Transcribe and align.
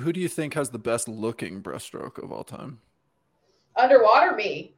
who 0.00 0.12
do 0.12 0.20
you 0.20 0.28
think 0.28 0.54
has 0.54 0.70
the 0.70 0.78
best 0.78 1.08
looking 1.08 1.62
breaststroke 1.62 2.22
of 2.22 2.30
all 2.30 2.44
time? 2.44 2.78
Underwater, 3.76 4.34
me. 4.36 4.74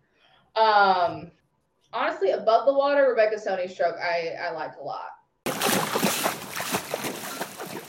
Um, 0.56 1.30
honestly, 1.92 2.30
above 2.30 2.66
the 2.66 2.72
water, 2.72 3.08
Rebecca 3.08 3.38
Soni's 3.38 3.72
stroke, 3.72 3.96
I 3.96 4.34
I 4.40 4.50
like 4.52 4.72
a 4.80 4.82
lot. 4.82 5.10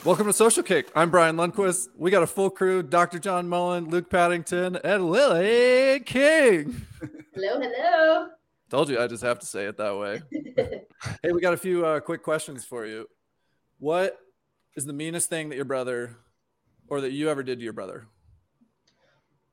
Welcome 0.04 0.26
to 0.26 0.32
Social 0.32 0.62
Kick. 0.62 0.90
I'm 0.96 1.10
Bryan 1.10 1.36
Lundquist. 1.36 1.88
We 1.96 2.10
got 2.10 2.22
a 2.22 2.26
full 2.26 2.50
crew: 2.50 2.82
Dr. 2.82 3.18
John 3.18 3.48
Mullen, 3.48 3.88
Luke 3.88 4.10
Paddington, 4.10 4.76
and 4.84 5.10
Lilly 5.10 6.00
King. 6.00 6.86
Hello, 7.34 7.60
hello. 7.60 8.28
Told 8.68 8.88
you 8.88 8.98
I 9.00 9.06
just 9.06 9.22
have 9.22 9.38
to 9.38 9.46
say 9.46 9.66
it 9.66 9.76
that 9.76 9.96
way. 9.96 10.22
hey, 11.22 11.32
we 11.32 11.40
got 11.40 11.52
a 11.52 11.58
few 11.58 11.84
uh, 11.84 12.00
quick 12.00 12.22
questions 12.22 12.64
for 12.64 12.86
you. 12.86 13.08
What 13.78 14.18
is 14.76 14.86
the 14.86 14.92
meanest 14.92 15.28
thing 15.28 15.50
that 15.50 15.56
your 15.56 15.64
brother 15.64 16.16
or 16.92 17.00
that 17.00 17.12
you 17.12 17.30
ever 17.30 17.42
did 17.42 17.58
to 17.58 17.64
your 17.64 17.72
brother? 17.72 18.06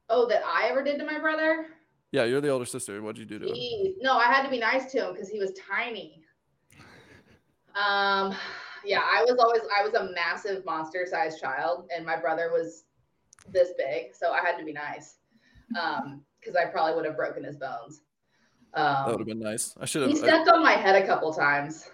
Oh, 0.10 0.28
that 0.28 0.42
I 0.46 0.68
ever 0.68 0.84
did 0.84 1.00
to 1.00 1.06
my 1.06 1.20
brother? 1.20 1.68
Yeah, 2.12 2.26
you're 2.26 2.42
the 2.42 2.50
older 2.50 2.66
sister. 2.66 3.02
What'd 3.02 3.18
you 3.18 3.24
do 3.24 3.40
to 3.40 3.48
him? 3.48 3.96
No, 4.02 4.18
I 4.18 4.26
had 4.26 4.44
to 4.44 4.50
be 4.50 4.60
nice 4.60 4.92
to 4.92 5.06
him 5.06 5.14
because 5.14 5.30
he 5.30 5.40
was 5.40 5.54
tiny. 5.54 6.22
Um, 7.76 8.36
yeah, 8.84 9.00
I 9.06 9.24
was 9.24 9.38
always 9.40 9.62
I 9.80 9.86
was 9.86 9.94
a 9.94 10.12
massive 10.14 10.66
monster 10.66 11.08
sized 11.10 11.40
child, 11.40 11.88
and 11.96 12.06
my 12.06 12.18
brother 12.18 12.50
was 12.52 12.84
this 13.54 13.70
big, 13.78 14.14
so 14.14 14.34
I 14.34 14.42
had 14.46 14.58
to 14.58 14.66
be 14.66 14.74
nice. 14.74 15.20
Um, 15.82 16.26
because 16.42 16.58
I 16.58 16.66
probably 16.66 16.96
would 16.96 17.06
have 17.06 17.16
broken 17.16 17.46
his 17.46 17.56
bones. 17.56 18.02
Um, 18.74 19.06
that 19.06 19.12
would 19.12 19.20
have 19.22 19.28
been 19.28 19.40
nice. 19.40 19.76
I 19.80 19.86
should 19.86 20.02
have. 20.02 20.12
He 20.12 20.18
stepped 20.18 20.50
I, 20.50 20.56
on 20.56 20.62
my 20.62 20.74
head 20.74 21.02
a 21.02 21.08
couple 21.08 21.34
times, 21.34 21.90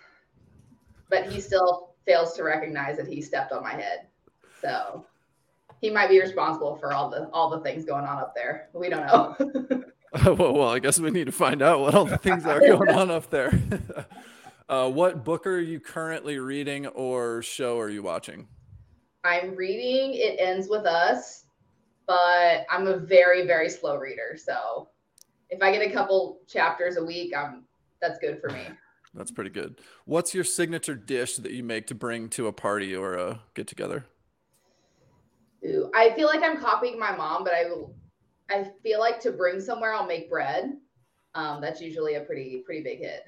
but 1.12 1.32
he 1.32 1.40
still 1.40 1.94
fails 2.04 2.34
to 2.34 2.44
recognize 2.44 2.98
that 2.98 3.08
he 3.08 3.22
stepped 3.22 3.52
on 3.52 3.62
my 3.62 3.74
head. 3.74 4.08
So 4.60 5.06
he 5.82 5.90
might 5.90 6.10
be 6.10 6.20
responsible 6.20 6.78
for 6.78 6.94
all 6.94 7.10
the 7.10 7.30
all 7.32 7.50
the 7.50 7.60
things 7.60 7.86
going 7.86 8.06
on 8.06 8.18
up 8.18 8.34
there. 8.36 8.70
We 8.74 8.90
don't 8.90 9.06
know. 9.06 9.84
well, 10.36 10.54
well, 10.54 10.70
I 10.70 10.80
guess 10.80 11.00
we 11.00 11.12
need 11.12 11.26
to 11.26 11.32
find 11.32 11.62
out 11.62 11.80
what 11.80 11.96
all 11.96 12.06
the 12.06 12.18
things 12.18 12.46
are 12.46 12.60
going 12.68 12.90
on 12.90 13.12
up 13.12 13.30
there. 13.30 13.60
uh, 14.70 14.90
what 14.90 15.24
book 15.24 15.46
are 15.46 15.60
you 15.60 15.80
currently 15.80 16.40
reading 16.40 16.88
or 16.88 17.42
show 17.42 17.80
are 17.80 17.90
you 17.90 18.04
watching? 18.04 18.48
I'm 19.24 19.56
reading 19.56 20.14
It 20.14 20.40
Ends 20.40 20.68
With 20.70 20.86
Us, 20.86 21.46
but 22.08 22.66
I'm 22.70 22.88
a 22.88 22.98
very, 22.98 23.46
very 23.46 23.70
slow 23.70 23.98
reader. 23.98 24.38
So 24.38 24.90
if 25.50 25.62
I 25.62 25.72
get 25.72 25.82
a 25.82 25.92
couple 25.92 26.40
chapters 26.48 26.98
a 26.98 27.04
week, 27.04 27.34
I'm 27.36 27.64
that's 28.02 28.20
good 28.20 28.40
for 28.40 28.50
me. 28.50 28.62
That's 29.14 29.32
pretty 29.32 29.50
good. 29.50 29.80
What's 30.04 30.34
your 30.36 30.44
signature 30.44 30.96
dish 30.96 31.38
that 31.38 31.52
you 31.52 31.64
make 31.64 31.88
to 31.88 31.96
bring 31.96 32.30
to 32.30 32.48
a 32.48 32.54
party 32.54 32.96
or 32.96 33.16
a 33.16 33.42
get 33.54 33.66
together? 33.66 34.06
Ooh, 35.66 35.90
I 35.96 36.12
feel 36.12 36.28
like 36.28 36.44
I'm 36.44 36.60
copying 36.60 37.00
my 37.00 37.16
mom, 37.16 37.44
but 37.44 37.54
I 37.54 37.66
I 38.50 38.72
feel 38.84 39.00
like 39.00 39.20
to 39.22 39.32
bring 39.32 39.60
somewhere 39.60 39.94
I'll 39.94 40.06
make 40.06 40.30
bread. 40.30 40.78
Um, 41.34 41.62
that's 41.62 41.82
usually 41.82 42.16
a 42.16 42.22
pretty 42.22 42.64
pretty 42.66 42.84
big 42.84 43.00
hit. 43.00 43.24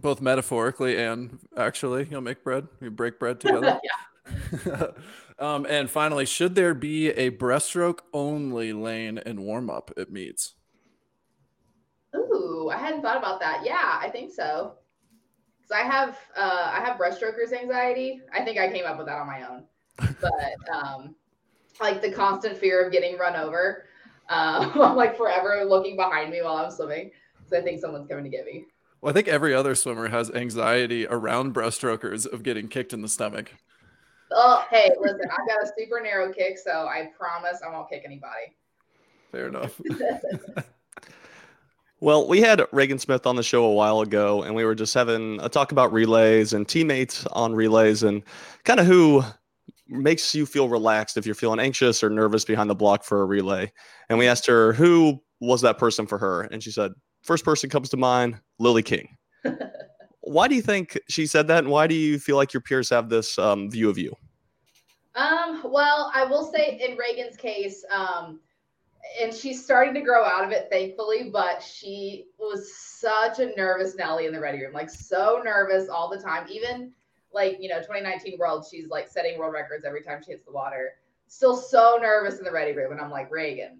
Both 0.00 0.20
metaphorically 0.20 0.96
and 0.98 1.38
actually, 1.56 2.08
you'll 2.10 2.22
make 2.22 2.42
bread. 2.42 2.66
You 2.80 2.90
break 2.90 3.18
bread 3.18 3.40
together. 3.40 3.78
yeah. 3.82 4.86
um, 5.38 5.66
and 5.68 5.90
finally, 5.90 6.24
should 6.24 6.54
there 6.54 6.74
be 6.74 7.10
a 7.10 7.30
breaststroke 7.30 8.00
only 8.12 8.72
lane 8.72 9.18
in 9.18 9.42
warm 9.42 9.68
up 9.68 9.90
at 9.96 10.10
meets? 10.10 10.54
Ooh, 12.14 12.70
I 12.72 12.78
hadn't 12.78 13.02
thought 13.02 13.16
about 13.16 13.40
that. 13.40 13.62
Yeah, 13.64 13.98
I 14.00 14.08
think 14.10 14.32
so. 14.32 14.74
Because 15.60 15.72
I 15.72 15.86
have 15.86 16.18
uh, 16.36 16.70
I 16.72 16.80
have 16.80 16.98
breaststrokers 16.98 17.52
anxiety. 17.52 18.20
I 18.32 18.44
think 18.44 18.58
I 18.58 18.70
came 18.70 18.86
up 18.86 18.98
with 18.98 19.06
that 19.06 19.18
on 19.18 19.26
my 19.26 19.48
own. 19.48 19.64
But 20.20 20.74
um, 20.74 21.14
like 21.80 22.02
the 22.02 22.10
constant 22.10 22.56
fear 22.56 22.84
of 22.84 22.92
getting 22.92 23.18
run 23.18 23.36
over. 23.36 23.84
Um, 24.28 24.72
I'm 24.80 24.96
like 24.96 25.16
forever 25.16 25.64
looking 25.64 25.96
behind 25.96 26.30
me 26.30 26.42
while 26.42 26.56
I'm 26.56 26.70
swimming. 26.70 27.10
So 27.48 27.58
I 27.58 27.62
think 27.62 27.80
someone's 27.80 28.08
coming 28.08 28.24
to 28.24 28.30
get 28.30 28.46
me. 28.46 28.66
Well, 29.00 29.10
I 29.10 29.14
think 29.14 29.28
every 29.28 29.54
other 29.54 29.74
swimmer 29.74 30.08
has 30.08 30.30
anxiety 30.30 31.06
around 31.06 31.54
breaststrokers 31.54 32.30
of 32.30 32.42
getting 32.42 32.68
kicked 32.68 32.92
in 32.92 33.02
the 33.02 33.08
stomach. 33.08 33.52
Oh, 34.30 34.64
hey, 34.70 34.90
listen, 35.00 35.20
I've 35.30 35.46
got 35.46 35.62
a 35.62 35.70
super 35.76 36.00
narrow 36.00 36.32
kick, 36.32 36.56
so 36.56 36.86
I 36.86 37.10
promise 37.18 37.60
I 37.66 37.70
won't 37.70 37.90
kick 37.90 38.02
anybody. 38.06 38.54
Fair 39.30 39.48
enough. 39.48 39.80
Well, 42.02 42.26
we 42.26 42.40
had 42.40 42.60
Regan 42.72 42.98
Smith 42.98 43.28
on 43.28 43.36
the 43.36 43.44
show 43.44 43.62
a 43.62 43.72
while 43.72 44.00
ago, 44.00 44.42
and 44.42 44.56
we 44.56 44.64
were 44.64 44.74
just 44.74 44.92
having 44.92 45.38
a 45.40 45.48
talk 45.48 45.70
about 45.70 45.92
relays 45.92 46.52
and 46.52 46.66
teammates 46.68 47.24
on 47.26 47.54
relays 47.54 48.02
and 48.02 48.24
kind 48.64 48.80
of 48.80 48.86
who 48.86 49.22
makes 49.92 50.34
you 50.34 50.46
feel 50.46 50.68
relaxed 50.68 51.16
if 51.16 51.26
you're 51.26 51.34
feeling 51.34 51.60
anxious 51.60 52.02
or 52.02 52.10
nervous 52.10 52.44
behind 52.44 52.70
the 52.70 52.74
block 52.74 53.04
for 53.04 53.22
a 53.22 53.26
relay. 53.26 53.70
And 54.08 54.18
we 54.18 54.26
asked 54.26 54.46
her 54.46 54.72
who 54.72 55.22
was 55.40 55.60
that 55.62 55.78
person 55.78 56.06
for 56.06 56.18
her, 56.18 56.42
and 56.42 56.62
she 56.62 56.70
said, 56.70 56.92
first 57.22 57.44
person 57.44 57.70
comes 57.70 57.88
to 57.90 57.96
mind, 57.96 58.40
Lilly 58.58 58.82
King. 58.82 59.16
why 60.20 60.48
do 60.48 60.54
you 60.54 60.62
think 60.62 60.98
she 61.08 61.26
said 61.26 61.46
that, 61.48 61.58
and 61.58 61.68
why 61.68 61.86
do 61.86 61.94
you 61.94 62.18
feel 62.18 62.36
like 62.36 62.52
your 62.52 62.60
peers 62.60 62.88
have 62.90 63.08
this 63.08 63.38
um, 63.38 63.70
view 63.70 63.88
of 63.88 63.98
you? 63.98 64.14
Um, 65.14 65.62
well, 65.64 66.10
I 66.14 66.24
will 66.24 66.50
say 66.50 66.80
in 66.82 66.96
Regan's 66.96 67.36
case, 67.36 67.84
um, 67.90 68.40
and 69.20 69.34
she's 69.34 69.62
starting 69.62 69.94
to 69.94 70.00
grow 70.00 70.24
out 70.24 70.44
of 70.44 70.52
it, 70.52 70.68
thankfully. 70.70 71.30
But 71.30 71.62
she 71.62 72.26
was 72.38 72.74
such 72.74 73.40
a 73.40 73.54
nervous 73.56 73.94
Nelly 73.94 74.26
in 74.26 74.32
the 74.32 74.40
ready 74.40 74.62
room, 74.62 74.72
like 74.72 74.88
so 74.88 75.42
nervous 75.44 75.88
all 75.88 76.08
the 76.08 76.18
time. 76.18 76.46
Even 76.50 76.92
like 77.34 77.58
you 77.60 77.68
know, 77.68 77.78
2019 77.78 78.38
World, 78.38 78.66
she's 78.70 78.88
like 78.88 79.08
setting 79.08 79.38
world 79.38 79.54
records 79.54 79.84
every 79.84 80.02
time 80.02 80.20
she 80.24 80.32
hits 80.32 80.44
the 80.44 80.52
water. 80.52 80.92
Still 81.26 81.56
so 81.56 81.98
nervous 82.00 82.38
in 82.38 82.44
the 82.44 82.52
ready 82.52 82.72
room, 82.72 82.92
and 82.92 83.00
I'm 83.00 83.10
like, 83.10 83.30
Regan, 83.30 83.78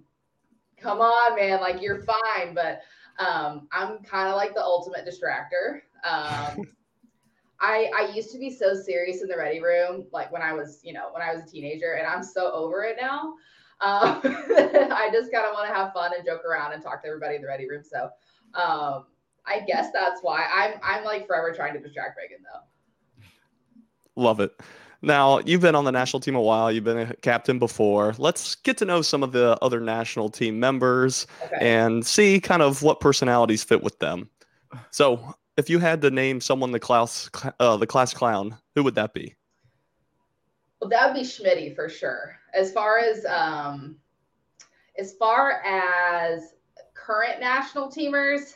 come 0.79 1.01
on, 1.01 1.37
man, 1.37 1.61
like 1.61 1.83
you're 1.83 2.03
fine. 2.03 2.55
But 2.55 2.81
um, 3.19 3.69
I'm 3.73 3.99
kind 3.99 4.29
of 4.29 4.37
like 4.37 4.55
the 4.55 4.63
ultimate 4.63 5.07
distractor. 5.07 5.81
Um, 6.05 6.67
I, 7.61 7.91
I 7.97 8.13
used 8.13 8.33
to 8.33 8.39
be 8.39 8.51
so 8.51 8.75
serious 8.75 9.23
in 9.23 9.29
the 9.29 9.37
ready 9.37 9.61
room, 9.61 10.07
like 10.13 10.33
when 10.33 10.43
I 10.43 10.53
was, 10.53 10.81
you 10.83 10.93
know, 10.93 11.11
when 11.13 11.23
I 11.23 11.33
was 11.33 11.45
a 11.45 11.47
teenager, 11.47 11.93
and 11.93 12.07
I'm 12.07 12.23
so 12.25 12.51
over 12.51 12.83
it 12.83 12.97
now. 13.01 13.35
Um, 13.81 14.21
I 14.25 15.11
just 15.13 15.31
kind 15.33 15.45
of 15.47 15.55
want 15.55 15.69
to 15.69 15.75
have 15.75 15.93
fun 15.93 16.13
and 16.17 16.25
joke 16.25 16.45
around 16.45 16.73
and 16.73 16.83
talk 16.83 17.03
to 17.03 17.09
everybody 17.09 17.37
in 17.37 17.43
the 17.43 17.49
ready 17.49 17.69
room. 17.69 17.83
So 17.85 18.11
um, 18.55 19.07
I 19.47 19.61
guess 19.67 19.91
that's 19.93 20.21
why 20.23 20.47
I'm 20.53 20.79
I'm 20.83 21.05
like 21.05 21.27
forever 21.27 21.53
trying 21.53 21.75
to 21.75 21.81
distract 21.81 22.17
Regan 22.17 22.45
though. 22.45 22.61
Love 24.17 24.41
it. 24.41 24.53
Now 25.03 25.41
you've 25.41 25.61
been 25.61 25.75
on 25.75 25.85
the 25.85 25.93
national 25.93 26.21
team 26.21 26.37
a 26.37 26.41
while. 26.41 26.71
You've 26.71 26.85
been 26.85 26.99
a 26.99 27.17
captain 27.17 27.59
before. 27.59 28.15
Let's 28.19 28.55
get 28.55 28.77
to 28.79 28.85
know 28.85 29.03
some 29.03 29.23
of 29.23 29.33
the 29.33 29.59
other 29.61 29.81
national 29.81 30.29
team 30.29 30.61
members 30.61 31.27
okay. 31.45 31.57
and 31.61 32.07
see 32.07 32.41
kind 32.41 32.63
of 32.63 32.83
what 32.83 33.01
personalities 33.01 33.65
fit 33.65 33.83
with 33.83 33.99
them. 33.99 34.31
So, 34.91 35.35
if 35.59 35.69
you 35.69 35.81
had 35.81 36.01
to 36.03 36.11
name 36.11 36.41
someone 36.41 36.71
the 36.71 36.81
class 36.81 37.29
uh, 37.61 37.77
the 37.77 37.87
class 37.87 38.15
clown, 38.15 38.57
who 38.75 38.85
would 38.85 38.95
that 38.95 39.13
be? 39.13 39.35
Well, 40.81 40.89
that 40.91 41.07
would 41.07 41.21
be 41.21 41.27
Schmitty 41.27 41.75
for 41.75 41.89
sure. 41.89 42.37
As 42.55 42.73
far 42.73 42.99
as 42.99 43.25
um, 43.27 43.97
as 44.99 45.15
far 45.15 45.63
as 45.65 46.55
current 46.95 47.41
national 47.41 47.91
teamers, 47.91 48.55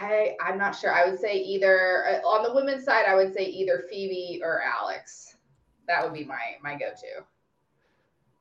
I 0.00 0.36
I'm 0.40 0.58
not 0.58 0.76
sure. 0.76 0.92
I 0.92 1.08
would 1.08 1.18
say 1.18 1.36
either 1.36 2.04
uh, 2.06 2.26
on 2.26 2.42
the 2.42 2.54
women's 2.54 2.84
side, 2.84 3.04
I 3.06 3.14
would 3.14 3.32
say 3.34 3.44
either 3.44 3.84
Phoebe 3.90 4.40
or 4.42 4.62
Alex. 4.62 5.36
That 5.86 6.02
would 6.02 6.12
be 6.12 6.24
my 6.24 6.56
my 6.62 6.74
go-to. 6.74 7.24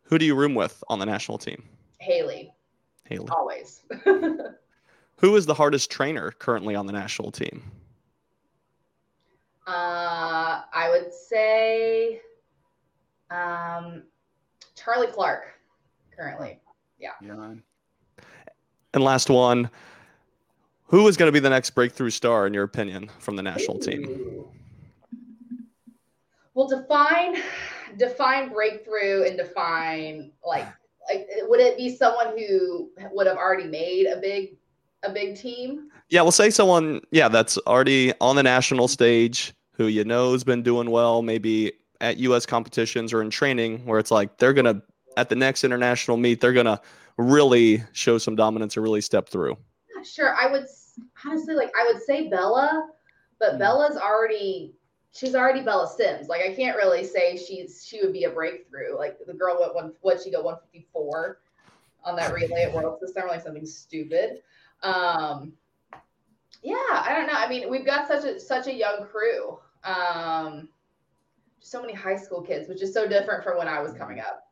Who 0.03 0.17
do 0.17 0.25
you 0.25 0.35
room 0.35 0.55
with 0.55 0.83
on 0.89 0.99
the 0.99 1.05
national 1.05 1.37
team? 1.37 1.63
Haley. 1.99 2.53
Haley. 3.05 3.27
Always. 3.29 3.83
Who 5.17 5.35
is 5.35 5.45
the 5.45 5.53
hardest 5.53 5.89
trainer 5.89 6.31
currently 6.31 6.75
on 6.75 6.85
the 6.85 6.93
national 6.93 7.31
team? 7.31 7.63
Uh, 9.65 10.61
I 10.73 10.89
would 10.89 11.13
say 11.13 12.21
um, 13.31 14.03
Charlie 14.75 15.07
Clark, 15.07 15.45
currently. 16.15 16.59
Yeah. 16.99 17.11
Yeah. 17.21 17.53
And 18.93 19.03
last 19.03 19.29
one, 19.29 19.69
who 20.93 21.07
is 21.07 21.17
going 21.17 21.27
to 21.27 21.31
be 21.31 21.39
the 21.39 21.49
next 21.49 21.71
breakthrough 21.71 22.11
star 22.11 22.45
in 22.45 22.53
your 22.53 22.63
opinion 22.63 23.09
from 23.17 23.35
the 23.35 23.41
national 23.41 23.79
team? 23.79 24.45
Well, 26.53 26.67
define 26.67 27.41
define 27.97 28.53
breakthrough 28.53 29.23
and 29.23 29.35
define 29.35 30.31
like 30.45 30.67
like 31.09 31.27
would 31.47 31.59
it 31.59 31.77
be 31.77 31.95
someone 31.95 32.37
who 32.37 32.91
would 33.11 33.25
have 33.25 33.37
already 33.37 33.67
made 33.67 34.05
a 34.05 34.17
big 34.17 34.57
a 35.01 35.09
big 35.09 35.35
team? 35.35 35.89
Yeah, 36.09 36.21
we'll 36.21 36.31
say 36.31 36.51
someone 36.51 37.01
yeah 37.09 37.27
that's 37.27 37.57
already 37.65 38.13
on 38.21 38.35
the 38.35 38.43
national 38.43 38.87
stage 38.87 39.51
who 39.71 39.87
you 39.87 40.03
know 40.03 40.33
has 40.33 40.43
been 40.43 40.61
doing 40.61 40.91
well, 40.91 41.23
maybe 41.23 41.73
at 42.01 42.17
US 42.17 42.45
competitions 42.45 43.11
or 43.13 43.23
in 43.23 43.31
training 43.31 43.83
where 43.87 43.97
it's 43.97 44.11
like 44.11 44.37
they're 44.37 44.53
going 44.53 44.65
to 44.65 44.79
at 45.17 45.29
the 45.29 45.35
next 45.35 45.63
international 45.63 46.17
meet 46.17 46.39
they're 46.39 46.53
going 46.53 46.67
to 46.67 46.79
really 47.17 47.83
show 47.93 48.19
some 48.19 48.35
dominance 48.35 48.77
or 48.77 48.81
really 48.81 49.01
step 49.01 49.27
through. 49.27 49.57
Sure, 50.03 50.35
I 50.35 50.51
would 50.51 50.67
honestly 51.25 51.55
like 51.55 51.71
I 51.79 51.91
would 51.91 52.01
say 52.01 52.29
Bella, 52.29 52.89
but 53.39 53.53
mm. 53.53 53.59
Bella's 53.59 53.97
already 53.97 54.73
she's 55.11 55.35
already 55.35 55.61
Bella 55.61 55.87
Sims. 55.87 56.27
Like 56.27 56.41
I 56.41 56.53
can't 56.53 56.77
really 56.77 57.03
say 57.03 57.37
she's 57.37 57.85
she 57.87 58.01
would 58.01 58.13
be 58.13 58.25
a 58.25 58.29
breakthrough. 58.29 58.97
Like 58.97 59.17
the 59.25 59.33
girl 59.33 59.59
went 59.59 59.75
one 59.75 59.93
what 60.01 60.21
she 60.21 60.31
go 60.31 60.41
154 60.41 61.39
on 62.05 62.15
that 62.17 62.33
relay 62.33 62.63
at 62.63 62.73
World 62.73 62.99
System, 62.99 63.27
like 63.27 63.41
something 63.41 63.65
stupid. 63.65 64.41
Um 64.81 65.53
yeah, 66.61 66.75
I 66.91 67.13
don't 67.13 67.27
know. 67.27 67.33
I 67.35 67.49
mean, 67.49 67.69
we've 67.69 67.85
got 67.85 68.07
such 68.07 68.23
a 68.23 68.39
such 68.39 68.67
a 68.67 68.73
young 68.73 69.05
crew. 69.05 69.59
Um 69.83 70.69
so 71.59 71.81
many 71.81 71.93
high 71.93 72.17
school 72.17 72.41
kids, 72.41 72.67
which 72.67 72.81
is 72.81 72.93
so 72.93 73.07
different 73.07 73.43
from 73.43 73.57
when 73.57 73.67
I 73.67 73.81
was 73.81 73.93
coming 73.93 74.19
up. 74.19 74.43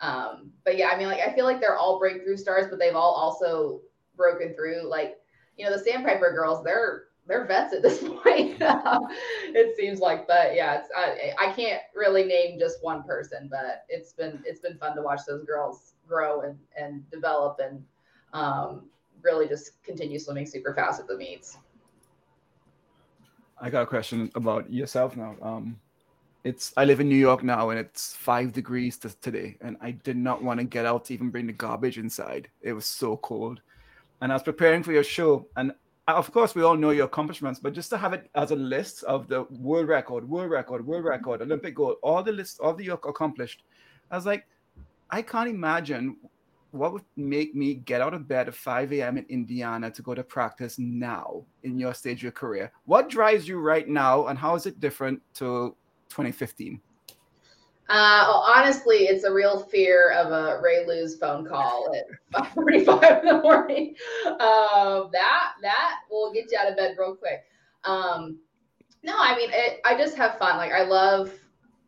Um, 0.00 0.50
but 0.64 0.76
yeah, 0.76 0.88
I 0.88 0.98
mean, 0.98 1.08
like 1.08 1.20
I 1.20 1.32
feel 1.32 1.44
like 1.44 1.60
they're 1.60 1.76
all 1.76 1.98
breakthrough 1.98 2.36
stars, 2.36 2.66
but 2.68 2.78
they've 2.78 2.94
all 2.94 3.12
also 3.12 3.80
broken 4.16 4.54
through. 4.54 4.88
Like, 4.88 5.16
you 5.56 5.64
know, 5.64 5.76
the 5.76 5.82
Sandpiper 5.82 6.32
girls, 6.32 6.64
they're 6.64 7.04
they're 7.26 7.44
vets 7.44 7.74
at 7.74 7.82
this 7.82 7.98
point. 8.22 8.56
it 8.60 9.76
seems 9.76 10.00
like, 10.00 10.26
but 10.26 10.54
yeah, 10.54 10.80
it's 10.80 10.88
I, 10.96 11.48
I 11.48 11.52
can't 11.52 11.82
really 11.94 12.24
name 12.24 12.58
just 12.58 12.82
one 12.82 13.02
person, 13.02 13.48
but 13.50 13.84
it's 13.88 14.12
been 14.12 14.42
it's 14.44 14.60
been 14.60 14.78
fun 14.78 14.96
to 14.96 15.02
watch 15.02 15.20
those 15.26 15.44
girls 15.44 15.94
grow 16.08 16.42
and 16.42 16.58
and 16.76 17.08
develop 17.10 17.58
and 17.62 17.84
um, 18.32 18.84
really 19.22 19.48
just 19.48 19.82
continue 19.82 20.18
swimming 20.18 20.46
super 20.46 20.74
fast 20.74 21.00
at 21.00 21.08
the 21.08 21.16
meets. 21.16 21.58
I 23.58 23.70
got 23.70 23.82
a 23.82 23.86
question 23.86 24.30
about 24.34 24.70
yourself 24.70 25.16
now. 25.16 25.34
Um, 25.40 25.80
it's 26.44 26.72
I 26.76 26.84
live 26.84 27.00
in 27.00 27.08
New 27.08 27.16
York 27.16 27.42
now, 27.42 27.70
and 27.70 27.80
it's 27.80 28.14
five 28.14 28.52
degrees 28.52 28.98
to, 28.98 29.08
today, 29.20 29.56
and 29.60 29.76
I 29.80 29.92
did 29.92 30.16
not 30.16 30.42
want 30.42 30.60
to 30.60 30.64
get 30.64 30.86
out 30.86 31.06
to 31.06 31.14
even 31.14 31.30
bring 31.30 31.46
the 31.46 31.52
garbage 31.52 31.98
inside. 31.98 32.48
It 32.60 32.72
was 32.72 32.86
so 32.86 33.16
cold, 33.16 33.60
and 34.20 34.32
I 34.32 34.34
was 34.34 34.42
preparing 34.42 34.82
for 34.82 34.92
your 34.92 35.04
show, 35.04 35.46
and 35.56 35.72
uh, 36.08 36.14
of 36.14 36.32
course 36.32 36.54
we 36.54 36.62
all 36.62 36.76
know 36.76 36.90
your 36.90 37.06
accomplishments, 37.06 37.60
but 37.60 37.72
just 37.72 37.90
to 37.90 37.98
have 37.98 38.12
it 38.12 38.30
as 38.34 38.50
a 38.50 38.56
list 38.56 39.02
of 39.04 39.28
the 39.28 39.42
world 39.50 39.88
record, 39.88 40.28
world 40.28 40.50
record, 40.50 40.86
world 40.86 41.00
mm-hmm. 41.00 41.10
record, 41.10 41.42
Olympic 41.42 41.74
gold, 41.74 41.96
all 42.02 42.22
the 42.22 42.32
list, 42.32 42.60
all 42.60 42.74
the 42.74 42.84
you 42.84 42.92
accomplished, 42.92 43.62
I 44.10 44.16
was 44.16 44.26
like, 44.26 44.46
I 45.10 45.22
can't 45.22 45.48
imagine 45.48 46.16
what 46.70 46.92
would 46.92 47.04
make 47.16 47.54
me 47.54 47.74
get 47.74 48.00
out 48.00 48.14
of 48.14 48.28
bed 48.28 48.48
at 48.48 48.54
5 48.54 48.92
a.m. 48.92 49.18
in 49.18 49.24
Indiana 49.28 49.90
to 49.90 50.02
go 50.02 50.14
to 50.14 50.22
practice 50.22 50.78
now 50.78 51.44
in 51.62 51.78
your 51.78 51.94
stage 51.94 52.18
of 52.18 52.22
your 52.24 52.32
career? 52.32 52.72
What 52.84 53.08
drives 53.08 53.48
you 53.48 53.58
right 53.58 53.88
now, 53.88 54.26
and 54.26 54.38
how 54.38 54.54
is 54.54 54.66
it 54.66 54.80
different 54.80 55.22
to 55.34 55.74
2015? 56.10 56.80
Uh, 57.88 58.42
honestly, 58.46 59.04
it's 59.04 59.24
a 59.24 59.32
real 59.32 59.60
fear 59.60 60.10
of 60.10 60.32
a 60.32 60.60
Ray 60.60 60.84
Looze 60.86 61.16
phone 61.18 61.46
call 61.46 61.94
at 61.94 62.06
5:45 62.56 63.20
in 63.20 63.26
the 63.26 63.40
morning. 63.42 63.94
Um, 64.26 65.08
that 65.12 65.52
that 65.62 66.00
will 66.10 66.32
get 66.32 66.50
you 66.50 66.58
out 66.58 66.68
of 66.68 66.76
bed 66.76 66.96
real 66.98 67.14
quick. 67.14 67.44
Um, 67.84 68.38
no, 69.04 69.14
I 69.16 69.36
mean, 69.36 69.50
it, 69.52 69.80
I 69.84 69.96
just 69.96 70.16
have 70.16 70.36
fun. 70.36 70.56
Like 70.56 70.72
I 70.72 70.82
love, 70.82 71.32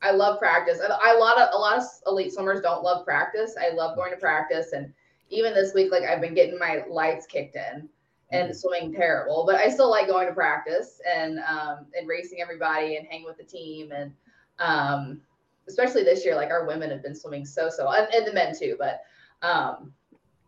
I 0.00 0.12
love 0.12 0.38
practice. 0.38 0.78
I, 0.80 0.86
I, 0.86 1.16
a 1.16 1.18
lot 1.18 1.36
of 1.36 1.48
a 1.52 1.58
lot 1.58 1.78
of 1.78 1.84
elite 2.06 2.32
swimmers 2.32 2.60
don't 2.60 2.84
love 2.84 3.04
practice. 3.04 3.56
I 3.60 3.70
love 3.74 3.96
going 3.96 4.12
to 4.12 4.18
practice, 4.18 4.72
and 4.72 4.92
even 5.30 5.52
this 5.52 5.74
week, 5.74 5.90
like 5.90 6.04
I've 6.04 6.20
been 6.20 6.34
getting 6.34 6.60
my 6.60 6.84
lights 6.88 7.26
kicked 7.26 7.56
in 7.56 7.88
and 8.30 8.50
mm-hmm. 8.50 8.52
swimming 8.52 8.92
terrible, 8.92 9.44
but 9.44 9.56
I 9.56 9.68
still 9.68 9.90
like 9.90 10.06
going 10.06 10.28
to 10.28 10.34
practice 10.34 11.00
and 11.12 11.40
um, 11.40 11.86
and 11.98 12.06
racing 12.06 12.40
everybody 12.40 12.96
and 12.96 13.06
hanging 13.08 13.26
with 13.26 13.38
the 13.38 13.42
team 13.42 13.90
and 13.90 14.12
um, 14.60 15.20
especially 15.68 16.02
this 16.02 16.24
year, 16.24 16.34
like 16.34 16.50
our 16.50 16.66
women 16.66 16.90
have 16.90 17.02
been 17.02 17.14
swimming 17.14 17.44
so 17.44 17.68
so 17.68 17.88
and, 17.90 18.12
and 18.12 18.26
the 18.26 18.32
men 18.32 18.54
too, 18.58 18.76
but 18.78 19.02
um, 19.42 19.92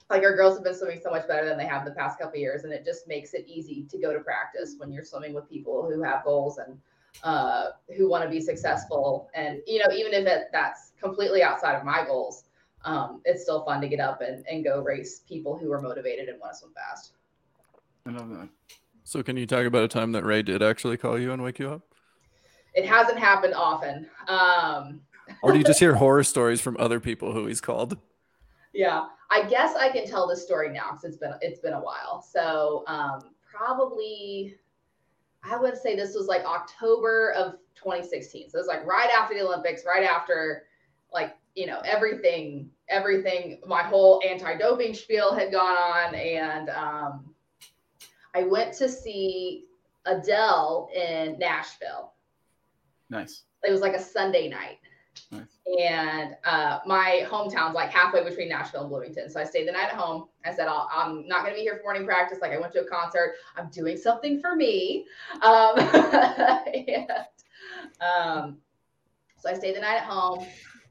like 0.09 0.25
our 0.25 0.35
girls 0.35 0.57
have 0.57 0.65
been 0.65 0.75
swimming 0.75 1.01
so 1.03 1.11
much 1.11 1.29
better 1.29 1.47
than 1.47 1.57
they 1.57 1.67
have 1.67 1.85
the 1.85 1.93
past 1.93 2.19
couple 2.19 2.39
years, 2.39 2.65
and 2.65 2.73
it 2.73 2.85
just 2.85 3.07
makes 3.07 3.33
it 3.33 3.45
easy 3.47 3.87
to 3.91 3.99
go 3.99 4.13
to 4.13 4.21
practice 4.21 4.75
when 4.79 4.91
you're 4.91 5.05
swimming 5.05 5.33
with 5.33 5.49
people 5.49 5.89
who 5.89 6.03
have 6.03 6.25
goals 6.25 6.59
and 6.59 6.77
uh, 7.23 7.67
who 7.97 8.09
want 8.09 8.25
to 8.25 8.31
be 8.31 8.41
successful. 8.41 9.31
And 9.35 9.61
you 9.67 9.79
know, 9.79 9.95
even 9.95 10.13
if 10.13 10.27
it, 10.27 10.49
that's 10.53 10.93
completely 11.01 11.43
outside 11.43 11.77
of 11.77 11.85
my 11.85 12.05
goals, 12.05 12.45
um, 12.85 13.21
it's 13.25 13.43
still 13.43 13.65
fun 13.65 13.81
to 13.81 13.89
get 13.89 14.01
up 14.01 14.21
and, 14.21 14.45
and 14.47 14.65
go 14.65 14.81
race 14.81 15.23
people 15.29 15.57
who 15.57 15.71
are 15.73 15.81
motivated 15.81 16.29
and 16.29 16.41
want 16.41 16.55
to 16.55 16.59
swim 16.59 16.73
fast. 16.75 17.13
I 18.07 18.11
love 18.11 18.31
that. 18.31 18.49
So, 19.05 19.23
can 19.23 19.37
you 19.37 19.47
talk 19.47 19.67
about 19.67 19.85
a 19.85 19.89
time 19.89 20.13
that 20.13 20.25
Ray 20.25 20.43
did 20.43 20.63
actually 20.63 20.97
call 20.97 21.19
you 21.19 21.33
and 21.33 21.43
wake 21.43 21.59
you 21.59 21.71
up? 21.71 21.83
It 22.75 22.87
hasn't 22.87 23.19
happened 23.19 23.55
often. 23.55 24.09
Um, 24.29 25.01
or 25.43 25.53
do 25.53 25.59
you 25.59 25.65
just 25.65 25.81
hear 25.81 25.95
horror 25.95 26.25
stories 26.25 26.61
from 26.61 26.77
other 26.79 27.01
people 27.01 27.33
who 27.33 27.47
he's 27.47 27.61
called? 27.61 27.99
Yeah, 28.73 29.07
I 29.31 29.45
guess 29.45 29.75
I 29.75 29.91
can 29.91 30.07
tell 30.07 30.27
this 30.29 30.43
story 30.43 30.71
now 30.71 30.93
because 30.93 31.05
it's 31.05 31.17
been 31.17 31.35
it's 31.41 31.61
been 31.61 31.73
a 31.73 31.81
while. 31.81 32.23
So 32.23 32.85
um, 32.87 33.21
probably, 33.51 34.57
I 35.43 35.57
would 35.57 35.77
say 35.77 35.97
this 35.97 36.15
was 36.15 36.27
like 36.27 36.45
October 36.45 37.33
of 37.33 37.55
2016. 37.75 38.51
So 38.51 38.59
it 38.59 38.61
was 38.61 38.69
like 38.69 38.87
right 38.87 39.11
after 39.11 39.35
the 39.35 39.45
Olympics, 39.45 39.85
right 39.87 40.05
after 40.05 40.65
like 41.13 41.37
you 41.55 41.67
know 41.67 41.81
everything 41.85 42.71
everything 42.89 43.61
my 43.67 43.83
whole 43.83 44.21
anti-doping 44.27 44.95
spiel 44.95 45.35
had 45.35 45.51
gone 45.51 45.77
on 45.77 46.15
and 46.15 46.69
um, 46.71 47.35
I 48.35 48.45
went 48.45 48.75
to 48.75 48.89
see 48.89 49.67
Adele 50.07 50.89
in 50.95 51.39
Nashville. 51.39 52.13
Nice. 53.09 53.43
It 53.65 53.71
was 53.71 53.81
like 53.81 53.95
a 53.95 54.01
Sunday 54.01 54.49
night. 54.49 54.79
Nice. 55.31 55.59
And 55.81 56.37
uh, 56.45 56.81
my 56.87 57.27
hometown's 57.29 57.75
like 57.75 57.91
halfway 57.91 58.25
between 58.25 58.49
Nashville 58.49 58.83
and 58.83 58.91
Bloomington. 58.91 59.31
So 59.31 59.41
I 59.41 59.45
stayed 59.45 59.69
the 59.69 59.73
night 59.73 59.91
at 59.93 59.95
home. 59.95 60.27
I 60.45 60.53
said, 60.55 60.69
i 60.69 60.87
am 61.05 61.27
not 61.29 61.43
going 61.43 61.53
to 61.53 61.57
be 61.57 61.63
here 61.63 61.77
for 61.77 61.83
morning 61.85 62.05
practice. 62.05 62.39
Like 62.41 62.53
I 62.53 62.59
went 62.59 62.73
to 62.73 62.81
a 62.81 62.89
concert. 62.89 63.35
I'm 63.57 63.69
doing 63.71 63.97
something 63.97 64.41
for 64.41 64.57
me. 64.57 65.07
Um, 65.43 65.79
and, 65.79 67.11
um, 68.01 68.59
so 69.39 69.51
I 69.51 69.55
stayed 69.55 69.77
the 69.77 69.81
night 69.81 69.99
at 69.99 70.05
home 70.05 70.47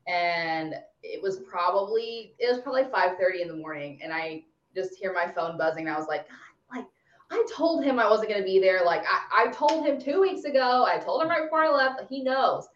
and 0.07 0.75
it 1.03 1.21
was 1.21 1.39
probably, 1.39 2.33
it 2.39 2.51
was 2.51 2.61
probably 2.61 2.83
5.30 2.83 3.41
in 3.41 3.47
the 3.47 3.55
morning. 3.55 3.99
And 4.03 4.13
I 4.13 4.43
just 4.75 4.95
hear 4.95 5.13
my 5.13 5.27
phone 5.27 5.57
buzzing. 5.57 5.87
And 5.87 5.95
I 5.95 5.99
was 5.99 6.07
like, 6.07 6.27
God, 6.27 6.77
like 6.77 6.85
I 7.31 7.45
told 7.53 7.83
him 7.83 7.99
I 7.99 8.09
wasn't 8.09 8.29
going 8.29 8.41
to 8.41 8.45
be 8.45 8.59
there. 8.59 8.83
Like 8.85 9.03
I, 9.03 9.45
I 9.45 9.51
told 9.51 9.85
him 9.85 9.99
two 9.99 10.21
weeks 10.21 10.45
ago. 10.45 10.85
I 10.87 10.97
told 10.97 11.21
him 11.21 11.29
right 11.29 11.43
before 11.43 11.63
I 11.63 11.69
left. 11.69 12.01
He 12.09 12.23
knows. 12.23 12.67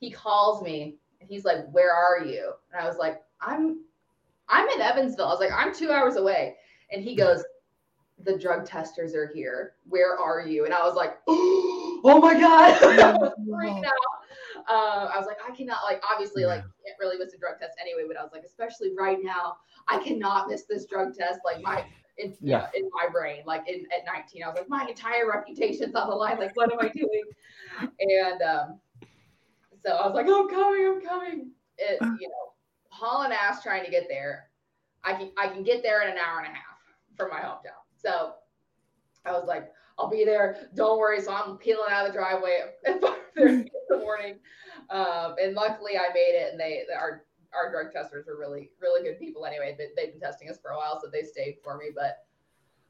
He 0.00 0.10
calls 0.10 0.62
me 0.62 0.96
and 1.20 1.28
he's 1.28 1.44
like, 1.44 1.68
"Where 1.70 1.92
are 1.92 2.24
you?" 2.24 2.52
And 2.72 2.82
I 2.82 2.88
was 2.88 2.96
like, 2.96 3.22
"I'm, 3.40 3.84
I'm 4.48 4.68
in 4.70 4.80
Evansville." 4.80 5.26
I 5.26 5.30
was 5.30 5.40
like, 5.40 5.52
"I'm 5.52 5.74
two 5.74 5.90
hours 5.90 6.16
away." 6.16 6.56
And 6.90 7.04
he 7.04 7.14
goes, 7.14 7.44
"The 8.24 8.38
drug 8.38 8.66
testers 8.66 9.14
are 9.14 9.28
here. 9.28 9.74
Where 9.88 10.18
are 10.18 10.40
you?" 10.40 10.64
And 10.64 10.74
I 10.74 10.82
was 10.84 10.94
like, 10.94 11.18
"Oh 11.28 12.18
my 12.20 12.34
god!" 12.34 12.82
I 12.82 13.12
was 13.12 13.32
freaking 13.46 13.84
out. 13.84 13.92
Uh, 14.68 15.10
I 15.14 15.18
was 15.18 15.26
like, 15.26 15.38
"I 15.46 15.54
cannot." 15.54 15.84
Like, 15.84 16.02
obviously, 16.10 16.46
like, 16.46 16.62
can't 16.62 16.96
really 16.98 17.18
miss 17.18 17.34
a 17.34 17.38
drug 17.38 17.58
test 17.60 17.76
anyway. 17.80 18.04
But 18.08 18.16
I 18.16 18.22
was 18.22 18.32
like, 18.32 18.44
especially 18.44 18.92
right 18.98 19.18
now, 19.22 19.58
I 19.86 20.02
cannot 20.02 20.48
miss 20.48 20.64
this 20.64 20.86
drug 20.86 21.14
test. 21.14 21.40
Like 21.44 21.62
my 21.62 21.84
in, 22.20 22.34
yeah. 22.40 22.68
in 22.74 22.88
my 22.92 23.08
brain. 23.10 23.42
Like 23.46 23.68
in, 23.68 23.86
at 23.96 24.04
19, 24.06 24.42
I 24.42 24.48
was 24.48 24.56
like, 24.56 24.68
my 24.68 24.86
entire 24.88 25.28
reputation's 25.28 25.94
on 25.94 26.08
the 26.08 26.14
line. 26.14 26.38
Like, 26.38 26.56
what 26.56 26.72
am 26.72 26.78
I 26.80 26.88
doing? 26.88 27.24
And 28.00 28.42
um, 28.42 28.80
so 29.84 29.92
I 29.92 30.06
was 30.06 30.14
like, 30.14 30.26
I'm 30.26 30.48
coming, 30.48 30.86
I'm 30.86 31.00
coming. 31.00 31.50
It, 31.78 31.98
you 32.20 32.28
know, 32.28 32.52
hauling 32.90 33.32
ass 33.32 33.62
trying 33.62 33.84
to 33.84 33.90
get 33.90 34.06
there. 34.08 34.50
I 35.02 35.14
can 35.14 35.30
I 35.38 35.48
can 35.48 35.62
get 35.62 35.82
there 35.82 36.02
in 36.02 36.10
an 36.10 36.18
hour 36.18 36.38
and 36.38 36.48
a 36.48 36.50
half 36.50 36.78
from 37.16 37.30
my 37.30 37.40
hometown. 37.40 37.80
So 37.96 38.34
I 39.24 39.32
was 39.32 39.46
like, 39.46 39.72
I'll 39.98 40.10
be 40.10 40.24
there. 40.24 40.68
Don't 40.74 40.98
worry. 40.98 41.20
So 41.20 41.32
I'm 41.32 41.56
peeling 41.56 41.90
out 41.90 42.06
of 42.06 42.12
the 42.12 42.18
driveway 42.18 42.72
at 42.86 43.00
5 43.00 43.16
in 43.36 43.70
the 43.88 43.98
morning. 43.98 44.38
Um, 44.90 45.36
and 45.42 45.54
luckily 45.54 45.96
I 45.96 46.12
made 46.12 46.34
it 46.34 46.52
and 46.52 46.60
they, 46.60 46.82
our 46.94 47.24
our 47.52 47.70
drug 47.70 47.92
testers 47.92 48.26
were 48.26 48.38
really, 48.38 48.70
really 48.80 49.02
good 49.02 49.18
people 49.18 49.44
anyway. 49.44 49.74
They, 49.76 49.88
they've 49.96 50.12
been 50.12 50.20
testing 50.20 50.48
us 50.48 50.58
for 50.62 50.70
a 50.70 50.76
while, 50.76 51.00
so 51.00 51.08
they 51.10 51.22
stayed 51.22 51.56
for 51.64 51.76
me. 51.76 51.86
But 51.94 52.24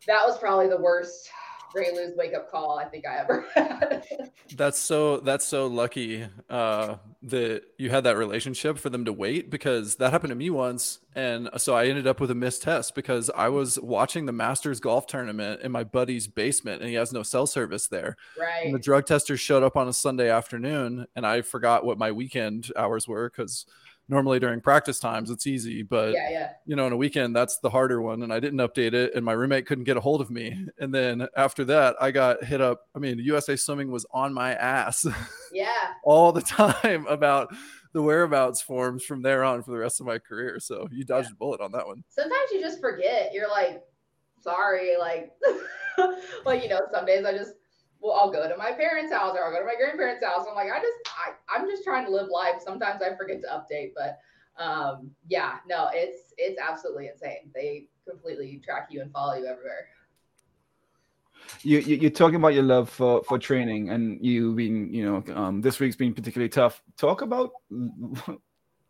that 0.06 0.26
was 0.26 0.38
probably 0.38 0.68
the 0.68 0.80
worst 0.80 1.30
Ray 1.74 1.92
Looze 1.92 2.16
wake 2.16 2.34
up 2.34 2.50
call 2.50 2.78
I 2.78 2.84
think 2.84 3.06
I 3.06 3.18
ever 3.18 3.44
had. 3.54 4.04
that's 4.54 4.78
so 4.78 5.18
that's 5.18 5.46
so 5.46 5.66
lucky 5.66 6.26
uh, 6.48 6.96
that 7.22 7.62
you 7.78 7.90
had 7.90 8.04
that 8.04 8.16
relationship 8.16 8.78
for 8.78 8.90
them 8.90 9.04
to 9.04 9.12
wait 9.12 9.50
because 9.50 9.96
that 9.96 10.12
happened 10.12 10.30
to 10.30 10.36
me 10.36 10.50
once, 10.50 11.00
and 11.14 11.48
so 11.56 11.74
I 11.74 11.86
ended 11.86 12.06
up 12.06 12.20
with 12.20 12.30
a 12.30 12.34
missed 12.34 12.62
test 12.62 12.94
because 12.94 13.30
I 13.30 13.48
was 13.48 13.78
watching 13.80 14.26
the 14.26 14.32
Masters 14.32 14.80
golf 14.80 15.06
tournament 15.06 15.62
in 15.62 15.72
my 15.72 15.84
buddy's 15.84 16.26
basement, 16.26 16.80
and 16.80 16.88
he 16.88 16.96
has 16.96 17.12
no 17.12 17.22
cell 17.22 17.46
service 17.46 17.88
there. 17.88 18.16
Right. 18.38 18.64
And 18.64 18.74
the 18.74 18.78
drug 18.78 19.06
testers 19.06 19.40
showed 19.40 19.62
up 19.62 19.76
on 19.76 19.88
a 19.88 19.92
Sunday 19.92 20.30
afternoon, 20.30 21.06
and 21.14 21.26
I 21.26 21.42
forgot 21.42 21.84
what 21.84 21.98
my 21.98 22.12
weekend 22.12 22.70
hours 22.76 23.06
were 23.06 23.30
because 23.30 23.66
normally 24.11 24.40
during 24.40 24.61
practice 24.61 24.99
times 24.99 25.31
it's 25.31 25.47
easy 25.47 25.83
but 25.83 26.12
yeah, 26.12 26.29
yeah. 26.31 26.50
you 26.67 26.75
know 26.75 26.85
on 26.85 26.93
a 26.93 26.97
weekend 26.97 27.35
that's 27.35 27.59
the 27.59 27.71
harder 27.71 28.02
one 28.02 28.23
and 28.23 28.33
i 28.33 28.40
didn't 28.40 28.59
update 28.59 28.93
it 28.93 29.14
and 29.14 29.25
my 29.25 29.33
roommate 29.33 29.67
couldn't 29.67 29.85
get 29.85 29.97
a 29.97 30.00
hold 30.00 30.21
of 30.21 30.31
me 30.31 30.67
and 30.79 30.93
then 30.93 31.26
after 31.37 31.64
that 31.64 31.95
i 32.00 32.11
got 32.11 32.43
hit 32.45 32.61
up 32.61 32.88
i 32.95 32.99
mean 32.99 33.19
usa 33.19 33.57
swimming 33.57 33.90
was 33.90 34.05
on 34.12 34.35
my 34.35 34.55
ass 34.55 35.07
yeah 35.52 35.93
all 36.05 36.33
the 36.33 36.43
time 36.43 37.07
about 37.07 37.55
the 37.93 38.02
whereabouts 38.02 38.61
forms 38.61 39.05
from 39.05 39.23
there 39.23 39.43
on 39.45 39.62
for 39.62 39.71
the 39.71 39.79
rest 39.79 40.00
of 40.00 40.07
my 40.07 40.19
career 40.19 40.59
so 40.59 40.88
you 40.90 41.05
dodged 41.05 41.29
yeah. 41.29 41.35
a 41.35 41.37
bullet 41.37 41.61
on 41.61 41.73
that 41.73 41.87
one 41.87 42.02
sometimes 42.09 42.50
you 42.52 42.61
just 42.61 42.81
forget 42.81 43.31
you're 43.33 43.49
like 43.49 43.83
sorry 44.40 44.97
like 44.99 45.33
like 46.45 46.62
you 46.62 46.69
know 46.69 46.81
some 46.93 47.07
days 47.07 47.25
i 47.25 47.33
just 47.33 47.52
well, 48.00 48.14
I'll 48.14 48.30
go 48.30 48.49
to 48.49 48.57
my 48.57 48.73
parents' 48.73 49.12
house 49.12 49.37
or 49.37 49.45
I'll 49.45 49.52
go 49.52 49.61
to 49.61 49.66
my 49.66 49.76
grandparents' 49.76 50.25
house. 50.25 50.47
I'm 50.49 50.54
like, 50.54 50.71
I 50.73 50.80
just, 50.80 50.97
I, 51.07 51.57
I'm 51.57 51.69
just 51.69 51.85
trying 51.85 52.07
to 52.07 52.11
live 52.11 52.28
life. 52.28 52.57
Sometimes 52.64 53.02
I 53.02 53.14
forget 53.16 53.40
to 53.42 53.49
update, 53.49 53.92
but 53.95 54.19
um, 54.62 55.11
yeah, 55.28 55.57
no, 55.69 55.88
it's, 55.92 56.33
it's 56.38 56.59
absolutely 56.59 57.09
insane. 57.09 57.50
They 57.54 57.88
completely 58.09 58.61
track 58.64 58.88
you 58.90 59.02
and 59.02 59.12
follow 59.12 59.35
you 59.35 59.47
everywhere. 59.47 59.88
You, 61.62 61.78
you 61.80 61.97
you're 61.97 62.11
talking 62.11 62.37
about 62.37 62.54
your 62.54 62.62
love 62.62 62.88
for 62.88 63.23
for 63.25 63.38
training, 63.38 63.90
and 63.90 64.25
you 64.25 64.54
been, 64.54 64.92
you 64.92 65.04
know, 65.04 65.35
um, 65.35 65.61
this 65.61 65.80
week's 65.80 65.97
been 65.97 66.14
particularly 66.14 66.50
tough. 66.50 66.83
Talk 66.97 67.23
about. 67.23 67.50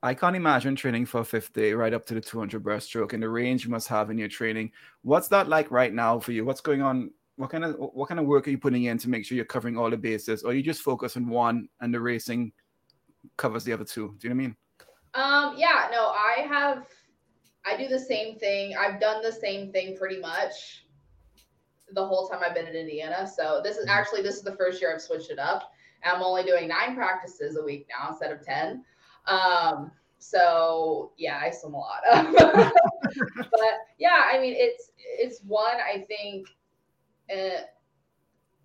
I 0.02 0.14
can't 0.14 0.34
imagine 0.34 0.76
training 0.76 1.04
for 1.04 1.20
a 1.20 1.24
fifth 1.24 1.52
day 1.52 1.74
right 1.74 1.92
up 1.92 2.06
to 2.06 2.14
the 2.14 2.22
200 2.22 2.62
breaststroke 2.62 3.12
and 3.12 3.22
the 3.22 3.28
range 3.28 3.64
you 3.64 3.70
must 3.70 3.86
have 3.88 4.10
in 4.10 4.16
your 4.16 4.28
training. 4.28 4.72
What's 5.02 5.28
that 5.28 5.48
like 5.48 5.70
right 5.70 5.92
now 5.92 6.18
for 6.18 6.32
you? 6.32 6.42
What's 6.42 6.62
going 6.62 6.80
on 6.80 7.10
what 7.40 7.48
kind 7.48 7.64
of 7.64 7.76
what 7.76 8.08
kind 8.08 8.20
of 8.20 8.26
work 8.26 8.46
are 8.46 8.50
you 8.50 8.58
putting 8.58 8.84
in 8.84 8.98
to 8.98 9.08
make 9.08 9.24
sure 9.24 9.34
you're 9.34 9.46
covering 9.46 9.78
all 9.78 9.88
the 9.88 9.96
bases, 9.96 10.42
or 10.42 10.52
you 10.52 10.62
just 10.62 10.82
focus 10.82 11.16
on 11.16 11.26
one 11.26 11.68
and 11.80 11.92
the 11.92 11.98
racing 11.98 12.52
covers 13.38 13.64
the 13.64 13.72
other 13.72 13.84
two? 13.84 14.14
Do 14.18 14.28
you 14.28 14.34
know 14.34 14.36
what 14.36 14.42
I 14.42 14.46
mean? 14.46 14.56
Um, 15.14 15.54
yeah, 15.58 15.88
no, 15.90 16.08
I 16.08 16.46
have 16.46 16.86
I 17.64 17.78
do 17.78 17.88
the 17.88 17.98
same 17.98 18.38
thing. 18.38 18.76
I've 18.78 19.00
done 19.00 19.22
the 19.22 19.32
same 19.32 19.72
thing 19.72 19.96
pretty 19.96 20.20
much 20.20 20.84
the 21.92 22.06
whole 22.06 22.28
time 22.28 22.40
I've 22.46 22.54
been 22.54 22.66
in 22.66 22.76
Indiana. 22.76 23.26
So 23.26 23.62
this 23.64 23.78
is 23.78 23.86
mm-hmm. 23.86 23.98
actually 23.98 24.22
this 24.22 24.36
is 24.36 24.42
the 24.42 24.56
first 24.56 24.80
year 24.82 24.92
I've 24.92 25.00
switched 25.00 25.30
it 25.30 25.38
up. 25.38 25.72
I'm 26.04 26.22
only 26.22 26.44
doing 26.44 26.68
nine 26.68 26.94
practices 26.94 27.56
a 27.56 27.64
week 27.64 27.86
now 27.88 28.10
instead 28.10 28.32
of 28.32 28.44
ten. 28.44 28.84
Um, 29.26 29.90
so 30.18 31.12
yeah, 31.16 31.40
I 31.42 31.50
swim 31.50 31.72
a 31.72 31.78
lot. 31.78 32.02
but 32.12 33.74
yeah, 33.98 34.24
I 34.30 34.38
mean 34.38 34.54
it's 34.58 34.90
it's 34.98 35.40
one 35.40 35.76
I 35.76 36.04
think 36.06 36.46
and 37.30 37.64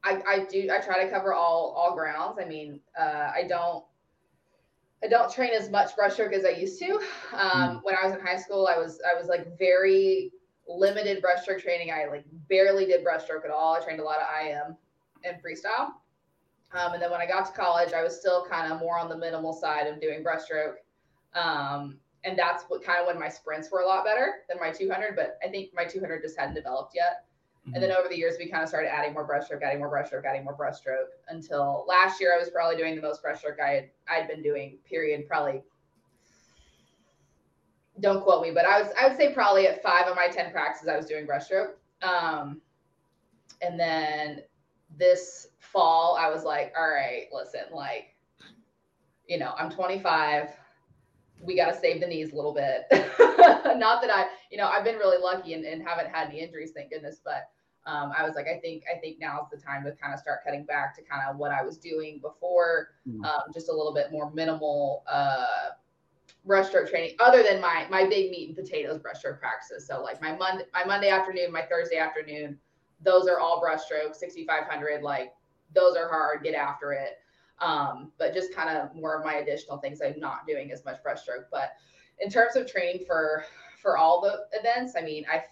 I, 0.03 0.21
I 0.27 0.45
do 0.45 0.69
I 0.71 0.79
try 0.79 1.03
to 1.03 1.09
cover 1.09 1.33
all 1.33 1.73
all 1.77 1.95
grounds. 1.95 2.37
I 2.39 2.45
mean, 2.45 2.79
uh, 2.99 3.31
I 3.33 3.45
don't 3.47 3.83
I 5.03 5.07
don't 5.07 5.31
train 5.31 5.51
as 5.53 5.69
much 5.69 5.95
breaststroke 5.95 6.33
as 6.33 6.45
I 6.45 6.49
used 6.49 6.79
to. 6.79 6.99
Um, 7.33 7.77
mm. 7.77 7.83
When 7.83 7.95
I 7.95 8.05
was 8.05 8.15
in 8.15 8.25
high 8.25 8.37
school, 8.37 8.67
I 8.67 8.77
was 8.77 8.99
I 9.03 9.19
was 9.19 9.27
like 9.27 9.57
very 9.57 10.31
limited 10.67 11.23
breaststroke 11.23 11.61
training. 11.61 11.91
I 11.91 12.05
like 12.09 12.25
barely 12.49 12.85
did 12.85 13.05
breaststroke 13.05 13.45
at 13.45 13.51
all. 13.51 13.75
I 13.75 13.83
trained 13.83 13.99
a 13.99 14.03
lot 14.03 14.17
of 14.17 14.27
IM 14.45 14.77
and 15.23 15.37
freestyle. 15.37 15.93
Um, 16.73 16.93
and 16.93 17.01
then 17.01 17.11
when 17.11 17.21
I 17.21 17.25
got 17.25 17.45
to 17.45 17.51
college, 17.53 17.93
I 17.93 18.03
was 18.03 18.19
still 18.19 18.45
kind 18.45 18.71
of 18.71 18.79
more 18.79 18.99
on 18.99 19.07
the 19.07 19.17
minimal 19.17 19.53
side 19.53 19.87
of 19.87 20.01
doing 20.01 20.23
breaststroke. 20.23 20.75
Um, 21.33 21.99
and 22.23 22.37
that's 22.37 22.63
what 22.63 22.83
kind 22.83 22.99
of 22.99 23.07
when 23.07 23.19
my 23.19 23.29
sprints 23.29 23.71
were 23.71 23.81
a 23.81 23.85
lot 23.85 24.03
better 24.03 24.41
than 24.49 24.57
my 24.59 24.71
200. 24.71 25.15
But 25.15 25.37
I 25.45 25.49
think 25.49 25.69
my 25.73 25.85
200 25.85 26.21
just 26.21 26.37
hadn't 26.37 26.55
developed 26.55 26.93
yet. 26.95 27.25
And 27.73 27.81
then 27.81 27.89
mm-hmm. 27.89 27.99
over 27.99 28.09
the 28.09 28.17
years, 28.17 28.35
we 28.37 28.47
kind 28.47 28.61
of 28.61 28.69
started 28.69 28.93
adding 28.93 29.13
more 29.13 29.27
breaststroke, 29.27 29.63
adding 29.63 29.79
more 29.79 29.91
breaststroke, 29.91 30.23
adding 30.25 30.43
more 30.43 30.55
breaststroke 30.55 31.09
until 31.29 31.83
last 31.87 32.21
year, 32.21 32.33
I 32.35 32.39
was 32.39 32.49
probably 32.49 32.77
doing 32.77 32.95
the 32.95 33.01
most 33.01 33.23
breaststroke 33.23 33.59
I 33.59 33.69
had 33.69 33.89
I'd 34.07 34.27
been 34.27 34.43
doing. 34.43 34.77
Period. 34.87 35.27
Probably. 35.27 35.63
Don't 38.01 38.23
quote 38.23 38.43
me, 38.43 38.51
but 38.51 38.65
I 38.65 38.81
was 38.81 38.91
I 38.99 39.07
would 39.07 39.17
say 39.17 39.33
probably 39.33 39.67
at 39.67 39.81
five 39.81 40.07
of 40.07 40.15
my 40.15 40.27
ten 40.27 40.51
practices 40.51 40.87
I 40.87 40.97
was 40.97 41.05
doing 41.05 41.25
breaststroke. 41.25 41.71
Um, 42.03 42.61
and 43.61 43.79
then 43.79 44.41
this 44.97 45.47
fall, 45.59 46.17
I 46.19 46.29
was 46.29 46.43
like, 46.43 46.73
all 46.77 46.87
right, 46.87 47.27
listen, 47.31 47.61
like, 47.73 48.15
you 49.27 49.39
know, 49.39 49.53
I'm 49.57 49.71
25 49.71 50.49
we 51.41 51.55
got 51.55 51.71
to 51.71 51.79
save 51.79 52.01
the 52.01 52.07
knees 52.07 52.31
a 52.31 52.35
little 52.35 52.53
bit. 52.53 52.85
Not 52.91 54.01
that 54.01 54.09
I, 54.09 54.27
you 54.49 54.57
know, 54.57 54.67
I've 54.67 54.83
been 54.83 54.95
really 54.95 55.21
lucky 55.21 55.53
and, 55.53 55.65
and 55.65 55.85
haven't 55.85 56.07
had 56.07 56.29
any 56.29 56.39
injuries, 56.39 56.71
thank 56.71 56.91
goodness. 56.91 57.19
But 57.23 57.49
um, 57.85 58.11
I 58.17 58.23
was 58.23 58.35
like, 58.35 58.47
I 58.47 58.57
think, 58.59 58.83
I 58.93 58.97
think 58.97 59.17
now's 59.19 59.49
the 59.51 59.57
time 59.57 59.83
to 59.83 59.91
kind 59.91 60.13
of 60.13 60.19
start 60.19 60.43
cutting 60.43 60.65
back 60.65 60.95
to 60.95 61.03
kind 61.03 61.21
of 61.29 61.37
what 61.37 61.51
I 61.51 61.63
was 61.63 61.77
doing 61.77 62.19
before, 62.19 62.89
mm-hmm. 63.07 63.23
um, 63.23 63.43
just 63.53 63.69
a 63.69 63.71
little 63.71 63.93
bit 63.93 64.11
more 64.11 64.31
minimal 64.31 65.03
uh, 65.07 65.69
breaststroke 66.47 66.89
training, 66.89 67.15
other 67.19 67.43
than 67.43 67.61
my 67.61 67.85
my 67.89 68.03
big 68.07 68.31
meat 68.31 68.47
and 68.47 68.55
potatoes 68.55 68.99
breaststroke 68.99 69.39
practices. 69.39 69.85
So 69.85 70.01
like 70.01 70.19
my 70.21 70.35
Monday, 70.35 70.65
my 70.73 70.83
Monday 70.83 71.09
afternoon, 71.09 71.51
my 71.51 71.61
Thursday 71.61 71.97
afternoon, 71.97 72.57
those 73.01 73.27
are 73.27 73.39
all 73.39 73.61
breaststroke, 73.61 74.15
6,500. 74.15 75.03
Like 75.03 75.33
those 75.73 75.95
are 75.95 76.09
hard. 76.09 76.43
Get 76.43 76.55
after 76.55 76.93
it. 76.93 77.19
Um, 77.59 78.11
but 78.17 78.33
just 78.33 78.53
kind 78.53 78.75
of 78.75 78.95
more 78.95 79.17
of 79.17 79.23
my 79.23 79.35
additional 79.35 79.77
things. 79.77 80.01
I'm 80.03 80.19
not 80.19 80.47
doing 80.47 80.71
as 80.71 80.83
much 80.83 80.97
breaststroke, 81.03 81.45
but 81.51 81.73
in 82.19 82.29
terms 82.29 82.55
of 82.55 82.69
training 82.69 83.05
for 83.05 83.45
for 83.81 83.97
all 83.97 84.21
the 84.21 84.45
events, 84.59 84.95
I 84.97 85.01
mean, 85.01 85.25
I 85.31 85.43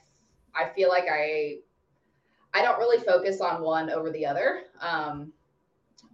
I 0.55 0.69
feel 0.69 0.89
like 0.89 1.05
I 1.09 1.57
I 2.53 2.61
don't 2.61 2.77
really 2.77 3.03
focus 3.03 3.41
on 3.41 3.61
one 3.61 3.89
over 3.89 4.11
the 4.11 4.25
other. 4.25 4.63
Um, 4.79 5.33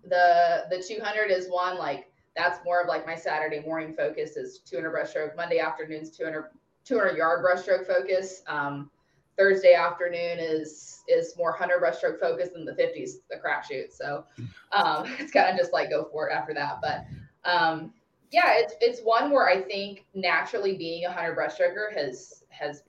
the 0.03 0.65
the 0.69 0.81
200 0.81 1.31
is 1.31 1.47
one 1.49 1.77
like 1.77 2.11
that's 2.35 2.63
more 2.63 2.81
of 2.81 2.87
like 2.87 3.05
my 3.05 3.15
Saturday 3.15 3.59
morning 3.59 3.93
focus 3.93 4.37
is 4.37 4.59
200 4.59 4.91
breaststroke. 4.93 5.35
Monday 5.35 5.59
afternoons 5.59 6.15
200 6.15 6.45
200 6.85 7.17
yard 7.17 7.45
breaststroke 7.45 7.85
focus. 7.85 8.41
Um, 8.47 8.89
Thursday 9.37 9.73
afternoon 9.73 10.37
is 10.39 11.01
is 11.07 11.33
more 11.37 11.53
hunter 11.53 11.81
breaststroke 11.81 12.19
focused 12.19 12.53
than 12.53 12.65
the 12.65 12.73
50s, 12.73 13.11
the 13.29 13.37
crapshoot. 13.37 13.91
So 13.91 14.25
um, 14.71 15.05
it's 15.19 15.31
kind 15.31 15.49
of 15.49 15.57
just 15.57 15.73
like 15.73 15.89
go 15.89 16.07
for 16.11 16.29
it 16.29 16.33
after 16.33 16.53
that. 16.53 16.79
But 16.81 17.05
um, 17.49 17.93
yeah, 18.31 18.53
it's 18.57 18.73
it's 18.81 19.01
one 19.01 19.31
where 19.31 19.47
I 19.49 19.61
think 19.61 20.05
naturally 20.13 20.77
being 20.77 21.05
a 21.05 21.11
hunter 21.11 21.35
breaststroker 21.35 21.93
has 21.95 22.43
has 22.49 22.83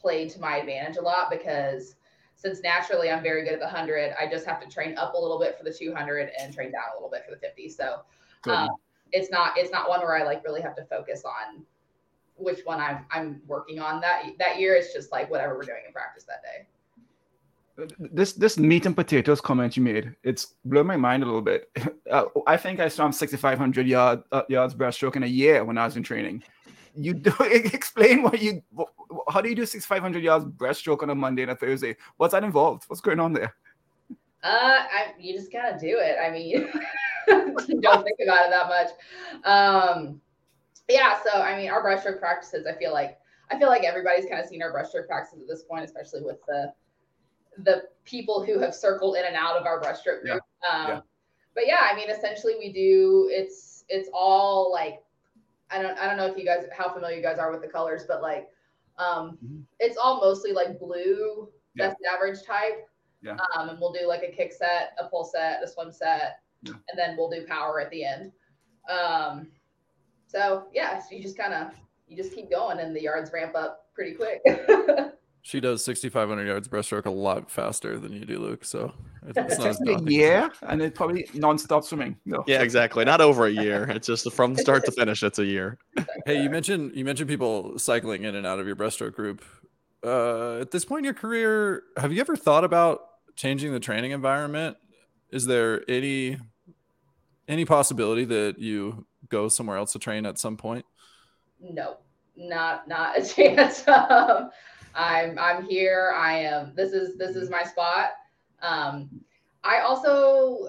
played 0.00 0.30
to 0.30 0.40
my 0.40 0.56
advantage 0.56 0.96
a 0.96 1.02
lot 1.02 1.30
because 1.30 1.96
since 2.38 2.62
naturally 2.62 3.10
I'm 3.10 3.22
very 3.22 3.42
good 3.42 3.52
at 3.54 3.58
the 3.58 3.66
100, 3.66 4.14
I 4.18 4.30
just 4.30 4.46
have 4.46 4.60
to 4.60 4.68
train 4.68 4.96
up 4.96 5.14
a 5.14 5.18
little 5.18 5.40
bit 5.40 5.58
for 5.58 5.64
the 5.64 5.72
200 5.72 6.30
and 6.40 6.54
train 6.54 6.70
down 6.70 6.84
a 6.92 6.94
little 6.94 7.10
bit 7.10 7.24
for 7.28 7.32
the 7.32 7.40
50. 7.40 7.68
So 7.68 8.02
um, 8.44 8.68
it's 9.12 9.30
not 9.30 9.58
it's 9.58 9.72
not 9.72 9.88
one 9.88 10.00
where 10.00 10.16
I 10.16 10.22
like 10.22 10.44
really 10.44 10.62
have 10.62 10.76
to 10.76 10.84
focus 10.84 11.24
on 11.24 11.64
which 12.36 12.60
one 12.64 12.80
I'm 12.80 13.04
I'm 13.10 13.42
working 13.48 13.80
on 13.80 14.00
that 14.02 14.22
that 14.38 14.60
year. 14.60 14.76
It's 14.76 14.94
just 14.94 15.10
like 15.10 15.28
whatever 15.30 15.56
we're 15.56 15.62
doing 15.62 15.82
in 15.84 15.92
practice 15.92 16.24
that 16.24 16.42
day. 16.44 17.86
This 17.98 18.32
this 18.34 18.56
meat 18.56 18.86
and 18.86 18.94
potatoes 18.94 19.40
comment 19.40 19.76
you 19.76 19.82
made, 19.82 20.14
it's 20.22 20.54
blew 20.64 20.84
my 20.84 20.96
mind 20.96 21.24
a 21.24 21.26
little 21.26 21.42
bit. 21.42 21.70
Uh, 22.08 22.24
I 22.46 22.56
think 22.56 22.80
I 22.80 22.88
swam 22.88 23.12
6,500 23.12 23.86
yard, 23.86 24.22
uh, 24.32 24.40
yards 24.48 24.74
breaststroke 24.74 25.16
in 25.16 25.24
a 25.24 25.26
year 25.26 25.62
when 25.62 25.76
I 25.76 25.84
was 25.84 25.98
in 25.98 26.02
training. 26.02 26.42
You 26.98 27.14
do 27.14 27.32
explain 27.40 28.22
what 28.22 28.40
you 28.40 28.62
how 29.30 29.40
do 29.40 29.48
you 29.48 29.54
do 29.54 29.64
6,500 29.64 30.22
yards 30.22 30.44
breaststroke 30.44 31.02
on 31.02 31.10
a 31.10 31.14
Monday 31.14 31.42
and 31.42 31.52
a 31.52 31.56
Thursday? 31.56 31.96
What's 32.16 32.32
that 32.32 32.42
involved? 32.44 32.84
What's 32.88 33.00
going 33.00 33.20
on 33.20 33.32
there? 33.32 33.54
Uh, 34.42 34.84
I, 34.92 35.14
you 35.18 35.34
just 35.34 35.52
gotta 35.52 35.78
do 35.78 35.98
it. 36.00 36.16
I 36.20 36.30
mean, 36.30 36.70
don't 37.80 38.04
think 38.04 38.18
about 38.22 38.46
it 38.46 38.50
that 38.50 38.68
much. 38.68 38.90
Um, 39.44 40.20
yeah, 40.88 41.18
so 41.22 41.40
I 41.40 41.56
mean, 41.56 41.70
our 41.70 41.84
breaststroke 41.84 42.18
practices, 42.18 42.66
I 42.66 42.76
feel 42.78 42.92
like 42.92 43.18
I 43.50 43.58
feel 43.58 43.68
like 43.68 43.84
everybody's 43.84 44.26
kind 44.26 44.40
of 44.40 44.46
seen 44.46 44.62
our 44.62 44.72
breaststroke 44.72 45.06
practices 45.06 45.42
at 45.42 45.48
this 45.48 45.62
point, 45.62 45.84
especially 45.84 46.22
with 46.22 46.38
the 46.46 46.72
the 47.58 47.84
people 48.04 48.44
who 48.44 48.58
have 48.60 48.74
circled 48.74 49.16
in 49.16 49.24
and 49.24 49.36
out 49.36 49.56
of 49.56 49.66
our 49.66 49.80
breaststroke 49.80 50.22
group. 50.22 50.40
Yeah. 50.62 50.68
Um, 50.68 50.88
yeah. 50.88 51.00
But 51.54 51.66
yeah, 51.66 51.88
I 51.90 51.96
mean, 51.96 52.10
essentially, 52.10 52.54
we 52.58 52.72
do 52.72 53.28
it's 53.32 53.84
it's 53.88 54.08
all 54.12 54.72
like 54.72 55.02
I 55.70 55.82
don't 55.82 55.98
I 55.98 56.06
don't 56.06 56.16
know 56.16 56.26
if 56.26 56.36
you 56.36 56.44
guys 56.44 56.64
how 56.76 56.92
familiar 56.92 57.16
you 57.16 57.22
guys 57.22 57.38
are 57.38 57.52
with 57.52 57.62
the 57.62 57.68
colors, 57.68 58.04
but 58.06 58.22
like 58.22 58.48
um, 58.98 59.38
mm-hmm. 59.44 59.60
it's 59.78 59.96
all 59.96 60.20
mostly 60.20 60.52
like 60.52 60.78
blue 60.78 61.48
yeah. 61.74 61.88
best 61.88 61.98
average 62.12 62.42
type. 62.44 62.88
Yeah. 63.22 63.36
Um, 63.56 63.68
and 63.68 63.80
we'll 63.80 63.92
do 63.92 64.06
like 64.06 64.22
a 64.22 64.30
kick 64.30 64.52
set, 64.52 64.92
a 64.98 65.08
pull 65.08 65.24
set, 65.24 65.62
a 65.62 65.68
swim 65.68 65.90
set, 65.90 66.40
yeah. 66.62 66.72
and 66.72 66.98
then 66.98 67.16
we'll 67.16 67.30
do 67.30 67.44
power 67.46 67.80
at 67.80 67.90
the 67.90 68.04
end. 68.04 68.32
Um, 68.88 69.48
so 70.26 70.66
yeah, 70.72 71.00
so 71.00 71.16
you 71.16 71.22
just 71.22 71.36
kind 71.36 71.52
of 71.52 71.72
you 72.06 72.16
just 72.16 72.34
keep 72.34 72.50
going, 72.50 72.78
and 72.78 72.94
the 72.94 73.02
yards 73.02 73.32
ramp 73.32 73.54
up 73.54 73.86
pretty 73.94 74.14
quick. 74.14 74.40
she 75.42 75.60
does 75.60 75.84
6,500 75.84 76.46
yards 76.46 76.68
breaststroke 76.68 77.06
a 77.06 77.10
lot 77.10 77.50
faster 77.50 77.98
than 77.98 78.12
you 78.12 78.24
do, 78.24 78.38
Luke. 78.38 78.64
So 78.64 78.92
it's 79.26 79.58
not 79.58 80.00
a 80.00 80.10
year, 80.10 80.50
and 80.62 80.82
it's 80.82 80.96
probably 80.96 81.28
non-stop 81.34 81.84
swimming. 81.84 82.16
No. 82.24 82.44
Yeah, 82.46 82.62
exactly. 82.62 83.04
Not 83.04 83.20
over 83.20 83.46
a 83.46 83.50
year. 83.50 83.88
It's 83.90 84.06
just 84.06 84.30
from 84.32 84.56
start 84.56 84.84
to 84.84 84.92
finish. 84.92 85.22
It's 85.22 85.38
a 85.38 85.44
year. 85.44 85.78
Hey, 86.26 86.42
you 86.42 86.50
mentioned 86.50 86.92
you 86.94 87.04
mentioned 87.04 87.28
people 87.28 87.78
cycling 87.78 88.24
in 88.24 88.34
and 88.34 88.46
out 88.46 88.58
of 88.58 88.66
your 88.66 88.76
breaststroke 88.76 89.14
group. 89.14 89.44
Uh, 90.04 90.58
at 90.60 90.70
this 90.70 90.84
point 90.84 91.00
in 91.00 91.04
your 91.04 91.14
career, 91.14 91.82
have 91.96 92.12
you 92.12 92.20
ever 92.20 92.36
thought 92.36 92.64
about 92.64 93.00
changing 93.36 93.72
the 93.72 93.80
training 93.80 94.12
environment? 94.12 94.76
Is 95.30 95.46
there 95.46 95.82
any 95.88 96.38
any 97.48 97.64
possibility 97.64 98.24
that 98.26 98.58
you 98.58 99.06
go 99.28 99.48
somewhere 99.48 99.76
else 99.76 99.92
to 99.92 99.98
train 99.98 100.26
at 100.26 100.38
some 100.38 100.56
point? 100.56 100.84
No, 101.60 101.96
not 102.36 102.86
not 102.88 103.18
a 103.18 103.24
chance. 103.34 103.86
um, 103.88 104.50
I'm 104.94 105.38
I'm 105.38 105.64
here. 105.64 106.12
I 106.16 106.38
am. 106.38 106.72
This 106.74 106.92
is 106.92 107.16
this 107.16 107.36
is 107.36 107.50
my 107.50 107.62
spot. 107.64 108.10
Um, 108.62 109.08
I 109.64 109.80
also 109.80 110.68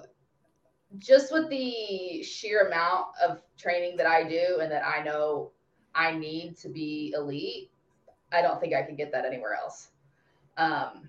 just 0.98 1.32
with 1.32 1.48
the 1.48 2.22
sheer 2.22 2.66
amount 2.66 3.06
of 3.22 3.42
training 3.56 3.96
that 3.96 4.06
I 4.06 4.28
do 4.28 4.58
and 4.60 4.70
that 4.72 4.84
I 4.84 5.02
know 5.02 5.52
I 5.94 6.12
need 6.12 6.56
to 6.58 6.68
be 6.68 7.14
elite, 7.16 7.70
I 8.32 8.42
don't 8.42 8.60
think 8.60 8.74
I 8.74 8.82
can 8.82 8.96
get 8.96 9.12
that 9.12 9.24
anywhere 9.24 9.54
else. 9.54 9.90
Um, 10.56 11.08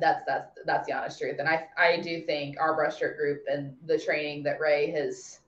that's 0.00 0.24
that's 0.26 0.58
that's 0.66 0.86
the 0.86 0.92
honest 0.92 1.18
truth. 1.18 1.36
And 1.38 1.48
I 1.48 1.66
I 1.76 2.00
do 2.00 2.22
think 2.22 2.58
our 2.60 2.76
breaststroke 2.76 3.16
group 3.16 3.44
and 3.50 3.74
the 3.86 3.98
training 3.98 4.42
that 4.44 4.60
Ray 4.60 4.90
has 4.90 5.40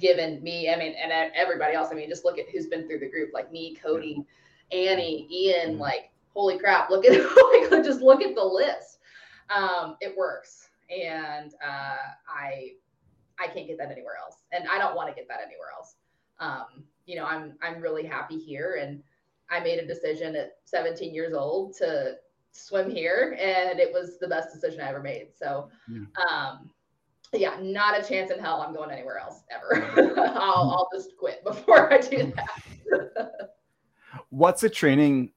given 0.00 0.42
me, 0.42 0.70
I 0.70 0.76
mean, 0.76 0.94
and 0.94 1.12
everybody 1.34 1.74
else. 1.74 1.88
I 1.90 1.94
mean, 1.94 2.08
just 2.08 2.24
look 2.24 2.38
at 2.38 2.48
who's 2.50 2.66
been 2.66 2.86
through 2.86 3.00
the 3.00 3.10
group, 3.10 3.30
like 3.34 3.52
me, 3.52 3.76
Cody, 3.82 4.24
Annie, 4.70 5.28
Ian. 5.30 5.78
Like, 5.78 6.10
holy 6.34 6.58
crap! 6.58 6.90
Look 6.90 7.04
at 7.04 7.12
like 7.70 7.84
just 7.84 8.00
look 8.00 8.22
at 8.22 8.34
the 8.34 8.44
list. 8.44 8.98
Um, 9.50 9.96
it 10.00 10.16
works, 10.16 10.68
and 10.90 11.52
uh, 11.64 11.96
I 12.28 12.72
I 13.38 13.46
can't 13.48 13.66
get 13.66 13.78
that 13.78 13.90
anywhere 13.90 14.16
else, 14.22 14.36
and 14.52 14.68
I 14.68 14.78
don't 14.78 14.94
want 14.94 15.08
to 15.08 15.14
get 15.14 15.28
that 15.28 15.40
anywhere 15.40 15.68
else. 15.76 15.96
Um, 16.40 16.84
you 17.06 17.16
know, 17.16 17.24
I'm 17.24 17.54
I'm 17.62 17.80
really 17.80 18.04
happy 18.04 18.38
here, 18.38 18.78
and 18.80 19.02
I 19.50 19.60
made 19.60 19.78
a 19.78 19.86
decision 19.86 20.34
at 20.36 20.52
17 20.64 21.14
years 21.14 21.34
old 21.34 21.76
to 21.76 22.16
swim 22.52 22.90
here, 22.90 23.36
and 23.38 23.78
it 23.78 23.92
was 23.92 24.18
the 24.18 24.28
best 24.28 24.52
decision 24.52 24.80
I 24.80 24.88
ever 24.88 25.02
made. 25.02 25.28
So, 25.34 25.68
yeah. 25.88 26.04
um, 26.28 26.70
yeah, 27.32 27.56
not 27.60 27.98
a 27.98 28.06
chance 28.06 28.30
in 28.30 28.38
hell 28.38 28.62
I'm 28.62 28.74
going 28.74 28.90
anywhere 28.90 29.18
else 29.18 29.42
ever. 29.50 29.84
I'll, 30.18 30.70
I'll 30.70 30.88
just 30.94 31.16
quit 31.18 31.42
before 31.44 31.92
I 31.92 31.98
do 31.98 32.32
that. 32.36 33.50
What's 34.30 34.60
the 34.60 34.70
training 34.70 35.32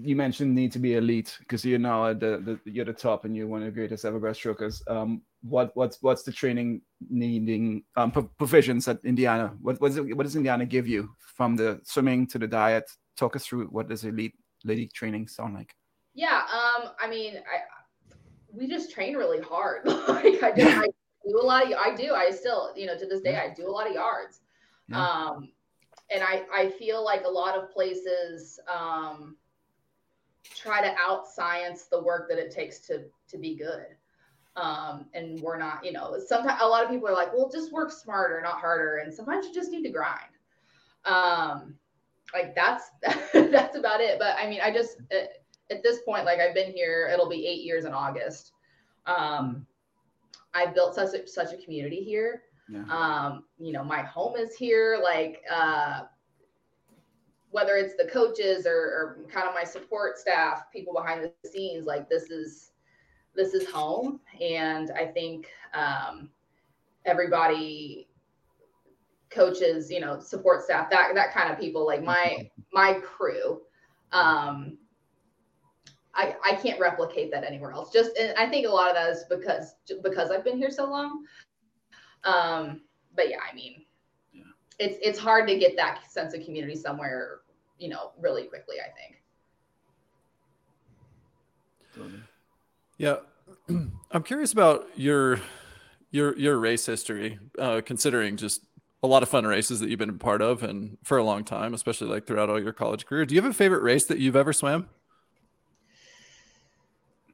you 0.00 0.16
mentioned 0.16 0.54
need 0.54 0.72
to 0.72 0.78
be 0.78 0.94
elite 0.94 1.36
because 1.40 1.64
you're 1.64 1.78
now 1.78 2.06
at 2.08 2.20
the, 2.20 2.58
the 2.64 2.70
you're 2.70 2.84
the 2.84 2.92
top 2.92 3.24
and 3.24 3.36
you're 3.36 3.46
one 3.46 3.60
of 3.60 3.66
the 3.66 3.72
greatest 3.72 4.04
ever 4.04 4.18
breaststrokers. 4.18 4.80
Um, 4.90 5.22
what 5.42 5.70
what's 5.74 5.98
what's 6.00 6.22
the 6.22 6.32
training 6.32 6.80
needing 7.10 7.84
um, 7.96 8.10
provisions 8.10 8.88
at 8.88 8.98
Indiana? 9.04 9.52
What 9.60 9.80
what, 9.80 9.94
it, 9.94 10.16
what 10.16 10.22
does 10.22 10.36
Indiana 10.36 10.64
give 10.64 10.88
you 10.88 11.10
from 11.36 11.56
the 11.56 11.80
swimming 11.84 12.26
to 12.28 12.38
the 12.38 12.46
diet? 12.46 12.90
Talk 13.18 13.36
us 13.36 13.44
through 13.44 13.66
what 13.66 13.88
does 13.88 14.04
elite 14.04 14.34
elite 14.64 14.94
training 14.94 15.28
sound 15.28 15.54
like? 15.54 15.74
Yeah, 16.14 16.42
um, 16.52 16.90
I 17.00 17.08
mean, 17.08 17.36
I 17.36 18.14
we 18.50 18.66
just 18.68 18.92
train 18.92 19.14
really 19.14 19.40
hard. 19.40 19.84
like 19.86 20.42
I 20.42 20.52
do, 20.52 20.68
I 20.68 20.86
do 21.26 21.38
a 21.38 21.44
lot 21.44 21.70
of 21.70 21.72
I 21.78 21.94
do 21.94 22.14
I 22.14 22.30
still 22.30 22.72
you 22.74 22.86
know 22.86 22.96
to 22.96 23.06
this 23.06 23.20
day 23.20 23.36
I 23.36 23.52
do 23.52 23.68
a 23.68 23.70
lot 23.70 23.86
of 23.86 23.94
yards. 23.94 24.40
Yeah. 24.88 25.06
Um, 25.06 25.50
and 26.10 26.22
I 26.22 26.44
I 26.54 26.70
feel 26.70 27.04
like 27.04 27.24
a 27.24 27.30
lot 27.30 27.58
of 27.58 27.70
places 27.70 28.58
um 28.74 29.36
try 30.44 30.80
to 30.82 30.94
out 30.98 31.26
science 31.26 31.84
the 31.84 32.02
work 32.02 32.28
that 32.28 32.38
it 32.38 32.50
takes 32.50 32.80
to 32.80 33.04
to 33.28 33.38
be 33.38 33.54
good. 33.54 33.86
Um, 34.54 35.06
and 35.14 35.40
we're 35.40 35.58
not 35.58 35.84
you 35.84 35.92
know 35.92 36.18
sometimes 36.24 36.60
a 36.62 36.68
lot 36.68 36.84
of 36.84 36.90
people 36.90 37.08
are 37.08 37.14
like 37.14 37.32
well 37.32 37.50
just 37.50 37.72
work 37.72 37.90
smarter 37.90 38.40
not 38.42 38.60
harder. 38.60 38.98
And 38.98 39.12
sometimes 39.12 39.46
you 39.46 39.54
just 39.54 39.70
need 39.70 39.82
to 39.84 39.90
grind. 39.90 40.20
Um, 41.04 41.74
like 42.34 42.54
that's 42.54 42.90
that's 43.32 43.76
about 43.76 44.00
it. 44.00 44.18
But 44.18 44.36
i 44.38 44.48
mean 44.48 44.60
i 44.62 44.72
just 44.72 44.98
at, 45.10 45.44
at, 45.70 45.82
this 45.82 46.00
point 46.02 46.24
like 46.24 46.38
i've 46.38 46.54
been 46.54 46.72
here 46.72 47.08
it'll 47.12 47.28
be 47.28 47.46
eight 47.46 47.62
years 47.62 47.84
in 47.84 47.92
august. 47.92 48.52
Um, 49.06 49.66
i 50.54 50.66
built 50.66 50.94
such 50.94 51.14
a, 51.14 51.26
such 51.26 51.52
a 51.52 51.56
community 51.56 52.02
here. 52.02 52.42
Yeah. 52.68 52.84
um, 52.88 53.44
you 53.58 53.72
know 53.72 53.84
my 53.84 54.02
home 54.02 54.36
is 54.36 54.54
here. 54.54 55.00
Like 55.02 55.42
uh, 55.50 56.02
whether 57.52 57.76
it's 57.76 57.94
the 57.96 58.08
coaches 58.10 58.66
or, 58.66 58.72
or 58.72 59.18
kind 59.30 59.46
of 59.46 59.54
my 59.54 59.64
support 59.64 60.18
staff, 60.18 60.64
people 60.72 60.92
behind 60.92 61.22
the 61.22 61.48
scenes, 61.48 61.86
like 61.86 62.08
this 62.08 62.30
is 62.30 62.72
this 63.34 63.54
is 63.54 63.68
home, 63.70 64.20
and 64.40 64.90
I 64.90 65.06
think 65.06 65.46
um, 65.74 66.28
everybody 67.04 68.08
coaches 69.32 69.90
you 69.90 70.00
know 70.00 70.20
support 70.20 70.62
staff 70.62 70.90
that 70.90 71.14
that 71.14 71.32
kind 71.32 71.50
of 71.50 71.58
people 71.58 71.86
like 71.86 72.02
my 72.02 72.50
my 72.72 72.94
crew 72.94 73.62
um 74.12 74.76
i 76.14 76.36
i 76.44 76.54
can't 76.54 76.78
replicate 76.78 77.30
that 77.30 77.44
anywhere 77.44 77.72
else. 77.72 77.90
Just 77.92 78.16
and 78.18 78.36
i 78.36 78.46
think 78.46 78.66
a 78.66 78.70
lot 78.70 78.90
of 78.90 78.94
that 78.94 79.10
is 79.10 79.24
because 79.28 79.74
because 80.02 80.30
i've 80.30 80.44
been 80.44 80.58
here 80.58 80.70
so 80.70 80.84
long. 80.84 81.24
Um 82.24 82.82
but 83.16 83.30
yeah 83.30 83.38
i 83.50 83.54
mean 83.54 83.84
yeah. 84.32 84.42
it's 84.78 84.98
it's 85.02 85.18
hard 85.18 85.48
to 85.48 85.58
get 85.58 85.76
that 85.76 86.10
sense 86.10 86.34
of 86.34 86.44
community 86.44 86.76
somewhere 86.76 87.40
you 87.82 87.88
know, 87.88 88.12
really 88.20 88.44
quickly, 88.44 88.76
I 88.80 88.90
think. 88.94 89.22
Yeah. 92.96 93.16
I'm 94.12 94.22
curious 94.22 94.52
about 94.52 94.86
your 94.94 95.40
your 96.10 96.38
your 96.38 96.58
race 96.58 96.86
history, 96.86 97.38
uh, 97.58 97.80
considering 97.84 98.36
just 98.36 98.62
a 99.02 99.06
lot 99.08 99.24
of 99.24 99.28
fun 99.28 99.44
races 99.44 99.80
that 99.80 99.90
you've 99.90 99.98
been 99.98 100.10
a 100.10 100.14
part 100.14 100.40
of 100.40 100.62
and 100.62 100.96
for 101.02 101.18
a 101.18 101.24
long 101.24 101.42
time, 101.42 101.74
especially 101.74 102.06
like 102.06 102.26
throughout 102.26 102.48
all 102.48 102.62
your 102.62 102.72
college 102.72 103.04
career. 103.04 103.26
Do 103.26 103.34
you 103.34 103.42
have 103.42 103.50
a 103.50 103.54
favorite 103.54 103.82
race 103.82 104.06
that 104.06 104.18
you've 104.18 104.36
ever 104.36 104.52
swam? 104.52 104.88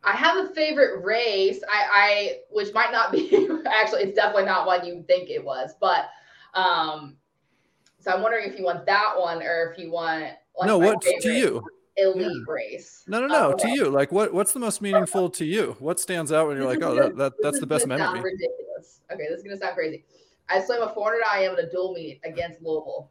I 0.03 0.13
have 0.13 0.39
a 0.39 0.55
favorite 0.55 1.05
race. 1.05 1.61
I, 1.71 1.89
I 1.93 2.39
which 2.51 2.73
might 2.73 2.91
not 2.91 3.13
be 3.13 3.49
actually 3.67 4.05
it's 4.05 4.17
definitely 4.17 4.47
not 4.47 4.67
one 4.67 4.87
you 4.87 5.05
think 5.07 5.29
it 5.29 5.45
was, 5.45 5.75
but 5.79 6.09
um 6.55 7.17
so 8.01 8.13
I'm 8.13 8.23
wondering 8.23 8.51
if 8.51 8.59
you 8.59 8.65
want 8.65 8.87
that 8.87 9.15
one 9.19 9.43
or 9.43 9.71
if 9.73 9.79
you 9.79 9.91
want 9.91 10.33
like 10.59 10.67
no. 10.67 10.79
What 10.79 11.01
to 11.03 11.33
you? 11.33 11.65
Elite 11.97 12.27
yeah. 12.31 12.53
race. 12.53 13.05
No, 13.09 13.21
no, 13.21 13.27
no. 13.27 13.57
to 13.57 13.69
you, 13.69 13.91
like 13.91 14.13
what? 14.13 14.33
What's 14.33 14.53
the 14.53 14.61
most 14.61 14.81
meaningful 14.81 15.31
to 15.31 15.45
you? 15.45 15.77
What 15.81 15.99
stands 15.99 16.31
out 16.33 16.47
when 16.47 16.57
you're 16.57 16.67
like, 16.67 16.83
oh, 16.83 16.95
that, 16.95 17.17
that 17.17 17.33
that's 17.41 17.59
the 17.59 17.67
best 17.67 17.87
memory? 17.87 18.21
Ridiculous. 18.21 19.01
Okay, 19.13 19.25
this 19.29 19.39
is 19.39 19.43
gonna 19.43 19.57
sound 19.57 19.75
crazy. 19.75 20.05
I 20.49 20.63
swam 20.63 20.83
a 20.83 20.89
400 20.89 21.21
IM 21.41 21.59
in 21.59 21.65
a 21.67 21.71
dual 21.71 21.93
meet 21.93 22.21
against 22.25 22.63
Louisville. 22.63 23.11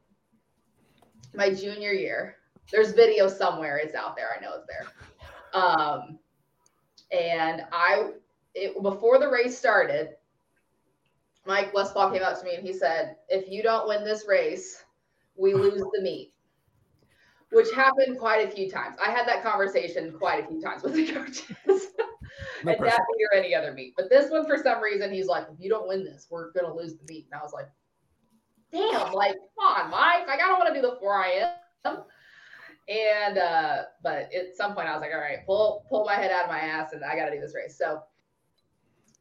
My 1.36 1.54
junior 1.54 1.92
year. 1.92 2.38
There's 2.72 2.92
video 2.92 3.28
somewhere. 3.28 3.78
It's 3.78 3.96
out 3.96 4.16
there. 4.16 4.30
I 4.38 4.42
know 4.42 4.54
it's 4.56 4.68
there. 4.68 5.62
Um, 5.62 6.20
and 7.12 7.64
I, 7.72 8.12
it, 8.54 8.82
before 8.82 9.20
the 9.20 9.30
race 9.30 9.58
started, 9.58 10.10
Mike 11.46 11.74
Westphal 11.74 12.12
came 12.12 12.24
up 12.24 12.38
to 12.40 12.46
me 12.46 12.56
and 12.56 12.66
he 12.66 12.74
said, 12.74 13.16
if 13.30 13.50
you 13.50 13.64
don't 13.64 13.88
win 13.88 14.04
this 14.04 14.26
race, 14.28 14.84
we 15.38 15.54
lose 15.54 15.82
the 15.94 16.02
meet, 16.02 16.34
which 17.52 17.72
happened 17.74 18.18
quite 18.20 18.48
a 18.48 18.52
few 18.52 18.70
times. 18.70 18.98
I 19.06 19.12
had 19.12 19.28
that 19.28 19.44
conversation 19.44 20.12
quite 20.12 20.44
a 20.44 20.48
few 20.48 20.62
times 20.62 20.84
with 20.84 20.94
the 20.94 21.08
coaches 21.14 21.88
no 22.64 22.72
at 22.72 22.80
that 22.80 23.02
meet 23.18 23.26
or 23.32 23.38
any 23.38 23.56
other 23.56 23.74
meet. 23.74 23.94
But 23.96 24.10
this 24.10 24.30
one, 24.32 24.46
for 24.46 24.58
some 24.58 24.82
reason, 24.82 25.12
he's 25.12 25.28
like, 25.28 25.48
if 25.52 25.60
you 25.60 25.70
don't 25.70 25.88
win 25.88 26.04
this, 26.04 26.28
we're 26.30 26.52
going 26.52 26.66
to 26.66 26.74
lose 26.74 26.96
the 26.96 27.06
meet. 27.12 27.28
And 27.32 27.40
I 27.40 27.44
was 27.44 27.54
like, 27.54 27.68
damn, 28.72 29.14
like, 29.14 29.36
come 29.58 29.68
on, 29.68 29.92
Mike. 29.92 30.28
Like, 30.28 30.40
I 30.42 30.48
don't 30.48 30.60
want 30.60 30.74
to 30.74 30.82
do 30.82 30.88
the 30.88 30.98
4 31.00 31.24
I 31.24 31.52
am. 31.86 31.98
And, 32.90 33.38
uh, 33.38 33.84
but 34.02 34.34
at 34.34 34.56
some 34.56 34.74
point 34.74 34.88
I 34.88 34.94
was 34.94 35.02
like, 35.02 35.12
all 35.14 35.20
right, 35.20 35.46
pull, 35.46 35.86
pull 35.90 36.06
my 36.06 36.16
head 36.16 36.32
out 36.32 36.46
of 36.46 36.50
my 36.50 36.60
ass 36.60 36.94
and 36.94 37.04
I 37.04 37.16
got 37.16 37.26
to 37.26 37.36
do 37.36 37.42
this 37.42 37.54
race. 37.54 37.78
So 37.78 38.02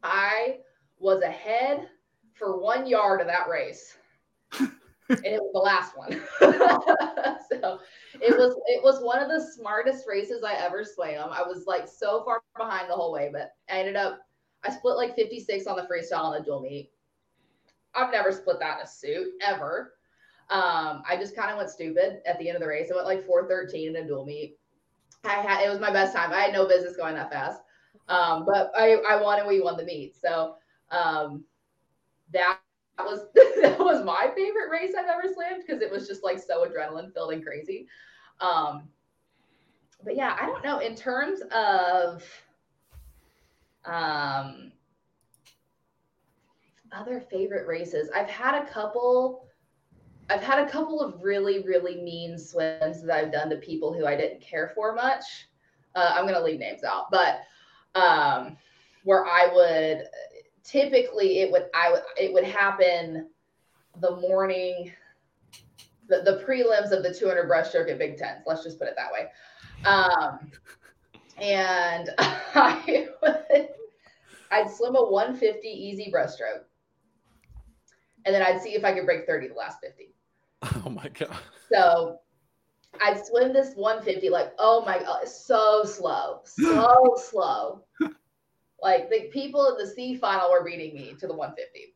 I 0.03 0.59
was 0.99 1.23
ahead 1.23 1.89
for 2.35 2.61
one 2.61 2.87
yard 2.87 3.21
of 3.21 3.27
that 3.27 3.49
race. 3.49 3.97
and 5.09 5.25
it 5.25 5.41
was 5.41 5.53
the 5.53 5.59
last 5.59 5.97
one. 5.97 6.21
so 7.51 7.79
it 8.21 8.37
was 8.37 8.57
it 8.67 8.83
was 8.83 9.03
one 9.03 9.21
of 9.21 9.29
the 9.29 9.47
smartest 9.55 10.07
races 10.09 10.43
I 10.45 10.55
ever 10.55 10.85
swam. 10.85 11.31
I 11.31 11.43
was 11.43 11.65
like 11.67 11.89
so 11.89 12.25
far 12.25 12.43
behind 12.57 12.91
the 12.91 12.95
whole 12.95 13.13
way, 13.13 13.31
but 13.33 13.53
I 13.71 13.79
ended 13.79 13.97
up 13.97 14.21
I 14.65 14.71
split 14.71 14.97
like 14.97 15.15
56 15.15 15.67
on 15.67 15.77
the 15.77 15.83
freestyle 15.83 16.35
and 16.35 16.43
the 16.43 16.47
dual 16.47 16.61
meet. 16.61 16.91
I've 17.95 18.13
never 18.13 18.33
split 18.33 18.59
that 18.61 18.79
in 18.79 18.85
a 18.85 18.89
suit 18.89 19.29
ever. 19.47 19.95
Um, 20.51 21.03
I 21.09 21.17
just 21.19 21.35
kind 21.35 21.51
of 21.51 21.57
went 21.57 21.71
stupid 21.71 22.21
at 22.27 22.39
the 22.39 22.49
end 22.49 22.57
of 22.57 22.63
the 22.63 22.69
race. 22.69 22.91
I 22.91 22.95
went 22.95 23.07
like 23.07 23.27
413 23.27 23.89
in 23.89 23.97
a 23.97 24.07
dual 24.07 24.25
meet. 24.25 24.59
I 25.25 25.35
had 25.35 25.65
it 25.65 25.69
was 25.69 25.81
my 25.81 25.93
best 25.93 26.15
time. 26.15 26.33
I 26.33 26.41
had 26.41 26.53
no 26.53 26.69
business 26.69 26.97
going 26.97 27.15
that 27.15 27.33
fast. 27.33 27.63
Um, 28.09 28.45
but 28.45 28.71
I, 28.77 28.97
I 29.09 29.21
won 29.21 29.39
and 29.39 29.49
we 29.49 29.61
won 29.61 29.77
the 29.77 29.85
meet. 29.85 30.15
So 30.17 30.55
um, 30.91 31.45
that 32.33 32.59
was 33.05 33.27
that 33.35 33.79
was 33.79 34.05
my 34.05 34.31
favorite 34.35 34.71
race 34.71 34.95
I've 34.99 35.07
ever 35.07 35.33
swam 35.33 35.61
because 35.61 35.83
it 35.83 35.91
was 35.91 36.07
just 36.07 36.25
like 36.25 36.39
so 36.39 36.67
adrenaline 36.67 37.13
filled 37.13 37.33
and 37.33 37.45
crazy. 37.45 37.87
Um, 38.41 38.89
but 40.05 40.17
yeah, 40.17 40.37
I 40.41 40.47
don't 40.47 40.65
know. 40.65 40.79
In 40.79 40.95
terms 40.95 41.41
of 41.53 42.23
um, 43.85 44.73
other 46.93 47.21
favorite 47.31 47.67
races, 47.67 48.11
I've 48.15 48.29
had 48.29 48.63
a 48.63 48.67
couple. 48.67 49.47
I've 50.29 50.43
had 50.43 50.67
a 50.67 50.71
couple 50.71 51.01
of 51.01 51.23
really, 51.23 51.63
really 51.63 52.03
mean 52.03 52.37
swims 52.37 53.03
that 53.03 53.17
I've 53.17 53.33
done 53.33 53.49
to 53.51 53.57
people 53.57 53.93
who 53.93 54.07
I 54.07 54.17
didn't 54.17 54.41
care 54.41 54.73
for 54.75 54.93
much. 54.93 55.23
Uh, 55.95 56.15
I'm 56.15 56.27
gonna 56.27 56.43
leave 56.43 56.59
names 56.59 56.83
out, 56.83 57.11
but 57.11 57.41
um, 57.95 58.57
where 59.05 59.25
I 59.25 59.49
would 59.53 60.05
typically 60.67 61.41
it 61.41 61.51
would 61.51 61.67
I 61.75 61.93
would 61.93 62.03
it 62.19 62.33
would 62.33 62.45
happen 62.45 63.29
the 64.01 64.17
morning 64.17 64.93
the, 66.09 66.23
the 66.25 66.45
prelims 66.47 66.93
of 66.93 67.03
the 67.03 67.13
200 67.13 67.49
breaststroke 67.49 67.91
at 67.91 67.99
Big 67.99 68.17
Tens. 68.17 68.43
Let's 68.47 68.63
just 68.63 68.79
put 68.79 68.89
it 68.89 68.95
that 68.97 69.13
way. 69.13 69.29
Um, 69.85 70.53
and 71.39 72.11
I 72.19 73.09
would, 73.23 73.69
I'd 74.51 74.71
swim 74.71 74.97
a 74.97 75.05
150 75.05 75.67
easy 75.67 76.13
breaststroke, 76.15 76.65
and 78.25 78.35
then 78.35 78.43
I'd 78.43 78.61
see 78.61 78.75
if 78.75 78.85
I 78.85 78.93
could 78.93 79.05
break 79.05 79.27
30 79.27 79.49
the 79.49 79.55
last 79.55 79.79
50. 79.81 80.13
Oh 80.85 80.89
my 80.89 81.09
god! 81.09 81.37
So 81.71 82.21
I'd 83.01 83.25
swim 83.25 83.53
this 83.53 83.75
150 83.75 84.31
like 84.31 84.53
oh 84.59 84.85
my 84.85 84.99
god, 84.99 85.29
so 85.29 85.85
slow, 85.85 86.41
so 86.45 87.17
slow. 87.31 87.85
Like 88.87 89.11
the 89.11 89.23
people 89.33 89.67
in 89.67 89.85
the 89.85 89.93
C 89.93 90.15
final 90.15 90.49
were 90.49 90.63
beating 90.63 90.95
me 90.95 91.17
to 91.19 91.27
the 91.27 91.35
150. 91.35 91.93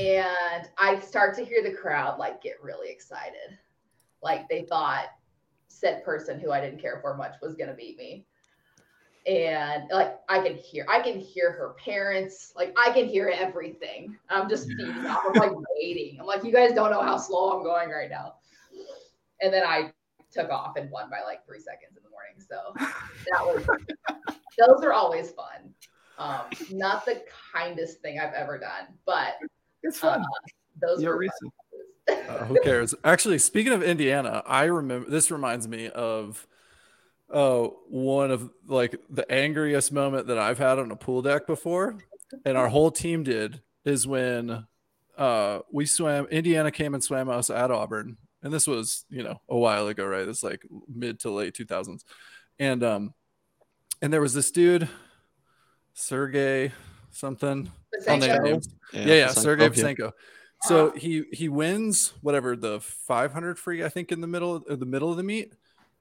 And 0.00 0.66
I 0.78 0.98
start 0.98 1.36
to 1.36 1.44
hear 1.44 1.62
the 1.62 1.74
crowd 1.74 2.18
like 2.18 2.40
get 2.40 2.54
really 2.62 2.88
excited. 2.88 3.58
Like 4.22 4.48
they 4.48 4.62
thought 4.62 5.08
said 5.66 6.02
person 6.06 6.40
who 6.40 6.52
I 6.52 6.62
didn't 6.62 6.80
care 6.80 7.00
for 7.02 7.18
much 7.18 7.34
was 7.42 7.54
gonna 7.54 7.74
beat 7.74 7.98
me. 7.98 8.24
And 9.26 9.90
like 9.90 10.18
I 10.30 10.40
can 10.40 10.56
hear, 10.56 10.86
I 10.88 11.00
can 11.00 11.20
hear 11.20 11.52
her 11.52 11.74
parents, 11.84 12.54
like 12.56 12.74
I 12.78 12.90
can 12.90 13.06
hear 13.06 13.28
everything. 13.28 14.16
I'm 14.30 14.48
just 14.48 14.68
feeding 14.68 15.04
off. 15.04 15.20
I'm 15.26 15.34
like 15.34 15.52
waiting. 15.76 16.18
I'm 16.18 16.24
like, 16.24 16.44
you 16.44 16.52
guys 16.52 16.72
don't 16.72 16.90
know 16.90 17.02
how 17.02 17.18
slow 17.18 17.58
I'm 17.58 17.62
going 17.62 17.90
right 17.90 18.08
now. 18.08 18.36
And 19.42 19.52
then 19.52 19.64
I 19.64 19.92
took 20.32 20.48
off 20.48 20.78
and 20.78 20.90
won 20.90 21.10
by 21.10 21.20
like 21.26 21.44
three 21.44 21.60
seconds 21.60 21.98
in 21.98 22.02
the. 22.04 22.07
So 22.50 22.56
that 22.76 23.44
was 23.44 23.66
those 24.58 24.82
are 24.84 24.92
always 24.92 25.30
fun. 25.30 25.72
Um, 26.18 26.46
not 26.72 27.04
the 27.04 27.22
kindest 27.52 28.00
thing 28.00 28.18
I've 28.18 28.34
ever 28.34 28.58
done, 28.58 28.86
but 29.06 29.34
It's 29.82 29.98
fun. 29.98 30.20
uh, 30.20 30.24
those 30.80 31.02
You're 31.02 31.12
were 31.14 31.18
recent. 31.20 31.52
fun. 32.08 32.18
Uh, 32.28 32.44
who 32.46 32.58
cares? 32.62 32.94
Actually, 33.04 33.38
speaking 33.38 33.72
of 33.72 33.82
Indiana, 33.82 34.42
I 34.46 34.64
remember 34.64 35.08
this 35.10 35.30
reminds 35.30 35.68
me 35.68 35.88
of 35.90 36.46
uh 37.30 37.64
one 37.88 38.30
of 38.30 38.50
like 38.66 38.96
the 39.10 39.30
angriest 39.30 39.92
moment 39.92 40.28
that 40.28 40.38
I've 40.38 40.56
had 40.58 40.78
on 40.78 40.90
a 40.90 40.96
pool 40.96 41.20
deck 41.22 41.46
before, 41.46 41.98
and 42.46 42.56
our 42.56 42.68
whole 42.68 42.90
team 42.90 43.22
did 43.22 43.60
is 43.84 44.06
when 44.06 44.66
uh 45.18 45.60
we 45.70 45.84
swam 45.84 46.24
Indiana 46.26 46.70
came 46.70 46.94
and 46.94 47.04
swam 47.04 47.28
us 47.28 47.50
at 47.50 47.70
Auburn. 47.70 48.16
And 48.42 48.52
this 48.52 48.68
was, 48.68 49.04
you 49.10 49.24
know, 49.24 49.40
a 49.48 49.58
while 49.58 49.88
ago, 49.88 50.06
right? 50.06 50.26
It's 50.26 50.44
like 50.44 50.62
mid 50.86 51.18
to 51.20 51.30
late 51.30 51.54
2000s. 51.54 52.04
And 52.58 52.82
um 52.82 53.14
and 54.02 54.12
there 54.12 54.20
was 54.20 54.34
this 54.34 54.50
dude, 54.50 54.88
Sergey 55.94 56.72
something. 57.10 57.70
I'll 58.08 58.18
name 58.18 58.30
Fesenko. 58.30 58.68
Yeah, 58.92 59.04
yeah, 59.06 59.28
Sergey 59.28 59.64
yeah. 59.64 59.68
Fesenko. 59.70 60.12
So 60.62 60.90
he 60.90 61.24
he 61.32 61.48
wins 61.48 62.12
whatever 62.20 62.56
the 62.56 62.80
500 62.80 63.58
free 63.58 63.84
I 63.84 63.88
think 63.88 64.10
in 64.12 64.20
the 64.20 64.26
middle 64.26 64.56
of 64.56 64.80
the 64.80 64.86
middle 64.86 65.10
of 65.10 65.16
the 65.16 65.22
meet, 65.22 65.52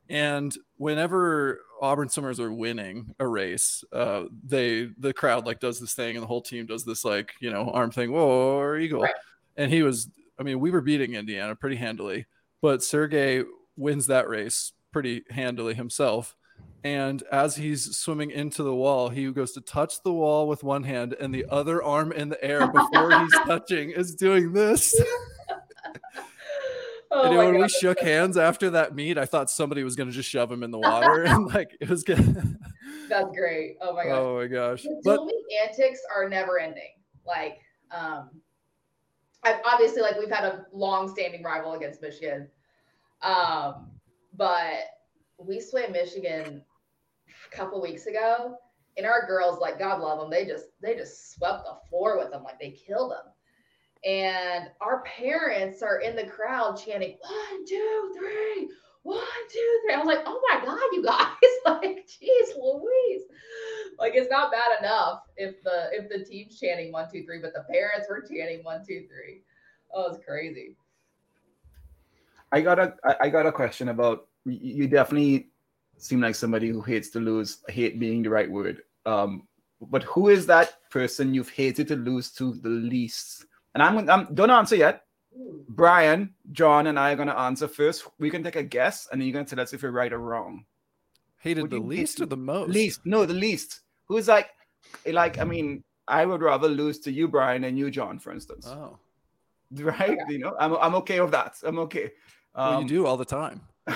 and 0.10 0.56
whenever 0.78 1.62
Auburn 1.82 2.10
swimmers 2.10 2.40
are 2.40 2.52
winning 2.52 3.14
a 3.20 3.28
race, 3.28 3.84
uh, 3.94 4.24
they 4.44 4.90
the 4.98 5.14
crowd 5.14 5.46
like 5.46 5.60
does 5.60 5.80
this 5.80 5.94
thing 5.94 6.16
and 6.16 6.24
the 6.24 6.28
whole 6.28 6.42
team 6.42 6.66
does 6.66 6.84
this 6.86 7.06
like 7.06 7.34
you 7.40 7.52
know 7.52 7.70
arm 7.70 7.92
thing, 7.92 8.12
whoa 8.12 8.58
or 8.60 8.78
eagle, 8.78 9.02
Right. 9.02 9.14
and 9.58 9.72
he 9.72 9.84
was 9.84 10.10
I 10.40 10.44
mean 10.44 10.60
we 10.60 10.72
were 10.72 10.82
beating 10.82 11.14
Indiana 11.14 11.56
pretty 11.56 11.76
handily, 11.76 12.26
but 12.62 12.84
Sergey 12.84 13.44
wins 13.76 14.08
that 14.08 14.28
race 14.28 14.72
pretty 14.92 15.24
handily 15.30 15.74
himself. 15.76 16.36
And 16.88 17.22
as 17.34 17.58
he's 17.58 17.98
swimming 17.98 18.32
into 18.32 18.64
the 18.64 18.74
wall, 18.74 19.10
he 19.10 19.30
goes 19.34 19.52
to 19.54 19.62
touch 19.62 20.04
the 20.04 20.14
wall 20.14 20.48
with 20.48 20.64
one 20.64 20.84
hand 20.84 21.18
and 21.20 21.34
the 21.34 21.46
other 21.50 21.84
arm 21.84 22.14
in 22.14 22.30
the 22.30 22.42
air 22.42 22.66
before 22.66 23.20
he's 23.20 23.34
touching 23.46 23.90
is 23.90 24.16
doing 24.16 24.54
this. 24.54 25.00
Oh 27.10 27.24
and 27.24 27.38
when 27.38 27.62
we 27.62 27.70
shook 27.70 28.02
hands 28.02 28.36
after 28.36 28.72
that 28.72 28.94
meet, 28.94 29.18
I 29.18 29.26
thought 29.26 29.50
somebody 29.50 29.82
was 29.82 29.96
going 29.96 30.10
to 30.10 30.14
just 30.14 30.28
shove 30.30 30.52
him 30.52 30.62
in 30.62 30.72
the 30.72 30.78
water. 30.78 31.24
and 31.26 31.48
like, 31.48 31.78
it 31.80 31.90
was 31.90 32.04
good. 32.04 32.58
That's 33.08 33.34
great. 33.34 33.78
Oh 33.80 33.96
my 33.96 34.04
gosh. 34.04 34.14
oh 34.14 34.36
my 34.36 34.48
gosh. 34.48 34.84
The 34.84 35.02
But 35.06 35.22
antics 35.64 36.02
are 36.14 36.28
never 36.28 36.60
ending. 36.60 36.92
Like, 37.26 37.60
um, 37.92 38.30
I've 39.42 39.62
obviously 39.66 40.02
like 40.02 40.20
we've 40.20 40.30
had 40.30 40.44
a 40.44 40.66
long-standing 40.74 41.44
rival 41.44 41.76
against 41.76 42.02
Michigan, 42.02 42.50
um, 43.22 43.88
but 44.36 44.84
we 45.38 45.62
swam 45.62 45.94
Michigan 45.94 46.62
a 47.46 47.56
couple 47.56 47.82
weeks 47.82 48.06
ago, 48.06 48.58
and 48.98 49.06
our 49.06 49.28
girls, 49.28 49.60
like 49.60 49.80
God 49.80 50.02
love 50.02 50.20
them, 50.20 50.30
they 50.30 50.46
just 50.46 50.66
they 50.82 50.96
just 50.96 51.34
swept 51.34 51.66
the 51.66 51.78
floor 51.90 52.18
with 52.18 52.32
them, 52.32 52.44
like 52.44 52.60
they 52.60 52.72
killed 52.72 53.12
them. 53.12 53.32
And 54.06 54.70
our 54.82 55.04
parents 55.04 55.82
are 55.82 56.00
in 56.00 56.16
the 56.16 56.26
crowd 56.26 56.80
chanting 56.80 57.18
one, 57.22 57.66
two, 57.66 58.14
three, 58.16 58.70
one, 59.04 59.24
two, 59.52 59.80
three. 59.84 59.94
I 59.94 59.98
was 59.98 60.08
like, 60.08 60.24
oh 60.26 60.42
my 60.50 60.66
God, 60.66 60.80
you 60.92 61.04
guys, 61.04 61.28
like, 61.66 62.08
geez 62.08 62.56
Louise. 62.56 63.24
Like 64.00 64.14
it's 64.16 64.30
not 64.30 64.52
bad 64.52 64.80
enough 64.80 65.22
if 65.38 65.62
the 65.64 65.90
if 65.92 66.10
the 66.10 66.24
team's 66.24 66.60
chanting 66.60 66.92
one, 66.92 67.08
two, 67.12 67.24
three, 67.26 67.40
but 67.42 67.54
the 67.54 67.66
parents 67.72 68.08
were 68.10 68.22
chanting 68.22 68.64
one, 68.64 68.86
two, 68.86 69.06
three. 69.08 69.42
Oh, 69.94 70.12
it's 70.12 70.24
crazy. 70.24 70.76
I 72.52 72.62
got 72.62 72.80
a 72.80 72.94
I 73.22 73.30
got 73.30 73.46
a 73.46 73.52
question 73.52 73.90
about 73.90 74.28
you 74.46 74.88
definitely 74.88 75.50
seem 75.98 76.22
like 76.22 76.36
somebody 76.36 76.70
who 76.70 76.82
hates 76.82 77.10
to 77.10 77.20
lose, 77.20 77.60
hate 77.68 78.00
being 78.00 78.24
the 78.24 78.30
right 78.30 78.50
word. 78.50 78.82
Um, 79.06 79.48
but 79.82 80.04
who 80.04 80.30
is 80.30 80.46
that 80.48 80.90
person 80.90 81.34
you've 81.34 81.50
hated 81.50 81.88
to 81.90 81.96
lose 81.96 82.32
to 82.34 82.54
the 82.54 82.70
least? 82.70 83.46
And 83.74 83.84
I'm, 83.84 84.10
I'm 84.10 84.34
don't 84.34 84.50
answer 84.50 84.76
yet. 84.76 85.04
Bryan, 85.70 86.34
John, 86.52 86.88
and 86.88 86.98
I 86.98 87.12
are 87.12 87.16
gonna 87.16 87.36
answer 87.36 87.68
first. 87.68 88.08
We 88.18 88.32
can 88.32 88.44
take 88.44 88.56
a 88.56 88.64
guess, 88.64 89.08
and 89.12 89.22
then 89.22 89.28
you're 89.28 89.34
gonna 89.34 89.46
tell 89.46 89.60
us 89.60 89.74
if 89.74 89.84
you're 89.84 89.92
right 89.92 90.12
or 90.12 90.20
wrong. 90.20 90.66
hated 91.38 91.64
Would 91.64 91.72
the 91.72 91.80
least 91.80 92.20
or 92.22 92.26
the 92.26 92.38
most? 92.38 92.72
Least, 92.72 93.02
no, 93.06 93.26
the 93.26 93.34
least. 93.34 93.82
Who's 94.06 94.28
like, 94.28 94.50
like 95.06 95.38
I 95.38 95.44
mean, 95.44 95.84
I 96.08 96.26
would 96.26 96.42
rather 96.42 96.68
lose 96.68 97.00
to 97.02 97.12
you, 97.12 97.28
Brian, 97.28 97.62
than 97.62 97.78
you, 97.78 97.92
John, 97.92 98.18
for 98.18 98.32
instance. 98.32 98.68
Oh, 98.68 98.98
right? 99.72 100.18
You 100.28 100.40
know, 100.40 100.56
I'm 100.60 100.76
I'm 100.78 100.96
okay 100.96 101.22
with 101.22 101.32
that. 101.32 101.58
I'm 101.64 101.78
okay. 101.80 102.12
well, 102.56 102.74
Um, 102.74 102.84
you 102.84 102.90
do 102.90 103.06
all 103.06 103.18
the 103.18 103.26
time. 103.26 103.62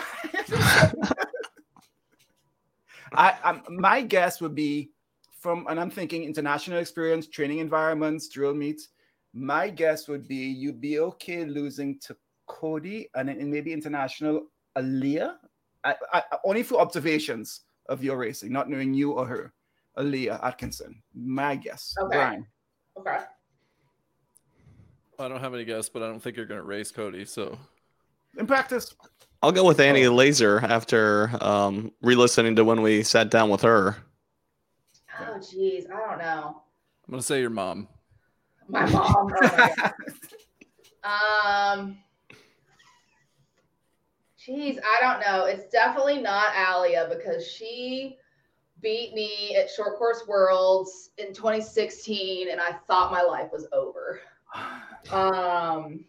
I, 3.14 3.38
i 3.44 3.62
my 3.70 4.02
guess 4.02 4.42
would 4.42 4.56
be 4.56 4.92
from, 5.40 5.66
and 5.70 5.80
I'm 5.80 5.90
thinking 5.90 6.24
international 6.24 6.80
experience, 6.80 7.28
training 7.28 7.60
environments, 7.60 8.30
drill 8.30 8.54
meets. 8.54 8.90
My 9.34 9.70
guess 9.70 10.08
would 10.08 10.28
be 10.28 10.36
you'd 10.36 10.82
be 10.82 11.00
okay 11.00 11.46
losing 11.46 12.00
to 12.00 12.16
Cody 12.48 13.10
and 13.16 13.30
then 13.30 13.50
maybe 13.50 13.74
international 13.74 14.48
Alia. 14.78 15.38
I, 15.84 15.96
I, 16.14 16.24
only 16.46 16.64
for 16.64 16.80
observations 16.80 17.62
of 17.90 18.04
your 18.04 18.18
racing, 18.18 18.52
not 18.52 18.70
knowing 18.70 18.94
you 18.94 19.14
or 19.14 19.26
her. 19.26 19.54
Alia 19.98 20.40
Atkinson. 20.44 21.02
My 21.14 21.56
guess. 21.56 21.96
Okay. 22.00 22.18
Bryan. 22.18 22.48
Okay. 22.98 23.20
I 25.20 25.28
don't 25.28 25.40
have 25.40 25.54
any 25.54 25.66
guess, 25.66 25.90
but 25.90 26.02
I 26.02 26.08
don't 26.08 26.20
think 26.20 26.36
you're 26.38 26.46
going 26.46 26.60
to 26.60 26.66
race 26.66 26.92
Cody. 26.92 27.26
So 27.26 27.58
In 28.38 28.48
practice. 28.48 28.96
I'll 29.44 29.52
go 29.52 29.66
with 29.66 29.80
Annie 29.80 30.06
Oh. 30.06 30.14
Lazor 30.16 30.62
after 30.62 31.32
um, 31.42 31.92
re-listening 32.02 32.56
to 32.58 32.64
when 32.66 32.82
we 32.82 33.04
sat 33.04 33.32
down 33.32 33.50
with 33.50 33.62
her. 33.62 33.98
Oh 35.20 35.38
jeez, 35.40 35.90
I 35.92 36.10
don't 36.10 36.20
know. 36.20 36.62
I'm 37.08 37.12
going 37.12 37.20
to 37.20 37.26
say 37.26 37.42
your 37.42 37.50
mom. 37.50 37.88
My 38.68 38.90
mom. 38.90 39.34
Oh 41.04 41.74
um. 41.74 41.98
Geez, 44.38 44.80
I 44.80 45.02
don't 45.02 45.20
know. 45.22 45.46
It's 45.46 45.72
definitely 45.72 46.20
not 46.20 46.54
Alia 46.56 47.08
because 47.10 47.46
she 47.48 48.18
beat 48.82 49.14
me 49.14 49.56
at 49.56 49.70
Short 49.70 49.98
Course 50.00 50.24
Worlds 50.28 51.12
in 51.20 51.28
2016, 51.34 52.50
and 52.50 52.60
I 52.60 52.72
thought 52.88 53.12
my 53.12 53.22
life 53.22 53.50
was 53.52 53.68
over. 53.72 54.20
Um, 55.12 56.06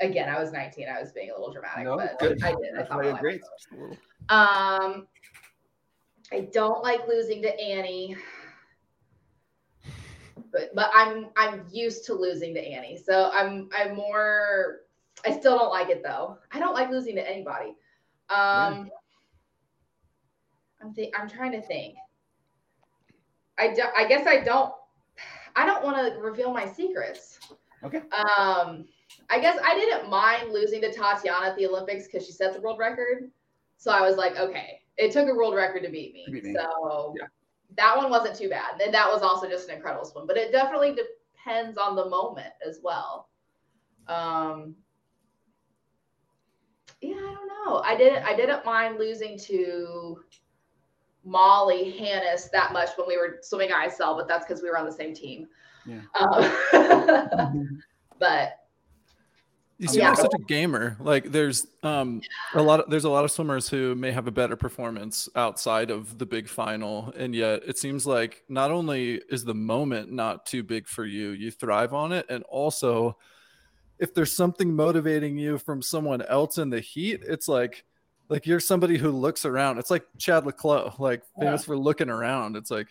again, 0.00 0.28
I 0.28 0.40
was 0.40 0.52
19. 0.52 0.86
I 0.88 1.00
was 1.00 1.12
being 1.12 1.30
a 1.30 1.32
little 1.34 1.52
dramatic, 1.52 1.84
No, 1.84 1.96
but 1.96 2.18
good. 2.18 2.42
I 2.42 2.50
did. 2.52 2.78
I 2.78 2.84
thought 2.84 3.04
why 3.04 3.12
my 3.12 3.18
great. 3.20 3.40
Just 3.40 3.72
a 3.72 3.74
little. 3.74 3.96
um, 4.28 5.06
I 6.32 6.48
don't 6.52 6.82
like 6.82 7.06
losing 7.06 7.42
to 7.42 7.60
Annie, 7.60 8.16
but 10.52 10.74
but 10.74 10.90
I'm 10.94 11.28
I'm 11.36 11.64
used 11.70 12.04
to 12.06 12.14
losing 12.14 12.54
to 12.54 12.60
Annie, 12.60 12.96
so 12.98 13.30
I'm 13.32 13.68
I'm 13.76 13.94
more. 13.94 14.80
I 15.24 15.38
still 15.38 15.56
don't 15.58 15.70
like 15.70 15.88
it 15.88 16.02
though. 16.02 16.38
I 16.52 16.58
don't 16.58 16.74
like 16.74 16.90
losing 16.90 17.14
to 17.16 17.28
anybody. 17.28 17.76
Um, 18.28 18.90
I'm 20.82 20.92
th- 20.94 21.12
I'm 21.18 21.28
trying 21.28 21.52
to 21.52 21.62
think. 21.62 21.94
I 23.58 23.72
do, 23.72 23.82
I 23.96 24.06
guess 24.06 24.26
I 24.26 24.40
don't. 24.40 24.72
I 25.54 25.64
don't 25.64 25.82
want 25.82 25.96
to 25.96 26.18
reveal 26.20 26.52
my 26.52 26.66
secrets. 26.66 27.38
Okay. 27.82 28.02
Um, 28.38 28.84
I 29.30 29.40
guess 29.40 29.58
I 29.64 29.74
didn't 29.74 30.08
mind 30.08 30.52
losing 30.52 30.80
to 30.82 30.90
Tatjana 30.92 31.42
at 31.48 31.56
the 31.56 31.66
Olympics 31.66 32.06
because 32.06 32.26
she 32.26 32.32
set 32.32 32.54
the 32.54 32.60
world 32.60 32.78
record. 32.78 33.30
So 33.76 33.90
I 33.90 34.00
was 34.00 34.16
like, 34.16 34.36
okay, 34.38 34.80
it 34.96 35.12
took 35.12 35.28
a 35.28 35.34
world 35.34 35.54
record 35.54 35.82
to 35.82 35.90
beat 35.90 36.14
me. 36.14 36.24
To 36.26 36.32
beat 36.32 36.44
me. 36.44 36.54
So 36.54 37.14
Yeah. 37.18 37.26
that 37.76 37.96
one 37.96 38.10
wasn't 38.10 38.36
too 38.36 38.48
bad. 38.48 38.80
And 38.80 38.92
that 38.94 39.08
was 39.10 39.22
also 39.22 39.48
just 39.48 39.68
an 39.68 39.76
incredible 39.76 40.04
swim. 40.04 40.26
But 40.26 40.36
it 40.36 40.52
definitely 40.52 40.94
depends 40.94 41.76
on 41.78 41.96
the 41.96 42.06
moment 42.08 42.52
as 42.66 42.80
well. 42.82 43.28
Um 44.08 44.76
yeah, 47.02 47.16
I 47.16 47.34
don't 47.34 47.48
know. 47.48 47.82
I 47.84 47.96
didn't 47.96 48.24
I 48.24 48.34
didn't 48.34 48.64
mind 48.64 48.98
losing 48.98 49.38
to 49.40 50.20
Molly 51.24 51.90
Hannis 51.98 52.48
that 52.50 52.72
much 52.72 52.90
when 52.96 53.08
we 53.08 53.18
were 53.18 53.38
swimming 53.42 53.70
ISL, 53.70 54.16
but 54.16 54.28
that's 54.28 54.46
because 54.46 54.62
we 54.62 54.70
were 54.70 54.78
on 54.78 54.86
the 54.86 54.92
same 54.92 55.12
team. 55.12 55.48
Yeah. 55.84 56.00
Um, 56.18 57.82
but 58.18 58.65
You 59.78 59.88
see, 59.88 59.98
Yeah. 59.98 60.10
like 60.10 60.18
such 60.18 60.32
a 60.34 60.42
gamer. 60.44 60.96
Like 61.00 61.30
there's 61.32 61.66
um 61.82 62.22
a 62.54 62.62
lot 62.62 62.80
of 62.80 62.88
there's 62.90 63.04
a 63.04 63.10
lot 63.10 63.24
of 63.24 63.30
swimmers 63.30 63.68
who 63.68 63.94
may 63.94 64.10
have 64.10 64.26
a 64.26 64.30
better 64.30 64.56
performance 64.56 65.28
outside 65.36 65.90
of 65.90 66.16
the 66.18 66.24
big 66.24 66.48
final, 66.48 67.12
and 67.16 67.34
yet 67.34 67.62
it 67.66 67.76
seems 67.78 68.06
like 68.06 68.42
not 68.48 68.70
only 68.70 69.20
is 69.28 69.44
the 69.44 69.54
moment 69.54 70.10
not 70.10 70.46
too 70.46 70.62
big 70.62 70.86
for 70.88 71.04
you, 71.04 71.30
you 71.30 71.50
thrive 71.50 71.92
on 71.92 72.12
it, 72.12 72.24
and 72.30 72.42
also 72.44 73.18
if 73.98 74.14
there's 74.14 74.32
something 74.32 74.74
motivating 74.74 75.36
you 75.38 75.58
from 75.58 75.80
someone 75.82 76.22
else 76.22 76.56
in 76.58 76.70
the 76.70 76.80
heat, 76.80 77.22
it's 77.26 77.46
like 77.48 77.84
like 78.30 78.46
you're 78.46 78.60
somebody 78.60 78.96
who 78.96 79.10
looks 79.10 79.44
around. 79.44 79.76
It's 79.78 79.90
like 79.90 80.04
Chad 80.16 80.46
le 80.46 80.52
Clos, 80.52 80.94
like 80.98 81.22
famous 81.38 81.64
for 81.66 81.76
looking 81.76 82.08
around. 82.08 82.56
It's 82.56 82.70
like, 82.70 82.88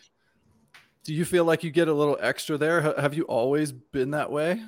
do 1.04 1.13
you 1.15 1.26
feel 1.26 1.45
like 1.45 1.63
you 1.63 1.71
get 1.71 1.88
a 1.88 1.93
little 1.93 2.17
extra 2.21 2.58
there? 2.60 2.82
Ha- 2.82 3.02
Have 3.02 3.15
you 3.15 3.24
always 3.24 3.71
been 3.71 4.12
that 4.12 4.32
way? 4.32 4.63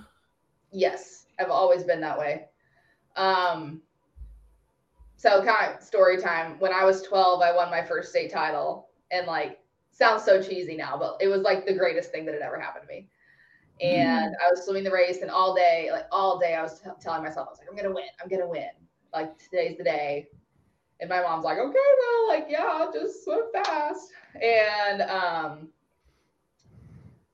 Yes, 0.71 1.25
I've 1.39 1.49
always 1.51 1.83
been 1.83 2.01
that 2.01 2.17
way. 2.17 2.45
Um, 3.15 3.81
so 5.17 5.43
kind 5.43 5.73
of 5.73 5.81
story 5.81 6.21
time. 6.21 6.59
When 6.59 6.71
I 6.71 6.85
was 6.85 7.01
12, 7.01 7.41
I 7.41 7.55
won 7.55 7.71
my 7.71 7.83
first 7.83 8.09
state 8.09 8.31
title, 8.31 8.89
and 9.11 9.27
like 9.27 9.59
sounds 9.91 10.23
so 10.23 10.41
cheesy 10.41 10.77
now, 10.77 10.95
but 10.97 11.17
it 11.19 11.27
was 11.27 11.41
like 11.41 11.65
the 11.65 11.73
greatest 11.73 12.11
thing 12.11 12.25
that 12.25 12.33
had 12.33 12.43
ever 12.43 12.59
happened 12.59 12.85
to 12.87 12.93
me. 12.93 13.07
And 13.81 14.35
I 14.43 14.49
was 14.49 14.63
swimming 14.63 14.83
the 14.83 14.91
race, 14.91 15.21
and 15.21 15.31
all 15.31 15.55
day, 15.55 15.89
like 15.91 16.05
all 16.11 16.39
day, 16.39 16.55
I 16.55 16.63
was 16.63 16.79
t- 16.79 16.89
telling 16.99 17.23
myself, 17.23 17.47
I 17.47 17.51
was 17.51 17.59
like, 17.59 17.67
I'm 17.69 17.75
gonna 17.75 17.93
win, 17.93 18.05
I'm 18.21 18.29
gonna 18.29 18.47
win. 18.47 18.69
Like 19.13 19.37
today's 19.37 19.77
the 19.77 19.83
day. 19.83 20.27
And 20.99 21.09
my 21.09 21.21
mom's 21.21 21.45
like, 21.45 21.59
okay, 21.59 21.77
well, 21.99 22.27
like 22.27 22.47
yeah, 22.49 22.87
just 22.93 23.23
swim 23.23 23.41
fast. 23.53 24.11
And 24.41 25.01
um, 25.03 25.69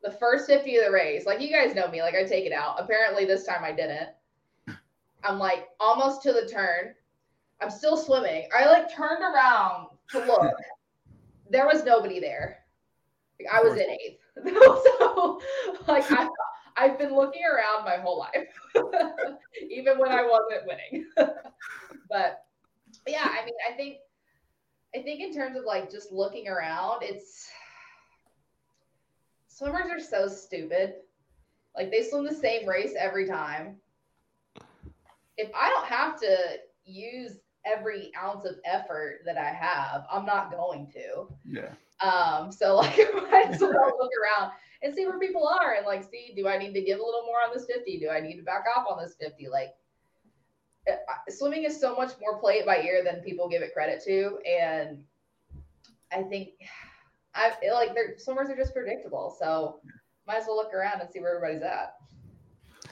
the 0.03 0.11
first 0.11 0.47
50 0.47 0.77
of 0.77 0.85
the 0.85 0.91
race, 0.91 1.25
like 1.25 1.39
you 1.39 1.49
guys 1.49 1.73
know 1.75 1.87
me, 1.87 2.01
like 2.01 2.15
I 2.15 2.23
take 2.23 2.45
it 2.45 2.51
out. 2.51 2.75
Apparently 2.77 3.25
this 3.25 3.45
time 3.45 3.63
I 3.63 3.71
didn't. 3.71 4.09
I'm 5.23 5.39
like 5.39 5.69
almost 5.79 6.21
to 6.23 6.33
the 6.33 6.47
turn. 6.47 6.93
I'm 7.61 7.69
still 7.69 7.95
swimming. 7.95 8.49
I 8.55 8.65
like 8.65 8.93
turned 8.93 9.23
around 9.23 9.87
to 10.11 10.19
look. 10.19 10.53
there 11.49 11.65
was 11.65 11.85
nobody 11.85 12.19
there. 12.19 12.59
Like, 13.39 13.53
I 13.53 13.61
was 13.63 13.73
in 13.73 13.89
eighth. 13.89 14.19
so 14.99 15.39
like 15.87 16.11
I 16.11 16.27
I've 16.75 16.97
been 16.97 17.15
looking 17.15 17.43
around 17.43 17.85
my 17.85 17.97
whole 17.97 18.19
life. 18.19 18.47
Even 19.69 19.99
when 19.99 20.11
I 20.11 20.23
wasn't 20.23 20.67
winning. 20.67 21.05
but 22.09 22.43
yeah, 23.07 23.27
I 23.29 23.45
mean, 23.45 23.53
I 23.71 23.75
think 23.75 23.97
I 24.95 25.01
think 25.01 25.21
in 25.21 25.33
terms 25.33 25.57
of 25.57 25.63
like 25.65 25.89
just 25.89 26.11
looking 26.11 26.47
around, 26.47 27.03
it's 27.03 27.49
swimmers 29.53 29.89
are 29.91 29.99
so 29.99 30.27
stupid. 30.27 30.95
Like 31.75 31.91
they 31.91 32.03
swim 32.03 32.25
the 32.25 32.33
same 32.33 32.67
race 32.67 32.93
every 32.97 33.27
time. 33.27 33.77
If 35.37 35.49
I 35.55 35.69
don't 35.69 35.85
have 35.85 36.19
to 36.21 36.37
use 36.85 37.37
every 37.65 38.11
ounce 38.21 38.45
of 38.45 38.55
effort 38.65 39.21
that 39.25 39.37
I 39.37 39.49
have, 39.49 40.05
I'm 40.11 40.25
not 40.25 40.51
going 40.51 40.91
to. 40.93 41.27
Yeah. 41.45 41.69
Um, 42.05 42.51
so 42.51 42.75
like 42.75 42.99
I 42.99 43.29
might 43.31 43.49
as 43.51 43.61
well 43.61 43.71
look 43.99 44.11
around 44.21 44.51
and 44.81 44.93
see 44.93 45.05
where 45.05 45.19
people 45.19 45.47
are 45.47 45.75
and 45.75 45.85
like 45.85 46.03
see, 46.03 46.33
do 46.35 46.47
I 46.47 46.57
need 46.57 46.73
to 46.73 46.81
give 46.81 46.99
a 46.99 47.03
little 47.03 47.23
more 47.25 47.37
on 47.47 47.53
this 47.53 47.65
50? 47.65 47.99
Do 47.99 48.09
I 48.09 48.19
need 48.19 48.37
to 48.37 48.43
back 48.43 48.65
off 48.75 48.85
on 48.89 49.01
this 49.01 49.15
50? 49.19 49.49
Like 49.49 49.73
uh, 50.89 50.95
swimming 51.29 51.63
is 51.63 51.79
so 51.79 51.95
much 51.95 52.11
more 52.19 52.39
play 52.39 52.55
it 52.55 52.65
by 52.65 52.81
ear 52.81 53.03
than 53.03 53.21
people 53.21 53.47
give 53.47 53.61
it 53.61 53.73
credit 53.73 54.03
to. 54.05 54.39
And 54.45 55.03
I 56.11 56.23
think 56.23 56.49
I 57.35 57.53
like 57.71 57.93
their 57.93 58.17
swimmers 58.17 58.49
are 58.49 58.55
just 58.55 58.73
predictable. 58.73 59.35
So 59.39 59.79
might 60.27 60.37
as 60.37 60.45
well 60.47 60.55
look 60.55 60.73
around 60.73 61.01
and 61.01 61.09
see 61.09 61.19
where 61.19 61.35
everybody's 61.35 61.63
at. 61.63 61.95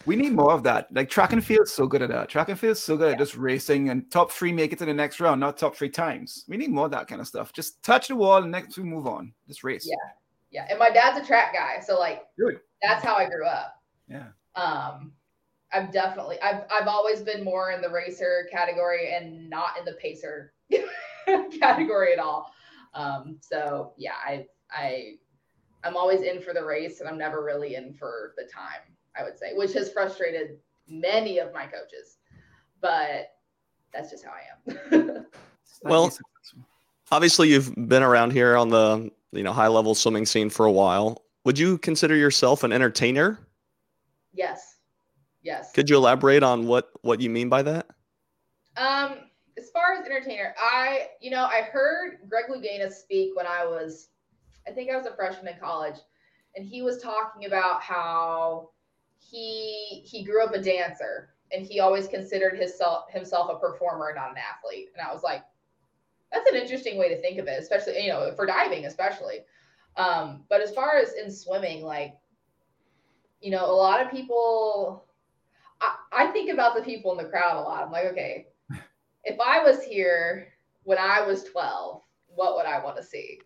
We 0.06 0.16
need 0.16 0.34
more 0.34 0.52
of 0.52 0.64
that. 0.64 0.88
Like 0.92 1.10
track 1.10 1.34
and 1.34 1.46
field 1.46 1.68
is 1.68 1.74
so 1.74 1.86
good 1.86 2.02
at 2.02 2.10
that. 2.10 2.28
Track 2.30 2.50
and 2.50 2.60
field 2.60 2.72
is 2.72 2.82
so 2.82 2.98
good 2.98 3.14
at 3.14 3.20
just 3.20 3.38
racing 3.38 3.90
and 3.90 4.10
top 4.10 4.32
three 4.32 4.52
make 4.52 4.74
it 4.74 4.80
to 4.80 4.86
the 4.86 4.94
next 4.94 5.20
round, 5.20 5.40
not 5.40 5.58
top 5.58 5.76
three 5.76 5.90
times. 5.90 6.46
We 6.48 6.58
need 6.58 6.72
more 6.72 6.86
of 6.86 6.92
that 6.92 7.08
kind 7.08 7.22
of 7.22 7.28
stuff. 7.28 7.54
Just 7.54 7.84
touch 7.84 8.08
the 8.08 8.16
wall 8.16 8.42
and 8.42 8.52
next 8.52 8.78
we 8.78 8.84
move 8.84 9.06
on. 9.06 9.34
Just 9.48 9.64
race. 9.64 9.88
Yeah. 9.88 9.96
Yeah. 10.50 10.68
And 10.70 10.80
my 10.80 10.90
dad's 10.90 11.20
a 11.20 11.26
track 11.26 11.54
guy. 11.54 11.82
So 11.86 12.00
like 12.00 12.24
Good. 12.38 12.60
that's 12.82 13.04
how 13.04 13.16
I 13.16 13.26
grew 13.28 13.46
up. 13.46 13.76
Yeah. 14.08 14.28
Um 14.56 15.12
I've 15.72 15.92
definitely 15.92 16.42
I've 16.42 16.64
I've 16.72 16.88
always 16.88 17.22
been 17.22 17.44
more 17.44 17.72
in 17.72 17.82
the 17.82 17.90
racer 17.90 18.48
category 18.52 19.14
and 19.14 19.50
not 19.50 19.78
in 19.78 19.86
the 19.86 19.94
pacer 19.94 20.54
category 21.60 22.14
at 22.14 22.20
all. 22.20 22.52
Um 22.94 23.38
so 23.42 23.94
yeah, 23.98 24.14
I 24.26 24.46
I 24.72 25.14
I'm 25.84 25.98
always 25.98 26.22
in 26.22 26.42
for 26.42 26.54
the 26.54 26.64
race 26.64 27.00
and 27.00 27.10
I'm 27.10 27.18
never 27.18 27.44
really 27.44 27.76
in 27.76 27.94
for 27.94 28.34
the 28.38 28.44
time, 28.44 28.96
I 29.18 29.24
would 29.24 29.38
say, 29.38 29.54
which 29.56 29.74
has 29.74 29.92
frustrated 29.92 30.58
many 30.88 31.40
of 31.40 31.54
my 31.54 31.66
coaches. 31.66 32.18
But 32.82 33.34
that's 33.94 34.10
just 34.12 34.24
how 34.24 34.32
I 34.32 34.94
am. 34.94 35.26
Well, 35.84 36.12
Obviously, 37.12 37.50
you've 37.50 37.74
been 37.76 38.04
around 38.04 38.32
here 38.32 38.56
on 38.56 38.70
the 38.70 39.12
you 39.32 39.44
know 39.44 39.52
high 39.52 39.68
level 39.68 39.94
swimming 39.94 40.26
scene 40.26 40.50
for 40.50 40.66
a 40.66 40.72
while. 40.72 41.24
Would 41.44 41.60
you 41.60 41.78
consider 41.78 42.16
yourself 42.16 42.64
an 42.64 42.72
entertainer? 42.72 43.40
yes. 44.34 44.78
Yes. 45.44 45.72
Could 45.72 45.90
you 45.90 45.98
elaborate 45.98 46.44
on 46.44 46.68
what 46.68 46.92
what 47.02 47.20
you 47.20 47.30
mean 47.30 47.50
by 47.50 47.64
that? 47.64 47.88
Um, 48.78 49.16
far 49.74 49.94
as 49.94 50.06
entertainer, 50.06 50.54
I 50.60 51.08
you 51.20 51.32
know 51.32 51.46
I 51.46 51.62
heard 51.62 52.20
Greg 52.30 52.46
Louganis 52.50 52.94
speak 52.94 53.36
when 53.36 53.48
I 53.48 53.66
was, 53.66 54.10
I 54.68 54.72
think 54.72 54.92
I 54.92 54.98
was 54.98 55.06
a 55.06 55.16
freshman 55.16 55.54
in 55.54 55.60
college, 55.60 55.96
and 56.56 56.66
he 56.66 56.82
was 56.82 57.02
talking 57.02 57.46
about 57.46 57.82
how 57.82 58.70
he 59.18 60.04
he 60.06 60.24
grew 60.24 60.44
up 60.44 60.54
a 60.54 60.62
dancer 60.62 61.30
and 61.54 61.66
he 61.66 61.80
always 61.80 62.08
considered 62.08 62.58
himself 62.58 63.06
himself 63.10 63.50
a 63.52 63.60
performer, 63.60 64.14
not 64.16 64.32
an 64.32 64.38
athlete. 64.38 64.90
And 64.98 65.06
I 65.06 65.14
was 65.14 65.24
like, 65.24 65.44
that's 66.32 66.50
an 66.50 66.56
interesting 66.56 66.98
way 66.98 67.10
to 67.10 67.22
think 67.22 67.40
of 67.40 67.48
it, 67.48 67.60
especially 67.60 68.04
you 68.04 68.10
know 68.10 68.34
for 68.36 68.46
diving, 68.46 68.86
especially. 68.86 69.40
Um, 69.98 70.44
but 70.50 70.62
as 70.62 70.74
far 70.74 70.98
as 70.98 71.14
in 71.14 71.30
swimming, 71.30 71.84
like, 71.84 72.16
you 73.42 73.52
know, 73.52 73.66
a 73.70 73.76
lot 73.76 74.02
of 74.02 74.10
people 74.10 75.06
I, 75.82 75.96
I 76.12 76.28
think 76.28 76.52
about 76.52 76.76
the 76.76 76.84
people 76.84 77.12
in 77.12 77.18
the 77.18 77.30
crowd 77.30 77.58
a 77.58 77.62
lot. 77.62 77.84
I'm 77.84 77.92
like, 77.92 78.06
okay, 78.06 78.48
if 79.24 79.40
I 79.40 79.64
was 79.64 79.84
here 79.84 80.48
when 80.84 80.98
I 80.98 81.22
was 81.26 81.44
12, 81.44 82.02
what 82.28 82.56
would 82.56 82.66
I 82.66 82.84
want 82.84 82.98
to 82.98 83.04
see? 83.04 83.40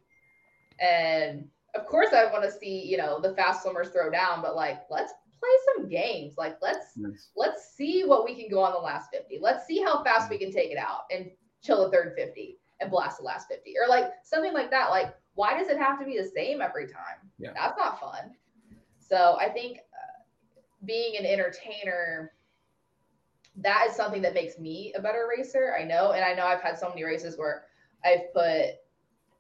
And 0.80 1.48
of 1.76 1.86
course, 1.86 2.14
I 2.14 2.26
want 2.32 2.44
to 2.44 2.52
see, 2.52 2.86
you 2.86 2.98
know, 2.98 3.20
the 3.20 3.36
fast 3.36 3.64
swimmers 3.64 3.90
throw 3.90 4.10
down, 4.10 4.42
but 4.42 4.56
like, 4.56 4.82
let's 4.90 5.14
play 5.40 5.50
some 5.76 5.90
games. 5.90 6.36
Like, 6.38 6.58
let's 6.62 6.94
Yes. 6.96 7.30
let's 7.36 7.76
see 7.76 8.04
what 8.06 8.24
we 8.26 8.36
can 8.36 8.50
go 8.50 8.62
on 8.62 8.72
the 8.74 8.80
last 8.80 9.10
50. 9.12 9.40
Let's 9.42 9.66
see 9.66 9.82
how 9.82 10.04
fast 10.04 10.30
we 10.30 10.38
can 10.38 10.52
take 10.52 10.72
it 10.72 10.78
out 10.78 11.02
and 11.12 11.30
chill 11.62 11.84
the 11.84 11.92
third 11.92 12.14
50 12.18 12.60
and 12.80 12.92
blast 12.92 13.18
the 13.18 13.24
last 13.24 13.48
50 13.50 13.74
or 13.78 13.88
like 13.90 14.12
something 14.24 14.54
like 14.54 14.72
that. 14.72 14.90
Like, 14.90 15.16
why 15.34 15.58
does 15.58 15.68
it 15.70 15.78
have 15.78 16.00
to 16.00 16.06
be 16.06 16.18
the 16.18 16.30
same 16.36 16.62
every 16.62 16.88
time? 16.88 17.30
Yeah. 17.38 17.52
That's 17.54 17.78
not 17.78 18.00
fun. 18.00 18.32
So 19.00 19.38
I 19.40 19.50
think 19.50 19.80
uh, 19.80 20.22
being 20.86 21.18
an 21.18 21.26
entertainer, 21.26 22.32
that 23.58 23.88
is 23.90 23.96
something 23.96 24.22
that 24.22 24.34
makes 24.34 24.60
me 24.60 24.94
a 24.96 25.02
better 25.02 25.28
racer. 25.36 25.76
I 25.80 25.84
know. 25.84 26.12
And 26.12 26.24
I 26.24 26.34
know 26.34 26.46
I've 26.46 26.62
had 26.62 26.78
so 26.78 26.90
many 26.90 27.04
races 27.04 27.38
where 27.38 27.66
I've 28.04 28.34
put 28.34 28.76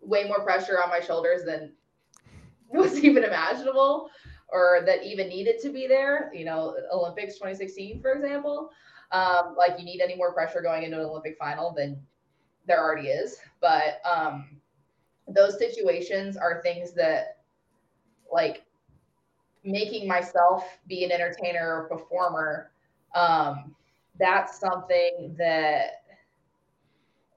way 0.02 0.26
more 0.28 0.44
pressure 0.44 0.82
on 0.82 0.90
my 0.90 1.00
shoulders 1.00 1.44
than 1.46 1.74
was 2.70 3.04
even 3.04 3.24
imaginable 3.24 4.10
or 4.50 4.82
that 4.86 5.04
even 5.04 5.28
needed 5.28 5.60
to 5.62 5.70
be 5.70 5.88
there. 5.88 6.32
You 6.34 6.46
know, 6.46 6.76
Olympics 6.92 7.36
2016, 7.36 8.02
for 8.02 8.14
example. 8.14 8.70
Um, 9.12 9.56
like 9.58 9.78
you 9.78 9.86
need 9.86 10.02
any 10.02 10.16
more 10.16 10.34
pressure 10.34 10.62
going 10.62 10.84
into 10.84 11.00
an 11.00 11.06
Olympic 11.06 11.38
final 11.38 11.74
than 11.74 12.00
there 12.68 12.82
already 12.82 13.10
is. 13.10 13.38
But 13.62 14.02
um, 14.06 14.62
those 15.28 15.58
situations 15.58 16.38
are 16.38 16.62
things 16.62 16.94
that, 16.94 17.38
like, 18.32 18.64
making 19.64 20.08
myself 20.08 20.78
be 20.88 21.04
an 21.04 21.12
entertainer 21.12 21.84
or 21.84 21.98
performer. 21.98 22.72
Um, 23.14 23.76
that's 24.20 24.60
something 24.60 25.36
that 25.38 26.04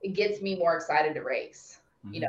it 0.03 0.15
gets 0.15 0.41
me 0.41 0.57
more 0.57 0.77
excited 0.77 1.15
to 1.15 1.23
race. 1.23 1.81
You 2.11 2.21
know, 2.21 2.29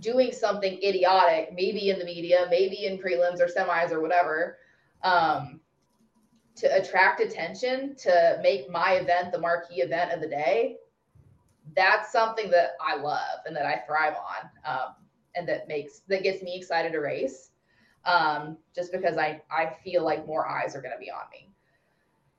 doing 0.00 0.32
something 0.32 0.74
idiotic, 0.82 1.52
maybe 1.54 1.90
in 1.90 1.98
the 1.98 2.04
media, 2.04 2.46
maybe 2.50 2.86
in 2.86 2.98
prelims 2.98 3.40
or 3.40 3.46
semis 3.46 3.90
or 3.90 4.00
whatever, 4.00 4.58
um, 5.02 5.60
to 6.56 6.66
attract 6.76 7.20
attention, 7.20 7.96
to 7.96 8.38
make 8.42 8.70
my 8.70 8.92
event 8.94 9.32
the 9.32 9.38
marquee 9.38 9.80
event 9.80 10.12
of 10.12 10.20
the 10.20 10.28
day. 10.28 10.76
That's 11.74 12.12
something 12.12 12.50
that 12.50 12.72
I 12.80 12.96
love 12.96 13.40
and 13.46 13.56
that 13.56 13.66
I 13.66 13.82
thrive 13.86 14.14
on, 14.14 14.50
um, 14.70 14.94
and 15.34 15.48
that 15.48 15.66
makes 15.66 16.00
that 16.08 16.22
gets 16.22 16.42
me 16.42 16.56
excited 16.56 16.92
to 16.92 16.98
race. 16.98 17.50
Um, 18.04 18.58
just 18.74 18.92
because 18.92 19.16
I 19.16 19.40
I 19.50 19.74
feel 19.82 20.04
like 20.04 20.26
more 20.26 20.46
eyes 20.46 20.76
are 20.76 20.82
going 20.82 20.92
to 20.92 21.00
be 21.00 21.10
on 21.10 21.22
me. 21.32 21.53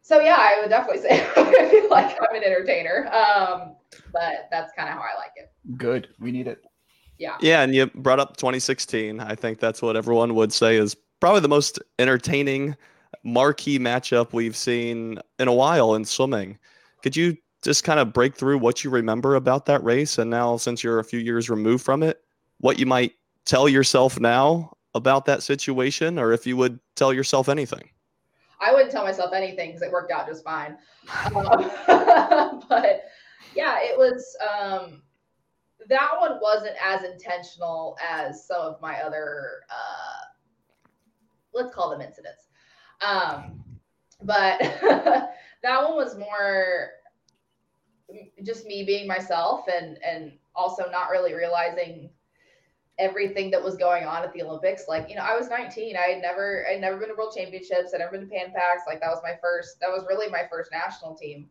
So 0.06 0.20
yeah, 0.20 0.38
I 0.38 0.62
would 0.62 0.70
definitely 0.70 1.02
say 1.02 1.26
I 1.36 1.68
feel 1.68 1.90
like 1.90 2.16
I'm 2.22 2.36
an 2.36 2.44
entertainer. 2.44 3.08
Um, 3.12 3.76
but 4.14 4.48
that's 4.52 4.72
kind 4.78 4.88
of 4.88 4.94
how 4.94 5.02
I 5.02 5.18
like 5.18 5.32
it. 5.36 5.52
Good. 5.80 6.10
We 6.20 6.32
need 6.32 6.46
it. 6.46 6.64
Yeah. 7.18 7.38
Yeah, 7.42 7.64
and 7.64 7.74
you 7.74 7.88
brought 7.88 8.20
up 8.20 8.38
2016. 8.38 9.20
I 9.20 9.34
think 9.34 9.60
that's 9.60 9.82
what 9.82 9.96
everyone 9.96 10.36
would 10.36 10.54
say 10.54 10.76
is 10.78 10.96
probably 11.20 11.40
the 11.42 11.48
most 11.48 11.80
entertaining 11.98 12.76
marquee 13.24 13.80
matchup 13.80 14.32
we've 14.32 14.56
seen 14.56 15.18
in 15.40 15.48
a 15.48 15.54
while 15.54 15.96
in 15.96 16.06
swimming. 16.06 16.60
Could 17.02 17.16
you 17.16 17.36
just 17.64 17.84
kind 17.84 18.00
of 18.00 18.14
break 18.14 18.36
through 18.36 18.60
what 18.60 18.84
you 18.84 18.92
remember 18.92 19.34
about 19.34 19.66
that 19.66 19.84
race? 19.84 20.20
And 20.20 20.30
now, 20.30 20.56
since 20.58 20.84
you're 20.84 21.00
a 21.00 21.04
few 21.04 21.20
years 21.20 21.50
removed 21.50 21.84
from 21.84 22.04
it, 22.04 22.22
what 22.60 22.78
you 22.78 22.86
might 22.86 23.14
tell 23.46 23.68
yourself 23.68 24.20
now 24.20 24.78
about 24.94 25.26
that 25.26 25.42
situation, 25.42 26.20
or 26.20 26.32
if 26.32 26.46
you 26.46 26.58
would 26.58 26.80
tell 26.96 27.12
yourself 27.12 27.50
anything? 27.50 27.90
I 28.62 28.72
wouldn't 28.74 28.92
tell 28.92 29.04
myself 29.04 29.34
anything 29.34 29.70
because 29.70 29.82
it 29.82 29.92
worked 29.92 30.12
out 30.12 30.28
just 30.28 30.44
fine. 30.44 30.78
Um, 31.26 31.72
but 32.70 33.04
yeah, 33.56 33.80
it 33.82 33.98
was. 33.98 34.36
Um, 34.42 35.02
that 35.88 36.10
one 36.20 36.40
wasn't 36.42 36.76
as 36.84 37.04
intentional 37.04 37.96
as 38.02 38.46
some 38.46 38.62
of 38.62 38.82
my 38.82 39.02
other, 39.02 39.62
uh, 39.70 40.26
let's 41.54 41.74
call 41.74 41.90
them 41.92 42.02
incidents. 42.02 42.48
Um, 43.02 43.64
but 44.24 44.60
that 45.64 45.84
one 45.84 45.96
was 45.96 46.18
more 46.18 46.92
just 48.44 48.66
me 48.66 48.84
being 48.84 49.08
myself 49.08 49.66
and 49.68 49.98
and 50.04 50.32
also 50.56 50.90
not 50.90 51.10
really 51.10 51.34
realizing 51.34 52.10
everything 52.98 53.52
that 53.52 53.62
was 53.62 53.76
going 53.76 54.06
on 54.06 54.24
at 54.24 54.32
the 54.34 54.42
Olympics. 54.42 54.84
Like, 54.88 55.10
you 55.10 55.16
know, 55.16 55.22
I 55.22 55.36
was 55.38 55.50
19. 55.50 55.96
I 55.98 56.14
had 56.14 56.22
never 56.22 56.66
I'd 56.70 56.82
never 56.82 56.98
been 56.98 57.10
to 57.10 57.16
world 57.16 57.34
championships. 57.36 57.94
I'd 57.94 58.00
never 58.00 58.12
been 58.12 58.22
to 58.22 58.34
Pan 58.34 58.52
Pacs. 58.52 58.84
Like 58.88 59.02
that 59.02 59.10
was 59.10 59.20
my 59.24 59.34
first 59.42 59.80
that 59.82 59.90
was 59.90 60.06
really 60.08 60.30
my 60.30 60.44
first 60.50 60.72
national 60.72 61.16
team. 61.16 61.50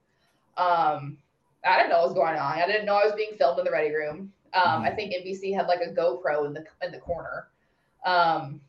Um 0.57 1.19
I 1.65 1.79
didn't 1.79 1.91
know 1.91 1.99
what 1.99 2.09
was 2.09 2.15
going 2.15 2.39
on. 2.39 2.59
I 2.59 2.67
didn't 2.67 2.87
know 2.87 2.97
I 2.97 3.05
was 3.05 3.15
being 3.15 3.37
filmed 3.39 3.59
in 3.59 3.65
the 3.65 3.71
ready 3.71 3.95
room. 3.95 4.33
Um, 4.53 4.83
I 4.83 4.89
mm-hmm. 4.89 4.97
think 4.97 5.15
NBC 5.15 5.55
had 5.55 5.67
like 5.67 5.81
a 5.81 5.93
GoPro 5.93 6.47
in 6.47 6.53
the 6.53 6.65
in 6.83 6.93
the 6.93 6.99
corner. 6.99 7.49
Um, 8.05 8.61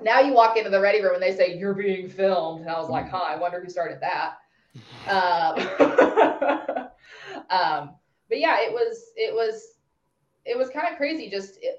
now 0.00 0.20
you 0.20 0.32
walk 0.32 0.56
into 0.56 0.70
the 0.70 0.80
ready 0.80 1.00
room 1.02 1.14
and 1.14 1.22
they 1.22 1.34
say 1.34 1.56
you're 1.56 1.74
being 1.74 2.08
filmed, 2.08 2.62
and 2.62 2.70
I 2.70 2.78
was 2.78 2.90
like, 2.90 3.06
mm-hmm. 3.06 3.16
huh, 3.16 3.24
I 3.28 3.36
wonder 3.36 3.60
who 3.62 3.70
started 3.70 4.00
that. 4.00 4.38
Um, 5.08 5.56
um, 7.50 7.94
but 8.28 8.38
yeah, 8.38 8.60
it 8.60 8.70
was 8.70 9.12
it 9.16 9.32
was 9.32 9.76
it 10.44 10.58
was 10.58 10.68
kind 10.68 10.86
of 10.90 10.98
crazy. 10.98 11.30
Just 11.30 11.58
it, 11.62 11.78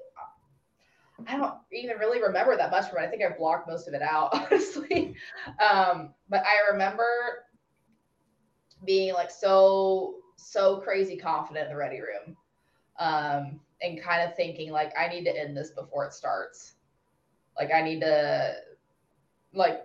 I 1.26 1.36
don't 1.36 1.54
even 1.72 1.96
really 1.98 2.22
remember 2.22 2.56
that 2.56 2.70
much 2.70 2.88
from 2.88 3.02
it. 3.02 3.06
I 3.06 3.10
think 3.10 3.22
I 3.22 3.36
blocked 3.36 3.68
most 3.68 3.88
of 3.88 3.94
it 3.94 4.02
out, 4.02 4.30
honestly. 4.52 5.14
Um, 5.60 6.14
but 6.28 6.42
I 6.46 6.70
remember 6.72 7.04
being 8.84 9.14
like 9.14 9.30
so 9.30 10.16
so 10.36 10.76
crazy 10.76 11.16
confident 11.16 11.66
in 11.66 11.72
the 11.72 11.76
ready 11.76 12.00
room 12.00 12.36
um, 13.00 13.60
and 13.82 14.00
kind 14.00 14.22
of 14.22 14.36
thinking 14.36 14.70
like 14.70 14.92
I 14.98 15.08
need 15.08 15.24
to 15.24 15.36
end 15.36 15.56
this 15.56 15.70
before 15.70 16.04
it 16.06 16.12
starts. 16.12 16.74
Like 17.58 17.72
I 17.72 17.82
need 17.82 18.00
to 18.00 18.54
like 19.52 19.82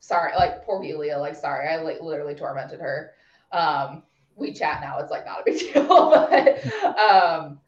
sorry, 0.00 0.32
like 0.36 0.64
poor 0.64 0.82
Yulia, 0.82 1.18
like 1.18 1.36
sorry, 1.36 1.68
I 1.68 1.76
like 1.76 2.00
literally 2.00 2.34
tormented 2.34 2.80
her. 2.80 3.12
Um, 3.52 4.02
we 4.36 4.52
chat 4.52 4.80
now, 4.80 4.98
it's 4.98 5.10
like 5.10 5.26
not 5.26 5.40
a 5.40 5.42
big 5.44 5.58
deal, 5.74 6.10
but 6.10 6.64
um, 6.98 7.60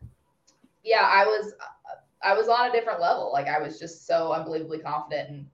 yeah, 0.82 1.06
I 1.06 1.24
was 1.26 1.52
I 2.24 2.34
was 2.34 2.48
on 2.48 2.68
a 2.68 2.72
different 2.72 3.00
level. 3.00 3.30
Like 3.32 3.48
I 3.48 3.60
was 3.60 3.78
just 3.78 4.06
so 4.06 4.32
unbelievably 4.32 4.80
confident 4.80 5.30
and 5.30 5.46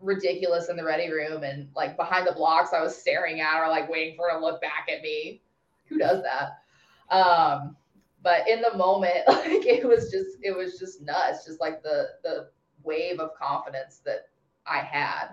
ridiculous 0.00 0.68
in 0.68 0.76
the 0.76 0.84
ready 0.84 1.10
room 1.10 1.44
and 1.44 1.68
like 1.74 1.96
behind 1.96 2.26
the 2.26 2.32
blocks, 2.32 2.72
I 2.72 2.82
was 2.82 2.96
staring 2.96 3.40
at 3.40 3.60
or 3.60 3.68
like 3.68 3.90
waiting 3.90 4.16
for 4.16 4.28
her 4.30 4.38
to 4.38 4.44
look 4.44 4.60
back 4.60 4.88
at 4.94 5.02
me 5.02 5.42
who 5.90 5.98
does 5.98 6.22
that? 6.22 7.14
Um, 7.14 7.76
but 8.22 8.48
in 8.48 8.62
the 8.62 8.76
moment, 8.76 9.18
like 9.28 9.66
it 9.66 9.86
was 9.86 10.10
just 10.10 10.38
it 10.42 10.56
was 10.56 10.78
just 10.78 11.02
nuts, 11.02 11.44
just 11.44 11.60
like 11.60 11.82
the 11.82 12.08
the 12.22 12.48
wave 12.82 13.20
of 13.20 13.34
confidence 13.34 14.00
that 14.06 14.28
I 14.66 14.78
had. 14.78 15.28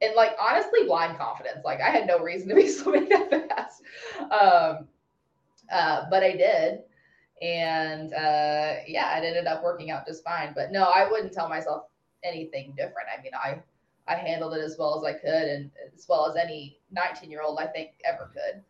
And 0.00 0.14
like 0.14 0.36
honestly, 0.40 0.84
blind 0.86 1.18
confidence. 1.18 1.64
Like 1.64 1.80
I 1.80 1.90
had 1.90 2.06
no 2.06 2.20
reason 2.20 2.48
to 2.48 2.54
be 2.54 2.68
swimming 2.70 3.08
that 3.10 3.48
fast. 3.48 3.82
Um, 4.30 4.88
uh, 5.70 6.04
but 6.08 6.22
I 6.22 6.32
did. 6.32 6.80
And 7.42 8.12
uh, 8.12 8.76
yeah, 8.86 9.18
it 9.18 9.24
ended 9.24 9.46
up 9.46 9.62
working 9.62 9.90
out 9.90 10.06
just 10.06 10.24
fine. 10.24 10.52
But 10.54 10.72
no, 10.72 10.84
I 10.84 11.08
wouldn't 11.08 11.32
tell 11.32 11.48
myself 11.48 11.84
anything 12.24 12.74
different. 12.76 13.08
I 13.16 13.22
mean, 13.22 13.32
I 13.34 13.62
I 14.08 14.16
handled 14.16 14.54
it 14.54 14.60
as 14.60 14.76
well 14.78 14.98
as 14.98 15.04
I 15.04 15.18
could 15.18 15.48
and 15.48 15.70
as 15.94 16.06
well 16.08 16.28
as 16.28 16.36
any 16.36 16.80
19 16.90 17.30
year 17.30 17.42
old 17.42 17.58
I 17.58 17.66
think 17.66 17.90
ever 18.04 18.30
could. 18.32 18.62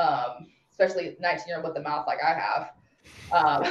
Um, 0.00 0.48
especially 0.70 1.16
19 1.20 1.48
year 1.48 1.56
old 1.56 1.66
with 1.66 1.76
a 1.76 1.82
mouth 1.82 2.06
like 2.06 2.18
I 2.22 2.34
have. 2.34 2.70
Um, 3.32 3.62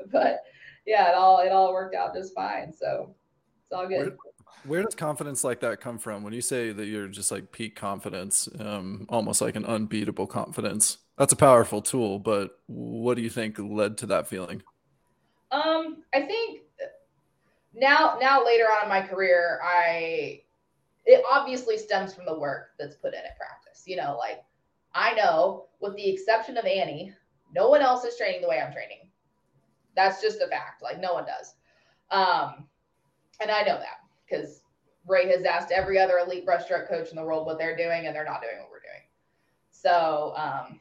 but 0.10 0.44
yeah, 0.86 1.10
it 1.10 1.14
all 1.14 1.40
it 1.40 1.52
all 1.52 1.72
worked 1.72 1.94
out 1.94 2.14
just 2.14 2.34
fine. 2.34 2.72
So 2.72 3.14
it's 3.64 3.72
all 3.72 3.86
good. 3.88 3.98
Where, 3.98 4.16
where, 4.64 4.82
does 4.82 4.94
confidence 4.94 5.44
like 5.44 5.60
that 5.60 5.80
come 5.80 5.98
from? 5.98 6.22
When 6.22 6.32
you 6.32 6.40
say 6.40 6.72
that 6.72 6.86
you're 6.86 7.08
just 7.08 7.30
like 7.30 7.52
peak 7.52 7.76
confidence, 7.76 8.48
um, 8.58 9.06
almost 9.08 9.40
like 9.40 9.56
an 9.56 9.64
unbeatable 9.64 10.26
confidence, 10.26 10.98
that's 11.18 11.32
a 11.32 11.36
powerful 11.36 11.82
tool. 11.82 12.18
But 12.18 12.58
what 12.66 13.16
do 13.16 13.22
you 13.22 13.30
think 13.30 13.58
led 13.58 13.98
to 13.98 14.06
that 14.06 14.28
feeling? 14.28 14.62
Um, 15.50 16.02
I 16.14 16.22
think 16.22 16.62
now 17.74 18.18
now 18.20 18.44
later 18.44 18.64
on 18.64 18.84
in 18.84 18.88
my 18.88 19.02
career, 19.02 19.60
I 19.62 20.42
it 21.04 21.22
obviously 21.30 21.78
stems 21.78 22.12
from 22.12 22.26
the 22.26 22.38
work 22.38 22.70
that's 22.78 22.96
put 22.96 23.14
in 23.14 23.20
at 23.20 23.36
practice. 23.38 23.84
You 23.86 23.96
know, 23.96 24.16
like 24.18 24.42
I 24.94 25.14
know, 25.14 25.66
with 25.80 25.94
the 25.96 26.08
exception 26.08 26.56
of 26.56 26.64
Annie, 26.64 27.12
no 27.54 27.68
one 27.68 27.82
else 27.82 28.04
is 28.04 28.16
training 28.16 28.42
the 28.42 28.48
way 28.48 28.60
I'm 28.60 28.72
training. 28.72 29.10
That's 29.94 30.20
just 30.20 30.40
a 30.40 30.48
fact. 30.48 30.82
Like 30.82 31.00
no 31.00 31.14
one 31.14 31.24
does. 31.24 31.54
Um, 32.10 32.66
and 33.40 33.50
I 33.50 33.60
know 33.60 33.78
that 33.78 34.05
because 34.28 34.60
Ray 35.06 35.28
has 35.28 35.44
asked 35.44 35.70
every 35.70 35.98
other 35.98 36.18
elite 36.18 36.46
breaststroke 36.46 36.88
coach 36.88 37.10
in 37.10 37.16
the 37.16 37.22
world 37.22 37.46
what 37.46 37.58
they're 37.58 37.76
doing, 37.76 38.06
and 38.06 38.14
they're 38.14 38.24
not 38.24 38.42
doing 38.42 38.58
what 38.58 38.70
we're 38.70 38.80
doing. 38.80 39.02
So 39.70 40.34
um, 40.36 40.80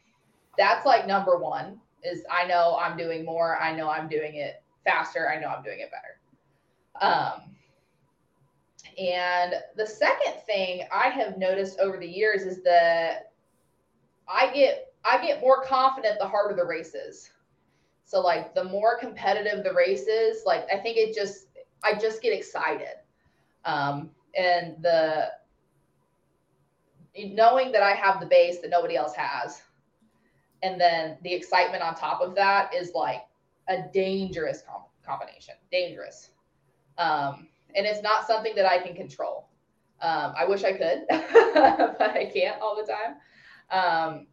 that's 0.58 0.86
like 0.86 1.08
number 1.08 1.38
one 1.38 1.80
is 2.04 2.24
I 2.30 2.46
know 2.46 2.78
I'm 2.80 2.98
doing 2.98 3.26
more. 3.26 3.58
I 3.60 3.76
know 3.76 3.90
I'm 3.90 4.08
doing 4.08 4.36
it 4.36 4.64
faster. 4.84 5.30
I 5.30 5.40
know 5.40 5.48
I'm 5.48 5.64
doing 5.64 5.80
it 5.80 5.92
better. 5.92 7.06
Um, 7.06 7.56
and 8.98 9.56
the 9.76 9.86
second 9.86 10.36
thing 10.46 10.84
I 10.92 11.10
have 11.10 11.38
noticed 11.38 11.80
over 11.80 11.98
the 11.98 12.08
years 12.08 12.44
is 12.44 12.64
that 12.64 13.32
I 14.28 14.52
get 14.54 14.94
I 15.04 15.24
get 15.24 15.42
more 15.42 15.64
confident 15.64 16.18
the 16.20 16.28
harder 16.28 16.56
the 16.56 16.66
race 16.66 16.96
is. 16.96 17.30
So 18.06 18.22
like 18.22 18.56
the 18.56 18.64
more 18.64 18.98
competitive 18.98 19.64
the 19.64 19.74
race 19.74 20.08
is, 20.08 20.44
like 20.46 20.66
I 20.72 20.78
think 20.78 20.98
it 20.98 21.14
just 21.14 21.48
I 21.84 21.96
just 22.00 22.22
get 22.22 22.34
excited. 22.34 22.96
Um, 23.66 24.12
and 24.38 24.76
the 24.82 25.30
knowing 27.18 27.72
that 27.72 27.82
I 27.82 27.92
have 27.92 28.20
the 28.20 28.26
base 28.26 28.60
that 28.60 28.70
nobody 28.70 28.96
else 28.96 29.14
has, 29.16 29.62
and 30.64 30.80
then 30.80 31.18
the 31.24 31.34
excitement 31.34 31.84
on 31.84 31.96
top 31.96 32.22
of 32.22 32.36
that 32.36 32.74
is 32.74 32.92
like 32.94 33.24
a 33.68 33.84
dangerous 33.94 34.64
com- 34.68 34.84
combination. 35.06 35.56
Dangerous. 35.72 36.32
Um, 36.98 37.48
and 37.76 37.86
it's 37.86 38.02
not 38.02 38.28
something 38.28 38.56
that 38.56 38.66
I 38.66 38.80
can 38.80 38.96
control. 38.96 39.48
Um, 40.02 40.34
I 40.38 40.46
wish 40.46 40.64
I 40.64 40.74
could, 40.74 41.06
but 41.10 42.12
I 42.12 42.30
can't 42.34 42.62
all 42.62 42.76
the 42.76 42.92
time. 42.92 43.16
Um, 43.72 44.28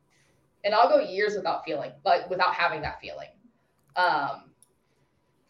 and 0.65 0.75
I'll 0.75 0.89
go 0.89 1.01
years 1.01 1.35
without 1.35 1.65
feeling 1.65 1.93
like 2.05 2.29
without 2.31 2.55
having 2.55 2.83
that 2.83 3.01
feeling. 3.01 3.29
Um, 3.97 4.51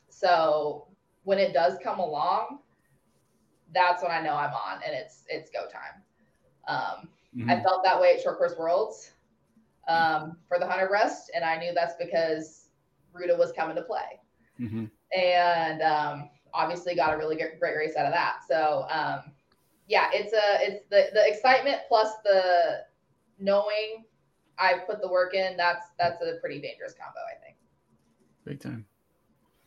so 0.09 0.87
when 1.25 1.39
it 1.39 1.53
does 1.53 1.75
come 1.83 1.99
along, 1.99 2.61
that's 3.75 4.03
when 4.03 4.13
I 4.13 4.21
know 4.21 4.35
I'm 4.35 4.53
on 4.53 4.81
and 4.87 4.95
it's 4.95 5.25
it's 5.29 5.51
go 5.51 5.67
time. 5.67 6.03
Um, 6.69 7.09
mm-hmm. 7.37 7.51
I 7.51 7.63
felt 7.63 7.83
that 7.85 8.01
way 8.01 8.15
at 8.15 8.23
Short 8.23 8.39
Course 8.39 8.55
Worlds 8.59 9.13
um, 9.89 10.37
for 10.49 10.59
the 10.59 10.67
Hunter 10.67 10.87
Breast, 10.87 11.31
and 11.35 11.45
I 11.45 11.59
knew 11.59 11.73
that's 11.75 11.95
because 11.99 12.69
Ruta 13.13 13.35
was 13.37 13.53
coming 13.53 13.77
to 13.77 13.83
play, 13.83 14.21
mm-hmm. 14.61 14.85
and 15.19 15.83
um, 15.83 16.31
obviously 16.55 16.95
got 16.95 17.15
a 17.15 17.17
really 17.17 17.37
great, 17.37 17.59
great 17.59 17.77
race 17.77 17.97
out 17.97 18.07
of 18.07 18.13
that. 18.13 18.39
So 18.49 18.87
um, 18.91 19.33
yeah, 19.89 20.09
it's 20.13 20.33
a 20.33 20.67
it's 20.67 20.85
the 20.91 21.11
the 21.13 21.29
excitement 21.29 21.81
plus 21.89 22.13
the 22.25 22.85
knowing 23.39 24.05
I 24.59 24.75
put 24.87 25.01
the 25.01 25.09
work 25.09 25.35
in, 25.35 25.57
that's 25.57 25.87
that's 25.99 26.23
a 26.23 26.39
pretty 26.41 26.61
dangerous 26.61 26.95
combo, 26.95 27.19
I 27.21 27.45
think. 27.45 27.57
Big 28.45 28.61
time. 28.61 28.87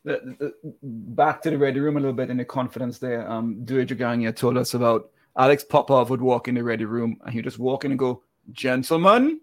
The, 0.06 0.36
the, 0.40 0.74
back 0.84 1.42
to 1.42 1.50
the 1.50 1.58
ready 1.58 1.80
room 1.80 1.98
a 1.98 2.00
little 2.00 2.14
bit 2.14 2.30
in 2.30 2.38
the 2.38 2.46
confidence 2.46 3.00
there. 3.00 3.30
Um, 3.30 3.66
Draganja 3.66 4.36
told 4.36 4.56
us 4.58 4.76
about 4.76 5.10
Alex 5.38 5.64
Popov 5.64 6.10
would 6.10 6.22
walk 6.22 6.48
in 6.48 6.56
the 6.56 6.64
ready 6.64 6.86
room 6.86 7.18
and 7.26 7.34
he'd 7.34 7.44
just 7.44 7.60
walk 7.60 7.86
in 7.86 7.92
and 7.92 8.00
go, 8.00 8.24
gentlemen. 8.52 9.42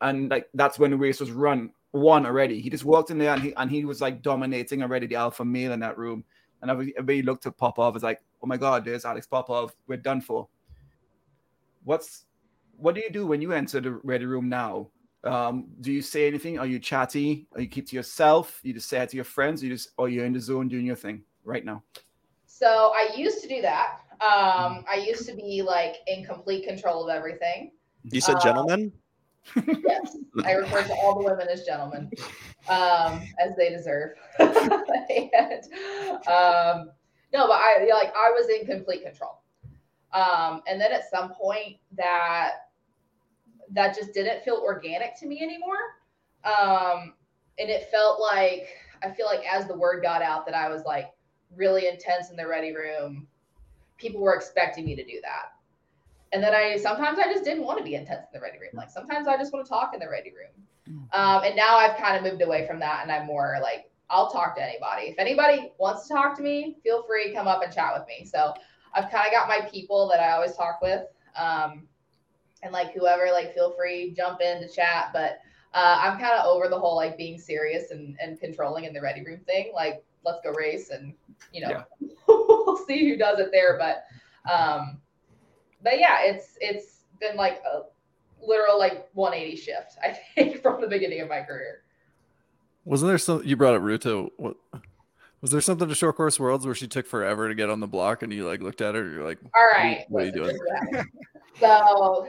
And 0.00 0.30
like 0.30 0.48
that's 0.54 0.78
when 0.78 0.90
the 0.90 0.96
race 0.96 1.20
was 1.20 1.30
run 1.30 1.70
one 1.92 2.26
already. 2.26 2.60
He 2.60 2.70
just 2.70 2.84
walked 2.84 3.10
in 3.10 3.18
there 3.18 3.34
and 3.34 3.42
he 3.42 3.54
and 3.56 3.70
he 3.70 3.84
was 3.84 4.00
like 4.00 4.22
dominating 4.22 4.82
already 4.82 5.06
the 5.06 5.16
alpha 5.16 5.44
male 5.44 5.72
in 5.72 5.80
that 5.80 5.98
room. 5.98 6.24
And 6.62 6.70
everybody 6.70 7.22
looked 7.22 7.46
at 7.46 7.56
Popov 7.56 7.96
as 7.96 8.02
like, 8.02 8.20
oh 8.42 8.46
my 8.46 8.56
god, 8.56 8.84
there's 8.84 9.04
Alex 9.04 9.26
Popov. 9.26 9.74
We're 9.86 9.98
done 9.98 10.20
for. 10.20 10.48
What's 11.84 12.24
what 12.76 12.94
do 12.94 13.00
you 13.00 13.10
do 13.10 13.26
when 13.26 13.40
you 13.40 13.52
enter 13.52 13.80
the 13.80 13.92
ready 13.92 14.26
room 14.26 14.48
now? 14.48 14.88
Um, 15.24 15.66
do 15.80 15.92
you 15.92 16.02
say 16.02 16.26
anything? 16.26 16.58
Are 16.58 16.66
you 16.66 16.78
chatty? 16.78 17.46
Are 17.54 17.60
you 17.60 17.68
keep 17.68 17.86
to 17.88 17.96
yourself? 17.96 18.60
You 18.62 18.72
just 18.72 18.88
say 18.88 19.00
it 19.00 19.10
to 19.10 19.16
your 19.16 19.24
friends? 19.24 19.62
You 19.62 19.70
just 19.70 19.90
or 19.98 20.08
you're 20.08 20.24
in 20.24 20.32
the 20.32 20.40
zone 20.40 20.68
doing 20.68 20.86
your 20.86 20.96
thing 20.96 21.22
right 21.44 21.64
now? 21.64 21.82
So 22.46 22.92
I 22.94 23.10
used 23.16 23.42
to 23.42 23.48
do 23.48 23.60
that. 23.62 24.00
Um, 24.20 24.84
I 24.90 25.04
used 25.06 25.26
to 25.28 25.34
be 25.34 25.62
like 25.62 25.96
in 26.06 26.24
complete 26.24 26.66
control 26.66 27.08
of 27.08 27.14
everything. 27.14 27.72
You 28.04 28.20
said 28.20 28.36
Uh, 28.36 28.40
gentlemen? 28.40 28.92
Yes, 29.54 30.16
I 30.44 30.52
refer 30.52 30.82
to 30.82 30.94
all 30.94 31.20
the 31.20 31.24
women 31.24 31.48
as 31.48 31.64
gentlemen, 31.64 32.10
um, 32.68 33.22
as 33.38 33.54
they 33.56 33.70
deserve. 33.70 34.10
and, 34.38 35.62
um, 36.26 36.90
no, 37.32 37.46
but 37.46 37.60
I 37.60 37.86
like 37.92 38.12
I 38.16 38.30
was 38.30 38.48
in 38.48 38.66
complete 38.66 39.04
control. 39.04 39.42
Um, 40.12 40.62
and 40.66 40.80
then 40.80 40.92
at 40.92 41.08
some 41.10 41.32
point 41.34 41.76
that 41.96 42.65
that 43.72 43.94
just 43.94 44.12
didn't 44.12 44.42
feel 44.42 44.60
organic 44.64 45.18
to 45.20 45.26
me 45.26 45.42
anymore. 45.42 45.76
Um, 46.44 47.14
and 47.58 47.70
it 47.70 47.88
felt 47.90 48.20
like 48.20 48.68
I 49.02 49.10
feel 49.10 49.26
like 49.26 49.44
as 49.46 49.66
the 49.66 49.76
word 49.76 50.02
got 50.02 50.22
out 50.22 50.46
that 50.46 50.54
I 50.54 50.68
was 50.68 50.84
like 50.84 51.06
really 51.54 51.88
intense 51.88 52.30
in 52.30 52.36
the 52.36 52.46
ready 52.46 52.74
room, 52.74 53.26
people 53.98 54.20
were 54.20 54.34
expecting 54.34 54.84
me 54.84 54.94
to 54.96 55.04
do 55.04 55.20
that. 55.22 55.52
And 56.32 56.42
then 56.42 56.54
I 56.54 56.76
sometimes 56.76 57.18
I 57.18 57.32
just 57.32 57.44
didn't 57.44 57.64
want 57.64 57.78
to 57.78 57.84
be 57.84 57.94
intense 57.94 58.26
in 58.32 58.38
the 58.38 58.44
ready 58.44 58.58
room. 58.58 58.70
Like 58.74 58.90
sometimes 58.90 59.28
I 59.28 59.36
just 59.36 59.52
want 59.52 59.64
to 59.64 59.68
talk 59.68 59.94
in 59.94 60.00
the 60.00 60.08
ready 60.08 60.30
room. 60.30 60.66
Um, 61.12 61.42
and 61.44 61.56
now 61.56 61.76
I've 61.76 61.96
kind 61.96 62.16
of 62.16 62.30
moved 62.30 62.42
away 62.42 62.66
from 62.66 62.78
that 62.80 63.00
and 63.02 63.10
I'm 63.10 63.26
more 63.26 63.56
like 63.62 63.90
I'll 64.08 64.30
talk 64.30 64.54
to 64.56 64.62
anybody. 64.62 65.08
If 65.08 65.18
anybody 65.18 65.72
wants 65.78 66.06
to 66.06 66.14
talk 66.14 66.36
to 66.36 66.42
me, 66.42 66.76
feel 66.82 67.02
free 67.04 67.32
come 67.34 67.48
up 67.48 67.62
and 67.62 67.72
chat 67.72 67.92
with 67.98 68.06
me. 68.06 68.24
So 68.24 68.54
I've 68.94 69.10
kind 69.10 69.26
of 69.26 69.32
got 69.32 69.48
my 69.48 69.68
people 69.70 70.08
that 70.08 70.20
I 70.20 70.32
always 70.32 70.56
talk 70.56 70.80
with. 70.80 71.02
Um, 71.36 71.88
and 72.66 72.72
like 72.72 72.92
whoever, 72.92 73.30
like 73.32 73.54
feel 73.54 73.72
free 73.72 74.12
jump 74.16 74.40
in 74.40 74.60
to 74.60 74.68
chat. 74.68 75.10
But 75.12 75.40
uh, 75.74 75.98
I'm 76.00 76.18
kind 76.18 76.32
of 76.38 76.46
over 76.46 76.68
the 76.68 76.78
whole 76.78 76.96
like 76.96 77.16
being 77.16 77.38
serious 77.38 77.90
and, 77.90 78.16
and 78.20 78.38
controlling 78.38 78.84
in 78.84 78.92
the 78.92 79.00
ready 79.00 79.24
room 79.24 79.40
thing. 79.46 79.72
Like 79.74 80.04
let's 80.24 80.40
go 80.42 80.52
race 80.52 80.90
and 80.90 81.14
you 81.52 81.62
know 81.62 81.70
Yeah. 82.00 82.08
we'll 82.28 82.76
see 82.86 83.08
who 83.08 83.16
does 83.16 83.38
it 83.38 83.50
there. 83.52 83.78
But 83.78 84.04
um, 84.52 84.98
but 85.82 85.98
yeah, 85.98 86.22
it's 86.22 86.58
it's 86.60 87.04
been 87.20 87.36
like 87.36 87.62
a 87.64 87.82
literal 88.44 88.78
like 88.78 89.08
180 89.14 89.56
shift. 89.56 89.96
I 90.02 90.18
think 90.34 90.62
from 90.62 90.80
the 90.80 90.88
beginning 90.88 91.20
of 91.20 91.28
my 91.28 91.40
career. 91.40 91.82
Wasn't 92.84 93.08
there 93.08 93.18
some 93.18 93.42
you 93.44 93.56
brought 93.56 93.74
up 93.74 93.82
Ruta? 93.82 94.28
What 94.36 94.56
was 95.40 95.50
there 95.50 95.60
something 95.60 95.88
to 95.88 95.94
Short 95.94 96.16
Course 96.16 96.40
Worlds 96.40 96.64
where 96.64 96.74
she 96.74 96.88
took 96.88 97.06
forever 97.06 97.48
to 97.48 97.54
get 97.54 97.68
on 97.68 97.80
the 97.80 97.86
block 97.86 98.22
and 98.22 98.32
you 98.32 98.46
like 98.46 98.60
looked 98.62 98.80
at 98.80 98.94
her 98.94 99.02
and 99.02 99.12
you're 99.14 99.24
like, 99.24 99.38
All 99.54 99.68
right. 99.74 100.04
what 100.08 100.22
are 100.22 100.26
you 100.26 100.32
listen, 100.32 100.42
doing? 100.42 100.46
this 100.48 100.56
is 100.56 100.62
what 100.68 100.94
happened. 100.94 101.10
So 101.60 102.28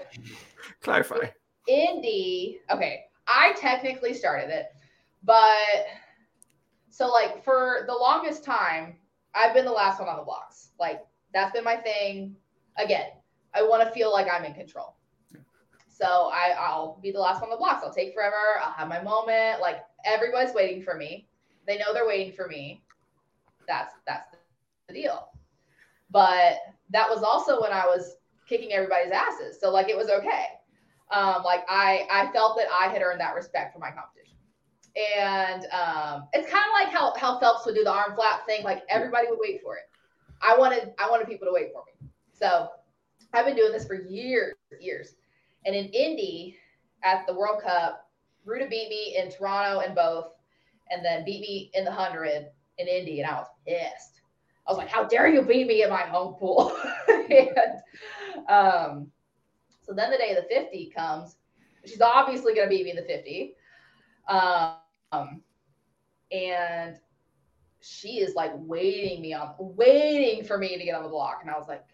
Clarify. 0.82 1.30
Indy, 1.67 2.59
okay, 2.71 3.05
I 3.28 3.53
technically 3.59 4.13
started 4.13 4.49
it, 4.49 4.67
but 5.23 5.88
so 6.89 7.07
like 7.07 7.43
for 7.43 7.84
the 7.88 7.93
longest 7.93 8.43
time, 8.43 8.95
I've 9.36 9.53
been 9.53 9.65
the 9.65 9.71
last 9.71 9.99
one 9.99 10.07
on 10.07 10.17
the 10.17 10.23
blocks. 10.23 10.69
Like 10.80 11.01
that's 11.34 11.51
been 11.51 11.63
my 11.63 11.75
thing. 11.75 12.36
Again, 12.78 13.09
I 13.53 13.63
want 13.63 13.84
to 13.84 13.93
feel 13.93 14.11
like 14.11 14.28
I'm 14.32 14.45
in 14.45 14.53
control. 14.53 14.95
So 15.89 16.30
I, 16.32 16.55
I'll 16.57 16.99
be 17.01 17.11
the 17.11 17.19
last 17.19 17.41
one 17.41 17.49
on 17.49 17.55
the 17.55 17.57
blocks. 17.57 17.84
I'll 17.84 17.93
take 17.93 18.13
forever. 18.13 18.61
I'll 18.63 18.71
have 18.71 18.88
my 18.88 19.01
moment. 19.01 19.59
Like 19.59 19.84
everybody's 20.05 20.53
waiting 20.53 20.84
for 20.84 20.95
me. 20.95 21.28
They 21.65 21.78
know 21.78 21.93
they're 21.93 22.07
waiting 22.07 22.34
for 22.34 22.47
me. 22.47 22.84
That's 23.67 23.93
that's 24.05 24.36
the 24.88 24.93
deal. 24.93 25.30
But 26.11 26.57
that 26.91 27.09
was 27.09 27.23
also 27.23 27.61
when 27.61 27.73
I 27.73 27.86
was 27.86 28.15
kicking 28.47 28.73
everybody's 28.73 29.11
asses. 29.11 29.59
So 29.59 29.71
like 29.71 29.89
it 29.89 29.97
was 29.97 30.09
okay 30.09 30.45
um, 31.11 31.43
like 31.43 31.63
I 31.69 32.07
I 32.11 32.31
felt 32.31 32.57
that 32.57 32.67
I 32.77 32.87
had 32.87 33.01
earned 33.01 33.21
that 33.21 33.35
respect 33.35 33.73
for 33.73 33.79
my 33.79 33.91
competition. 33.91 34.37
And 35.19 35.65
um, 35.71 36.27
it's 36.33 36.49
kind 36.49 36.65
of 36.65 36.73
like 36.73 36.89
how 36.89 37.13
how 37.17 37.39
Phelps 37.39 37.65
would 37.65 37.75
do 37.75 37.83
the 37.83 37.91
arm 37.91 38.15
flap 38.15 38.45
thing. 38.45 38.63
Like 38.63 38.81
everybody 38.89 39.27
would 39.29 39.39
wait 39.41 39.61
for 39.63 39.75
it. 39.75 39.83
I 40.41 40.57
wanted 40.57 40.93
I 40.99 41.09
wanted 41.09 41.27
people 41.27 41.47
to 41.47 41.53
wait 41.53 41.69
for 41.71 41.83
me. 41.85 42.09
So 42.33 42.69
I've 43.33 43.45
been 43.45 43.55
doing 43.55 43.71
this 43.71 43.85
for 43.85 43.95
years, 43.95 44.55
years. 44.79 45.15
And 45.65 45.75
in 45.75 45.85
Indy 45.87 46.57
at 47.03 47.25
the 47.27 47.33
World 47.33 47.61
Cup, 47.61 48.09
Ruta 48.45 48.67
beat 48.69 48.89
me 48.89 49.17
in 49.17 49.31
Toronto 49.31 49.81
and 49.81 49.93
both, 49.95 50.27
and 50.89 51.03
then 51.03 51.25
beat 51.25 51.41
me 51.41 51.71
in 51.73 51.83
the 51.83 51.91
hundred 51.91 52.47
in 52.77 52.87
Indy, 52.87 53.21
and 53.21 53.29
I 53.29 53.35
was 53.35 53.47
pissed. 53.65 54.21
I 54.67 54.71
was 54.71 54.77
like, 54.77 54.89
"How 54.89 55.05
dare 55.05 55.27
you 55.29 55.41
beat 55.41 55.67
me 55.67 55.83
in 55.83 55.89
my 55.89 56.01
home 56.01 56.33
pool?" 56.33 56.75
and 57.07 57.81
um, 58.47 59.11
so 59.81 59.93
then 59.93 60.11
the 60.11 60.17
day 60.17 60.31
of 60.31 60.43
the 60.43 60.49
50 60.53 60.91
comes. 60.95 61.38
She's 61.85 62.01
obviously 62.01 62.53
going 62.53 62.69
to 62.69 62.75
beat 62.75 62.83
me 62.83 62.91
in 62.91 62.97
the 62.97 63.03
50. 63.03 63.53
Um, 64.27 65.41
and 66.31 66.97
she 67.79 68.19
is 68.19 68.35
like 68.35 68.51
waiting 68.55 69.21
me 69.21 69.33
on, 69.33 69.53
waiting 69.57 70.43
for 70.43 70.57
me 70.57 70.77
to 70.77 70.83
get 70.83 70.95
on 70.95 71.03
the 71.03 71.09
block. 71.09 71.39
And 71.41 71.49
I 71.49 71.57
was 71.57 71.67
like, 71.67 71.85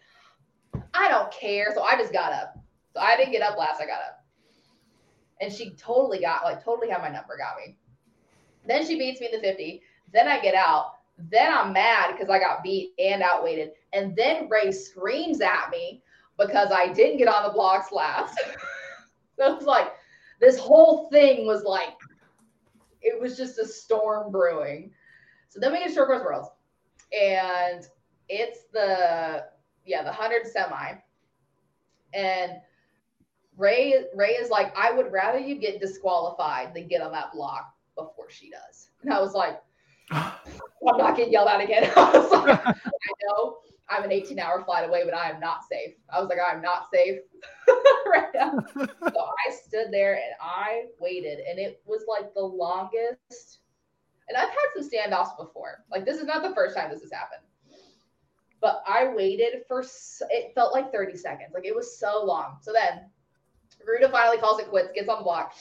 I 0.92 1.08
don't 1.08 1.30
care. 1.32 1.72
So 1.74 1.82
I 1.82 1.96
just 1.96 2.12
got 2.12 2.32
up. 2.32 2.58
So 2.94 3.00
I 3.00 3.16
didn't 3.16 3.32
get 3.32 3.42
up 3.42 3.56
last. 3.56 3.80
I 3.80 3.86
got 3.86 4.00
up. 4.00 4.24
And 5.40 5.52
she 5.52 5.70
totally 5.70 6.20
got, 6.20 6.44
like, 6.44 6.64
totally 6.64 6.88
had 6.88 7.02
my 7.02 7.08
number, 7.08 7.36
got 7.36 7.56
me. 7.64 7.76
Then 8.66 8.86
she 8.86 8.98
beats 8.98 9.20
me 9.20 9.28
in 9.32 9.40
the 9.40 9.46
50. 9.46 9.82
Then 10.12 10.28
I 10.28 10.40
get 10.40 10.54
out. 10.54 10.94
Then 11.18 11.52
I'm 11.52 11.72
mad 11.72 12.12
because 12.12 12.28
I 12.28 12.38
got 12.38 12.62
beat 12.62 12.92
and 12.98 13.22
outweighted. 13.22 13.72
And 13.92 14.16
then 14.16 14.48
Ray 14.48 14.72
screams 14.72 15.40
at 15.40 15.70
me 15.70 16.02
because 16.38 16.70
I 16.72 16.92
didn't 16.92 17.18
get 17.18 17.28
on 17.28 17.44
the 17.44 17.50
blocks 17.50 17.92
last. 17.92 18.36
so 19.36 19.52
it 19.52 19.56
was 19.56 19.66
like 19.66 19.92
this 20.40 20.58
whole 20.58 21.08
thing 21.10 21.46
was 21.46 21.64
like 21.64 21.94
it 23.02 23.20
was 23.20 23.36
just 23.36 23.58
a 23.58 23.66
storm 23.66 24.32
brewing. 24.32 24.90
So 25.48 25.60
then 25.60 25.72
we 25.72 25.78
get 25.78 25.92
short 25.92 26.08
course 26.08 26.24
worlds, 26.24 26.48
and 27.16 27.86
it's 28.28 28.64
the 28.72 29.44
yeah 29.84 30.02
the 30.02 30.12
hundred 30.12 30.46
semi, 30.46 30.94
and 32.12 32.52
Ray 33.56 34.04
Ray 34.14 34.30
is 34.30 34.50
like 34.50 34.76
I 34.76 34.90
would 34.90 35.12
rather 35.12 35.38
you 35.38 35.56
get 35.56 35.80
disqualified 35.80 36.74
than 36.74 36.88
get 36.88 37.02
on 37.02 37.12
that 37.12 37.32
block 37.32 37.72
before 37.94 38.30
she 38.30 38.50
does, 38.50 38.88
and 39.02 39.12
I 39.12 39.20
was 39.20 39.34
like. 39.34 39.60
I'm 40.86 40.98
not 40.98 41.16
getting 41.16 41.32
yelled 41.32 41.48
at 41.48 41.62
again. 41.62 41.90
I 41.96 42.18
was 42.18 42.30
like, 42.30 42.66
I 42.66 42.74
know 43.22 43.56
I'm 43.88 44.04
an 44.04 44.12
18 44.12 44.38
hour 44.38 44.64
flight 44.64 44.88
away, 44.88 45.02
but 45.04 45.14
I 45.14 45.30
am 45.30 45.40
not 45.40 45.60
safe. 45.70 45.94
I 46.10 46.20
was 46.20 46.28
like, 46.28 46.38
I'm 46.38 46.62
not 46.62 46.86
safe 46.92 47.20
right 48.10 48.28
now. 48.34 48.58
so 48.76 48.86
I 48.86 49.54
stood 49.66 49.88
there 49.90 50.14
and 50.14 50.34
I 50.40 50.84
waited, 50.98 51.40
and 51.40 51.58
it 51.58 51.82
was 51.84 52.04
like 52.08 52.32
the 52.34 52.42
longest. 52.42 53.60
And 54.28 54.38
I've 54.38 54.48
had 54.48 54.56
some 54.74 54.88
standoffs 54.88 55.36
before. 55.36 55.84
Like, 55.90 56.06
this 56.06 56.16
is 56.16 56.24
not 56.24 56.42
the 56.42 56.54
first 56.54 56.74
time 56.74 56.90
this 56.90 57.02
has 57.02 57.12
happened. 57.12 57.42
But 58.62 58.82
I 58.86 59.08
waited 59.08 59.64
for, 59.68 59.84
it 60.30 60.52
felt 60.54 60.72
like 60.72 60.90
30 60.90 61.18
seconds. 61.18 61.50
Like, 61.52 61.66
it 61.66 61.74
was 61.74 61.98
so 61.98 62.24
long. 62.24 62.56
So 62.62 62.72
then 62.72 63.02
Ruta 63.86 64.08
finally 64.08 64.38
calls 64.38 64.60
it 64.60 64.68
quits, 64.68 64.88
gets 64.94 65.10
on 65.10 65.18
the 65.18 65.24
block. 65.24 65.52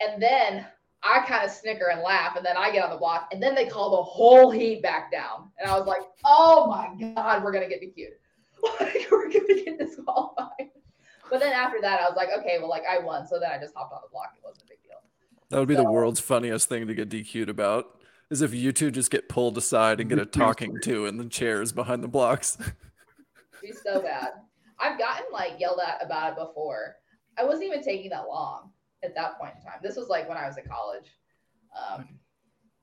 And 0.00 0.22
then 0.22 0.64
I 1.02 1.24
kind 1.26 1.44
of 1.44 1.50
snicker 1.50 1.88
and 1.90 2.02
laugh, 2.02 2.36
and 2.36 2.44
then 2.44 2.56
I 2.56 2.70
get 2.70 2.84
on 2.84 2.90
the 2.90 2.96
block, 2.96 3.28
and 3.32 3.42
then 3.42 3.54
they 3.54 3.66
call 3.66 3.96
the 3.96 4.02
whole 4.02 4.50
heat 4.50 4.82
back 4.82 5.10
down. 5.10 5.50
And 5.58 5.70
I 5.70 5.78
was 5.78 5.86
like, 5.86 6.02
oh 6.24 6.66
my 6.66 7.14
God, 7.14 7.42
we're 7.42 7.52
going 7.52 7.68
to 7.68 7.70
get 7.70 7.82
DQ'd. 7.82 8.14
Like, 8.78 9.06
we're 9.10 9.30
going 9.30 9.46
to 9.46 9.62
get 9.64 9.78
disqualified. 9.78 10.68
But 11.30 11.40
then 11.40 11.54
after 11.54 11.80
that, 11.80 11.98
I 12.00 12.04
was 12.04 12.14
like, 12.14 12.28
okay, 12.40 12.58
well, 12.58 12.68
like 12.68 12.82
I 12.90 12.98
won. 12.98 13.26
So 13.26 13.40
then 13.40 13.50
I 13.50 13.58
just 13.58 13.74
hopped 13.74 13.94
on 13.94 14.00
the 14.02 14.10
block. 14.10 14.34
It 14.36 14.42
wasn't 14.44 14.64
a 14.64 14.66
big 14.66 14.82
deal. 14.82 14.98
That 15.48 15.60
would 15.60 15.68
be 15.68 15.76
the 15.76 15.90
world's 15.90 16.20
funniest 16.20 16.68
thing 16.68 16.86
to 16.86 16.94
get 16.94 17.08
DQ'd 17.08 17.48
about. 17.48 17.98
Is 18.28 18.42
if 18.42 18.52
you 18.52 18.72
two 18.72 18.90
just 18.90 19.10
get 19.10 19.30
pulled 19.30 19.56
aside 19.56 19.98
and 19.98 20.10
get 20.10 20.18
a 20.18 20.26
talking 20.26 20.76
to 20.82 21.06
in 21.06 21.16
the 21.16 21.24
chairs 21.24 21.72
behind 21.72 22.04
the 22.04 22.08
blocks. 22.08 22.58
It'd 22.60 22.74
be 23.62 23.72
so 23.72 24.02
bad. 24.02 24.28
I've 24.78 24.98
gotten 24.98 25.26
like 25.32 25.58
yelled 25.58 25.80
at 25.86 26.04
about 26.04 26.32
it 26.32 26.38
before. 26.38 26.96
I 27.38 27.44
wasn't 27.44 27.64
even 27.64 27.82
taking 27.82 28.10
that 28.10 28.28
long 28.28 28.70
at 29.02 29.14
that 29.14 29.38
point 29.38 29.52
in 29.56 29.62
time. 29.62 29.80
This 29.82 29.96
was 29.96 30.08
like 30.08 30.28
when 30.28 30.38
I 30.38 30.46
was 30.46 30.56
in 30.56 30.64
college. 30.64 31.06
Um, 31.76 32.08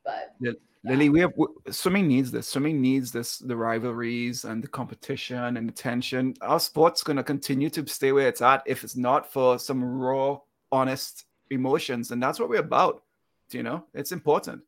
but 0.03 0.35
Lily, 0.83 1.09
we 1.09 1.19
have 1.19 1.33
swimming 1.69 2.07
needs 2.07 2.31
this. 2.31 2.47
Swimming 2.47 2.81
needs 2.81 3.11
this 3.11 3.39
the 3.39 3.55
rivalries 3.55 4.45
and 4.45 4.63
the 4.63 4.67
competition 4.67 5.57
and 5.57 5.67
the 5.67 5.73
tension. 5.73 6.33
Our 6.41 6.59
sport's 6.59 7.03
gonna 7.03 7.23
continue 7.23 7.69
to 7.71 7.85
stay 7.87 8.11
where 8.11 8.27
it's 8.27 8.41
at 8.41 8.63
if 8.65 8.83
it's 8.83 8.95
not 8.95 9.31
for 9.31 9.59
some 9.59 9.83
raw, 9.83 10.39
honest 10.71 11.25
emotions, 11.49 12.11
and 12.11 12.23
that's 12.23 12.39
what 12.39 12.49
we're 12.49 12.59
about. 12.59 13.03
You 13.51 13.63
know, 13.63 13.83
it's 13.93 14.11
important. 14.11 14.61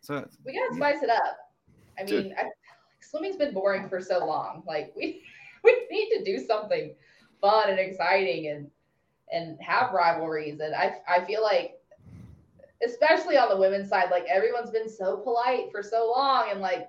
So 0.00 0.26
we 0.44 0.52
gotta 0.52 0.74
spice 0.74 1.02
it 1.02 1.10
up. 1.10 1.38
I 1.98 2.04
mean, 2.04 2.34
I, 2.38 2.44
swimming's 3.00 3.36
been 3.36 3.54
boring 3.54 3.88
for 3.88 4.00
so 4.00 4.24
long. 4.24 4.62
Like 4.66 4.92
we 4.96 5.22
we 5.64 5.86
need 5.90 6.18
to 6.18 6.24
do 6.24 6.44
something 6.44 6.94
fun 7.40 7.70
and 7.70 7.78
exciting 7.78 8.48
and 8.48 8.70
and 9.32 9.58
have 9.60 9.92
rivalries. 9.92 10.60
And 10.60 10.74
I 10.74 10.96
I 11.08 11.24
feel 11.24 11.42
like, 11.42 11.80
especially 12.86 13.36
on 13.36 13.48
the 13.48 13.56
women's 13.56 13.88
side, 13.88 14.10
like 14.10 14.24
everyone's 14.28 14.70
been 14.70 14.88
so 14.88 15.18
polite 15.18 15.70
for 15.72 15.82
so 15.82 16.12
long, 16.16 16.48
and 16.50 16.60
like, 16.60 16.88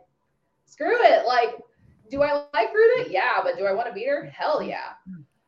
screw 0.65 0.95
it. 1.01 1.25
Like, 1.27 1.55
do 2.09 2.21
I 2.21 2.45
like 2.53 2.73
Ruta? 2.73 3.09
Yeah, 3.11 3.39
but 3.43 3.57
do 3.57 3.65
I 3.65 3.73
want 3.73 3.87
to 3.87 3.93
beat 3.93 4.07
her? 4.07 4.25
Hell 4.25 4.61
yeah. 4.61 4.93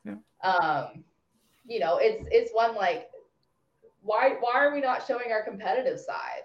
Yeah. 0.03 0.15
Um, 0.43 1.03
you 1.65 1.79
know, 1.79 1.97
it's 1.97 2.23
it's 2.31 2.51
one 2.53 2.75
like, 2.75 3.09
why 4.01 4.35
why 4.39 4.53
are 4.55 4.73
we 4.73 4.81
not 4.81 5.05
showing 5.07 5.31
our 5.31 5.43
competitive 5.43 5.99
side? 5.99 6.43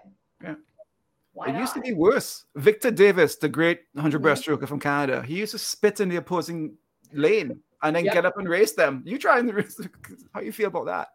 Why 1.33 1.49
it 1.49 1.51
not? 1.51 1.59
used 1.61 1.73
to 1.75 1.81
be 1.81 1.93
worse. 1.93 2.45
Victor 2.55 2.89
Davis, 2.89 3.35
the 3.35 3.47
great 3.47 3.81
100 3.93 4.19
Mhm. 4.19 4.25
breaststroker 4.25 4.67
from 4.67 4.79
Canada, 4.79 5.21
he 5.21 5.35
used 5.35 5.51
to 5.51 5.59
spit 5.59 5.99
in 5.99 6.09
the 6.09 6.15
opposing 6.15 6.75
lane 7.13 7.61
and 7.83 7.95
then 7.95 8.05
Yep. 8.05 8.13
get 8.13 8.25
up 8.25 8.37
and 8.37 8.47
race 8.49 8.73
them. 8.73 9.03
You 9.05 9.17
try 9.17 9.39
and 9.39 9.53
race. 9.53 9.79
How 10.33 10.41
you 10.41 10.51
feel 10.51 10.67
about 10.67 10.85
that? 10.87 11.07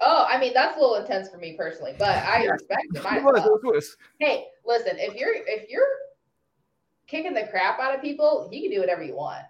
Oh, 0.00 0.26
I 0.28 0.38
mean 0.38 0.52
that's 0.54 0.76
a 0.76 0.80
little 0.80 0.96
intense 0.96 1.28
for 1.28 1.38
me 1.38 1.56
personally, 1.56 1.94
but 1.98 2.16
I 2.24 2.44
Yeah. 2.44 2.50
respect 2.50 2.86
it. 2.94 3.02
Might 3.04 3.14
It 3.14 3.18
as 3.18 3.24
was, 3.24 3.32
well. 3.34 3.46
it 3.46 3.52
was 3.52 3.62
worse. 3.64 3.96
Hey, 4.20 4.46
listen, 4.64 4.96
if 4.98 5.14
you're 5.14 5.34
if 5.34 5.68
you're 5.68 5.86
kicking 7.06 7.34
the 7.34 7.46
crap 7.50 7.80
out 7.80 7.94
of 7.94 8.00
people, 8.00 8.48
you 8.52 8.62
can 8.62 8.70
do 8.70 8.80
whatever 8.80 9.02
you 9.02 9.16
want. 9.16 9.44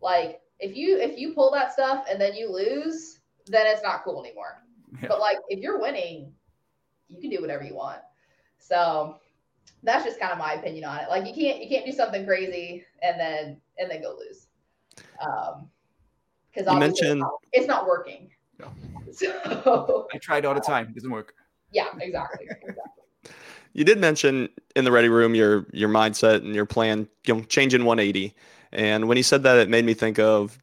Like 0.00 0.40
if 0.58 0.76
you 0.76 0.98
if 0.98 1.18
you 1.18 1.32
pull 1.32 1.50
that 1.52 1.72
stuff 1.72 2.04
and 2.10 2.20
then 2.20 2.34
you 2.34 2.50
lose, 2.52 3.20
then 3.46 3.66
it's 3.66 3.82
not 3.82 4.04
cool 4.04 4.22
anymore. 4.24 4.62
Yeah. 5.00 5.08
But 5.08 5.20
like 5.20 5.38
if 5.48 5.60
you're 5.60 5.80
winning, 5.80 6.32
you 7.08 7.20
can 7.20 7.30
do 7.30 7.40
whatever 7.40 7.64
you 7.64 7.74
want. 7.74 8.00
So 8.58 9.16
that's 9.82 10.04
just 10.04 10.20
kind 10.20 10.32
of 10.32 10.38
my 10.38 10.52
opinion 10.54 10.84
on 10.84 10.98
it. 11.00 11.08
Like 11.08 11.26
you 11.26 11.32
can't 11.34 11.62
you 11.62 11.68
can't 11.68 11.86
do 11.86 11.92
something 11.92 12.26
crazy 12.26 12.84
and 13.02 13.18
then 13.18 13.60
and 13.78 13.90
then 13.90 14.02
go 14.02 14.16
lose. 14.18 14.48
Um 15.20 15.68
because 16.52 16.68
obviously 16.68 17.08
mentioned- 17.08 17.24
it's, 17.52 17.66
not, 17.66 17.86
working. 17.86 18.30
No. 18.58 18.70
So 19.12 20.06
I 20.12 20.18
tried 20.18 20.44
all 20.44 20.54
the 20.54 20.60
time. 20.60 20.88
It 20.88 20.94
doesn't 20.94 21.10
work. 21.10 21.34
yeah, 21.70 21.88
exactly. 21.98 22.46
exactly. 22.46 23.32
You 23.74 23.84
did 23.84 23.98
mention 23.98 24.48
in 24.76 24.84
the 24.84 24.92
ready 24.92 25.08
room 25.08 25.34
your 25.34 25.66
your 25.72 25.88
mindset 25.88 26.36
and 26.36 26.54
your 26.54 26.66
plan, 26.66 27.08
you 27.26 27.34
know, 27.34 27.42
changing 27.44 27.84
180. 27.84 28.34
And 28.72 29.08
when 29.08 29.16
he 29.16 29.22
said 29.22 29.42
that, 29.44 29.58
it 29.58 29.68
made 29.70 29.84
me 29.84 29.94
think 29.94 30.18
of 30.18 30.58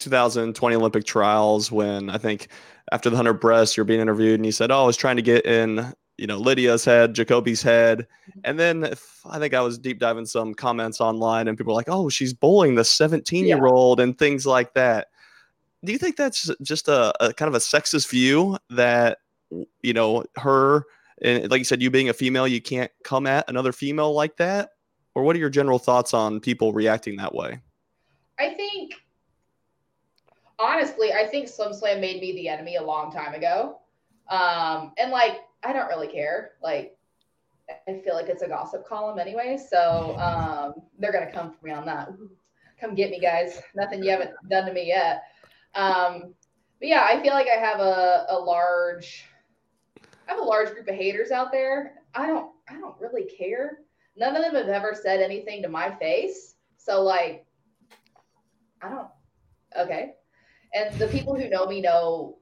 2020 0.00 0.76
Olympic 0.76 1.04
trials 1.04 1.70
when 1.72 2.10
I 2.10 2.18
think 2.18 2.48
after 2.92 3.08
the 3.08 3.16
100 3.16 3.34
breasts, 3.34 3.76
you're 3.76 3.84
being 3.84 4.00
interviewed, 4.00 4.34
and 4.34 4.44
he 4.44 4.50
said, 4.50 4.70
"Oh, 4.70 4.82
I 4.82 4.86
was 4.86 4.96
trying 4.96 5.16
to 5.16 5.22
get 5.22 5.46
in, 5.46 5.92
you 6.18 6.26
know, 6.26 6.38
Lydia's 6.38 6.84
head, 6.84 7.14
Jacoby's 7.14 7.62
head." 7.62 8.06
And 8.44 8.58
then 8.58 8.84
if, 8.84 9.20
I 9.26 9.38
think 9.38 9.54
I 9.54 9.60
was 9.60 9.78
deep 9.78 9.98
diving 9.98 10.26
some 10.26 10.54
comments 10.54 11.00
online, 11.00 11.48
and 11.48 11.56
people 11.56 11.72
were 11.72 11.78
like, 11.78 11.88
"Oh, 11.88 12.08
she's 12.08 12.32
bullying 12.32 12.74
the 12.74 12.84
17 12.84 13.46
year 13.46 13.66
old," 13.66 14.00
and 14.00 14.16
things 14.18 14.46
like 14.46 14.74
that. 14.74 15.08
Do 15.84 15.92
you 15.92 15.98
think 15.98 16.16
that's 16.16 16.50
just 16.62 16.88
a, 16.88 17.12
a 17.22 17.34
kind 17.34 17.48
of 17.48 17.54
a 17.54 17.58
sexist 17.58 18.08
view 18.08 18.56
that 18.70 19.18
you 19.82 19.92
know 19.92 20.24
her 20.36 20.86
and 21.22 21.50
like 21.50 21.58
you 21.58 21.64
said, 21.64 21.82
you 21.82 21.90
being 21.90 22.08
a 22.08 22.12
female, 22.12 22.46
you 22.46 22.60
can't 22.60 22.90
come 23.02 23.26
at 23.26 23.48
another 23.48 23.72
female 23.72 24.12
like 24.12 24.36
that? 24.36 24.70
Or 25.14 25.22
what 25.22 25.36
are 25.36 25.38
your 25.38 25.50
general 25.50 25.78
thoughts 25.78 26.12
on 26.12 26.40
people 26.40 26.72
reacting 26.72 27.16
that 27.16 27.34
way? 27.34 27.60
I 28.38 28.52
think, 28.54 28.94
honestly, 30.58 31.12
I 31.12 31.26
think 31.26 31.48
SwimSwam 31.48 32.00
made 32.00 32.20
me 32.20 32.32
the 32.32 32.48
enemy 32.48 32.76
a 32.76 32.82
long 32.82 33.12
time 33.12 33.34
ago. 33.34 33.78
Um, 34.28 34.92
and 34.98 35.12
like, 35.12 35.38
I 35.64 35.72
don't 35.72 35.88
really 35.88 36.08
care. 36.08 36.52
Like, 36.62 36.96
I 37.88 38.00
feel 38.04 38.14
like 38.14 38.28
it's 38.28 38.42
a 38.42 38.48
gossip 38.48 38.86
column 38.86 39.18
anyway. 39.18 39.58
So 39.70 40.16
um, 40.18 40.74
they're 40.98 41.12
to 41.26 41.32
come 41.32 41.52
for 41.52 41.64
me 41.64 41.72
on 41.72 41.86
that. 41.86 42.08
Come 42.80 42.94
get 42.94 43.10
me, 43.10 43.18
guys. 43.18 43.60
Nothing 43.74 44.02
you 44.02 44.10
haven't 44.10 44.32
done 44.50 44.66
to 44.66 44.72
me 44.72 44.86
yet. 44.86 45.22
Um, 45.74 46.34
but 46.78 46.88
yeah, 46.88 47.06
I 47.08 47.22
feel 47.22 47.32
like 47.32 47.46
I 47.48 47.58
have 47.58 47.80
a, 47.80 48.26
a 48.28 48.38
large, 48.38 49.24
I 50.28 50.32
have 50.32 50.40
a 50.40 50.44
large 50.44 50.70
group 50.72 50.88
of 50.88 50.94
haters 50.94 51.30
out 51.30 51.50
there. 51.52 52.02
I 52.14 52.26
don't, 52.26 52.50
I 52.68 52.74
don't 52.78 53.00
really 53.00 53.24
care. 53.24 53.78
None 54.16 54.36
of 54.36 54.42
them 54.42 54.54
have 54.54 54.68
ever 54.68 54.94
said 55.00 55.20
anything 55.20 55.62
to 55.62 55.68
my 55.68 55.94
face. 55.96 56.56
So 56.76 57.02
like, 57.02 57.46
I 58.82 58.90
don't. 58.90 59.08
Okay. 59.78 60.14
And 60.74 60.94
the 60.98 61.08
people 61.08 61.34
who 61.34 61.48
know 61.48 61.66
me 61.66 61.80
know 61.80 62.38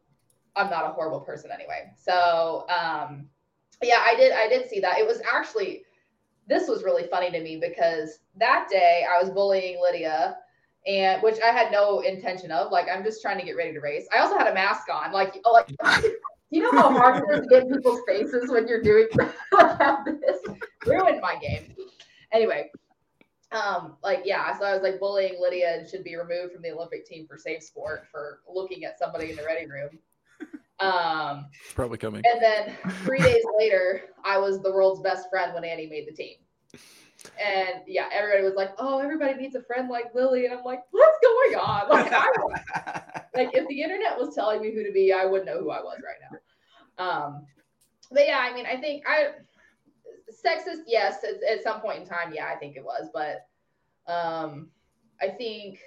I'm 0.57 0.71
not 0.71 0.85
a 0.85 0.93
horrible 0.93 1.21
person 1.21 1.51
anyway. 1.53 1.91
So, 1.97 2.67
um, 2.69 3.27
yeah, 3.83 4.05
I 4.07 4.15
did. 4.17 4.33
I 4.33 4.49
did 4.49 4.69
see 4.69 4.81
that. 4.81 4.99
It 4.99 5.07
was 5.07 5.21
actually, 5.31 5.83
this 6.47 6.69
was 6.69 6.85
really 6.85 7.07
funny 7.09 7.31
to 7.31 7.41
me 7.41 7.57
because 7.57 8.19
that 8.37 8.69
day 8.71 9.05
I 9.11 9.21
was 9.21 9.31
bullying 9.31 9.81
Lydia, 9.81 10.37
and 10.87 11.23
which 11.23 11.39
I 11.41 11.49
had 11.49 11.73
no 11.73 12.01
intention 12.01 12.51
of. 12.51 12.71
Like, 12.71 12.87
I'm 12.93 13.03
just 13.03 13.23
trying 13.23 13.39
to 13.39 13.45
get 13.45 13.57
ready 13.57 13.73
to 13.73 13.81
race. 13.81 14.07
I 14.15 14.21
also 14.21 14.37
had 14.37 14.47
a 14.47 14.55
mask 14.55 14.89
on. 14.93 15.13
Like, 15.13 15.41
oh, 15.45 15.53
like, 15.53 16.05
you 16.51 16.63
know 16.63 16.71
how 16.73 16.93
hard 16.93 17.25
it 17.29 17.35
is 17.35 17.41
to 17.41 17.47
get 17.49 17.71
people's 17.71 18.01
faces 18.07 18.51
when 18.51 18.69
you're 18.69 18.83
doing 18.83 19.09
this? 19.17 20.39
Ruined 20.87 21.21
my 21.21 21.37
game. 21.41 21.75
Anyway, 22.33 22.71
um, 23.53 23.97
like 24.03 24.23
yeah, 24.25 24.59
so 24.59 24.65
I 24.65 24.73
was 24.73 24.83
like 24.83 24.99
bullying 24.99 25.37
Lydia 25.41 25.79
and 25.79 25.89
should 25.89 26.05
be 26.05 26.17
removed 26.17 26.53
from 26.53 26.63
the 26.63 26.71
Olympic 26.71 27.07
team 27.07 27.27
for 27.27 27.37
safe 27.37 27.63
sport 27.63 28.07
for 28.11 28.41
looking 28.49 28.85
at 28.85 28.99
somebody 28.99 29.31
in 29.31 29.37
the 29.37 29.45
ready 29.45 29.67
room. 29.67 29.99
Um, 30.81 31.47
It's 31.65 31.75
probably 31.75 31.99
coming. 31.99 32.23
and 32.31 32.43
then 32.43 32.77
three 33.05 33.19
days 33.21 33.43
later, 33.59 34.03
I 34.25 34.39
was 34.39 34.61
the 34.63 34.73
world's 34.73 35.01
best 35.01 35.29
friend 35.31 35.55
when 35.55 35.65
Annie 35.65 35.87
made 35.87 36.09
the 36.09 36.13
team. 36.13 36.37
And 37.41 37.83
yeah, 37.87 38.09
everybody 38.13 38.43
was 38.43 38.55
like, 38.57 38.71
"Oh, 38.79 38.99
everybody 38.99 39.35
needs 39.35 39.55
a 39.55 39.63
friend 39.63 39.89
like 39.89 40.13
Lily," 40.13 40.45
and 40.47 40.55
I'm 40.55 40.65
like, 40.65 40.81
"What's 40.91 41.19
going 41.23 41.55
on?" 41.55 41.89
Like, 41.89 42.13
I, 42.13 43.23
like 43.37 43.51
if 43.55 43.69
the 43.69 43.81
internet 43.81 44.19
was 44.19 44.35
telling 44.35 44.61
me 44.61 44.75
who 44.75 44.83
to 44.83 44.91
be, 44.91 45.13
I 45.13 45.25
wouldn't 45.25 45.47
know 45.47 45.61
who 45.61 45.71
I 45.71 45.81
was 45.81 46.01
right 46.05 46.17
now. 46.99 47.05
Um, 47.05 47.47
but 48.11 48.27
yeah, 48.27 48.39
I 48.41 48.53
mean, 48.53 48.67
I 48.67 48.77
think 48.77 49.05
I 49.07 49.35
sexist, 50.45 50.83
yes, 50.89 51.23
at, 51.23 51.43
at 51.49 51.63
some 51.63 51.81
point 51.81 52.01
in 52.01 52.07
time, 52.09 52.33
yeah, 52.35 52.47
I 52.53 52.57
think 52.57 52.77
it 52.77 52.85
was, 52.85 53.09
but 53.15 53.47
um, 54.13 54.71
I 55.21 55.29
think 55.29 55.79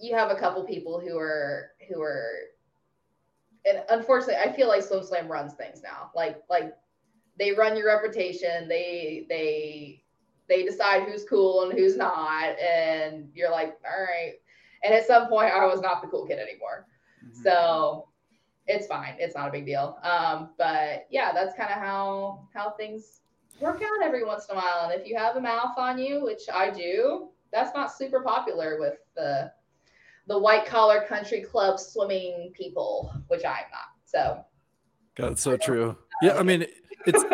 you 0.00 0.14
have 0.16 0.30
a 0.30 0.36
couple 0.36 0.64
people 0.64 1.00
who 1.00 1.18
are 1.18 1.72
who 1.88 2.00
are, 2.00 2.30
and 3.68 3.82
unfortunately, 3.90 4.36
I 4.36 4.52
feel 4.52 4.68
like 4.68 4.82
SwimSwam 4.82 5.28
runs 5.28 5.54
things 5.54 5.82
now. 5.82 6.10
Like 6.14 6.42
like 6.48 6.74
they 7.38 7.52
run 7.52 7.76
your 7.76 7.86
reputation. 7.86 8.68
They 8.68 9.26
they 9.28 10.02
they 10.48 10.64
decide 10.64 11.02
who's 11.02 11.24
cool 11.24 11.62
and 11.62 11.78
who's 11.78 11.96
not, 11.96 12.58
and 12.58 13.28
you're 13.34 13.50
like, 13.50 13.78
all 13.84 14.02
right. 14.02 14.34
And 14.82 14.94
at 14.94 15.06
some 15.06 15.28
point, 15.28 15.52
I 15.52 15.66
was 15.66 15.80
not 15.80 16.00
the 16.02 16.08
cool 16.08 16.26
kid 16.26 16.38
anymore. 16.38 16.86
So 17.42 18.08
it's 18.66 18.86
fine. 18.86 19.14
It's 19.18 19.34
not 19.34 19.48
a 19.48 19.52
big 19.52 19.66
deal. 19.66 19.98
Um, 20.02 20.50
but 20.58 21.06
yeah, 21.10 21.32
that's 21.32 21.56
kind 21.56 21.70
of 21.70 21.78
how 21.78 22.46
how 22.54 22.70
things 22.70 23.20
work 23.60 23.82
out 23.82 24.04
every 24.04 24.24
once 24.24 24.46
in 24.48 24.56
a 24.56 24.58
while. 24.58 24.90
And 24.90 25.00
if 25.00 25.06
you 25.06 25.16
have 25.16 25.36
a 25.36 25.40
mouth 25.40 25.76
on 25.76 25.98
you, 25.98 26.22
which 26.24 26.42
I 26.52 26.70
do, 26.70 27.28
that's 27.52 27.74
not 27.74 27.92
super 27.92 28.20
popular 28.20 28.78
with 28.78 28.98
the 29.16 29.52
the 30.28 30.38
white 30.38 30.66
collar 30.66 31.04
country 31.08 31.40
club 31.42 31.80
swimming 31.80 32.52
people, 32.54 33.12
which 33.28 33.44
I'm 33.44 33.64
not. 33.72 33.88
So 34.04 34.44
God, 35.16 35.32
it's 35.32 35.42
so 35.42 35.56
true. 35.56 35.96
Yeah, 36.22 36.36
I 36.38 36.42
mean, 36.42 36.66
it's 37.06 37.24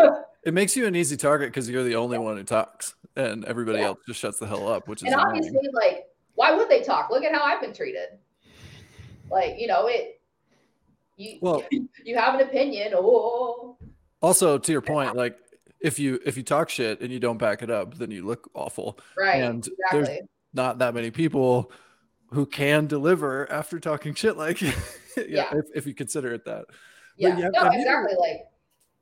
it 0.44 0.54
makes 0.54 0.76
you 0.76 0.86
an 0.86 0.94
easy 0.96 1.16
target 1.16 1.48
because 1.50 1.68
you're 1.68 1.84
the 1.84 1.96
only 1.96 2.18
one 2.18 2.36
who 2.36 2.44
talks, 2.44 2.94
and 3.16 3.44
everybody 3.44 3.78
Yeah. 3.78 3.86
else 3.86 3.98
just 4.06 4.20
shuts 4.20 4.38
the 4.38 4.46
hell 4.46 4.68
up, 4.72 4.88
which 4.88 5.02
is 5.02 5.04
and 5.12 5.14
annoying. 5.14 5.36
obviously, 5.38 5.68
like, 5.74 6.06
why 6.34 6.54
would 6.54 6.68
they 6.68 6.82
talk? 6.82 7.10
Look 7.10 7.24
at 7.24 7.32
how 7.34 7.42
I've 7.44 7.60
been 7.60 7.72
treated. 7.74 8.08
Like, 9.30 9.58
you 9.58 9.66
know, 9.66 9.86
it 9.86 10.20
you 11.16 11.38
Well- 11.40 11.64
you 12.04 12.16
have 12.16 12.34
an 12.34 12.40
opinion. 12.46 12.92
Oh 12.94 13.76
Also, 14.22 14.58
to 14.58 14.72
your 14.72 14.82
point, 14.82 15.16
like 15.16 15.36
if 15.80 15.98
you 15.98 16.18
if 16.24 16.36
you 16.36 16.42
talk 16.42 16.68
shit 16.70 17.00
and 17.00 17.12
you 17.12 17.18
don't 17.20 17.38
back 17.38 17.62
it 17.62 17.70
up, 17.70 17.94
then 17.98 18.10
you 18.10 18.24
look 18.24 18.48
awful. 18.54 18.98
right. 19.16 19.42
And 19.42 19.66
there's 19.92 20.08
not 20.52 20.78
that 20.78 20.94
many 20.94 21.10
people 21.10 21.70
who 22.34 22.44
can 22.46 22.86
deliver 22.86 23.50
after 23.50 23.78
talking 23.78 24.12
shit 24.14 24.36
like 24.36 24.60
yeah, 24.62 24.72
Yeah. 25.16 25.50
if, 25.54 25.66
if 25.74 25.86
you 25.86 25.94
consider 25.94 26.32
it 26.34 26.44
that. 26.44 26.66
Yeah, 27.16 27.38
yeah, 27.38 27.48
no, 27.52 27.68
exactly. 27.70 28.14
Like, 28.18 28.40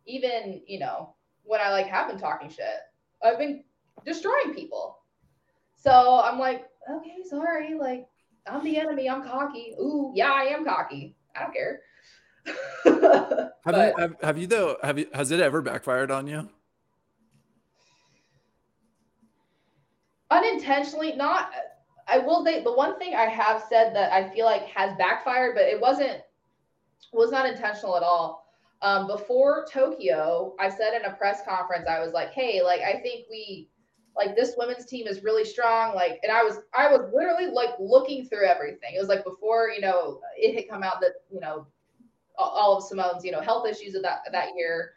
even 0.06 0.60
you 0.66 0.78
know, 0.78 1.14
when 1.44 1.60
I 1.60 1.70
like 1.70 1.86
have 1.86 2.08
been 2.08 2.18
talking 2.18 2.50
shit, 2.50 2.66
I've 3.24 3.38
been 3.38 3.64
destroying 4.04 4.54
people. 4.54 4.98
So 5.76 6.20
I'm 6.22 6.38
like, 6.38 6.66
okay, 6.90 7.16
sorry. 7.28 7.74
Like, 7.74 8.06
I'm 8.46 8.62
the 8.62 8.78
enemy. 8.78 9.08
I'm 9.08 9.24
cocky. 9.24 9.74
Ooh, 9.80 10.12
yeah, 10.14 10.30
I 10.32 10.44
am 10.44 10.64
cocky. 10.64 11.16
I 11.34 11.40
don't 11.44 11.54
care. 11.54 11.80
Have 12.84 13.50
But- 13.64 13.94
you 13.96 14.02
have, 14.02 14.16
have 14.20 14.38
you 14.38 14.46
though 14.48 14.76
have 14.82 14.98
you 14.98 15.06
has 15.14 15.30
it 15.30 15.38
ever 15.40 15.62
backfired 15.62 16.10
on 16.10 16.26
you? 16.26 16.48
unintentionally 20.30 21.14
not 21.14 21.50
i 22.12 22.18
will 22.18 22.44
say 22.44 22.62
the 22.62 22.72
one 22.72 22.98
thing 22.98 23.14
i 23.14 23.24
have 23.26 23.64
said 23.68 23.94
that 23.94 24.12
i 24.12 24.28
feel 24.30 24.46
like 24.46 24.64
has 24.66 24.96
backfired 24.98 25.54
but 25.54 25.64
it 25.64 25.80
wasn't 25.80 26.20
was 27.12 27.30
not 27.30 27.46
intentional 27.46 27.96
at 27.96 28.02
all. 28.02 28.46
Um, 28.82 29.06
before 29.06 29.66
tokyo 29.70 30.54
i 30.58 30.68
said 30.68 30.94
in 30.94 31.04
a 31.04 31.14
press 31.14 31.42
conference 31.48 31.86
i 31.88 32.00
was 32.00 32.12
like 32.12 32.32
hey 32.32 32.62
like 32.62 32.80
i 32.80 32.94
think 33.00 33.26
we 33.30 33.68
like 34.16 34.36
this 34.36 34.54
women's 34.56 34.84
team 34.86 35.06
is 35.06 35.22
really 35.22 35.44
strong 35.44 35.94
like 35.94 36.18
and 36.22 36.32
i 36.32 36.42
was 36.42 36.58
i 36.74 36.88
was 36.88 37.00
literally 37.14 37.46
like 37.46 37.70
looking 37.78 38.26
through 38.26 38.46
everything. 38.46 38.94
It 38.94 38.98
was 38.98 39.08
like 39.08 39.24
before 39.24 39.70
you 39.70 39.80
know 39.80 40.20
it 40.36 40.54
had 40.54 40.68
come 40.68 40.82
out 40.82 41.00
that 41.00 41.12
you 41.32 41.40
know 41.40 41.66
all- 42.36 42.76
of 42.78 42.84
simone's 42.84 43.24
you 43.24 43.32
know 43.32 43.40
health 43.40 43.66
issues 43.68 43.94
of 43.94 44.02
that 44.02 44.20
that 44.32 44.48
year. 44.56 44.92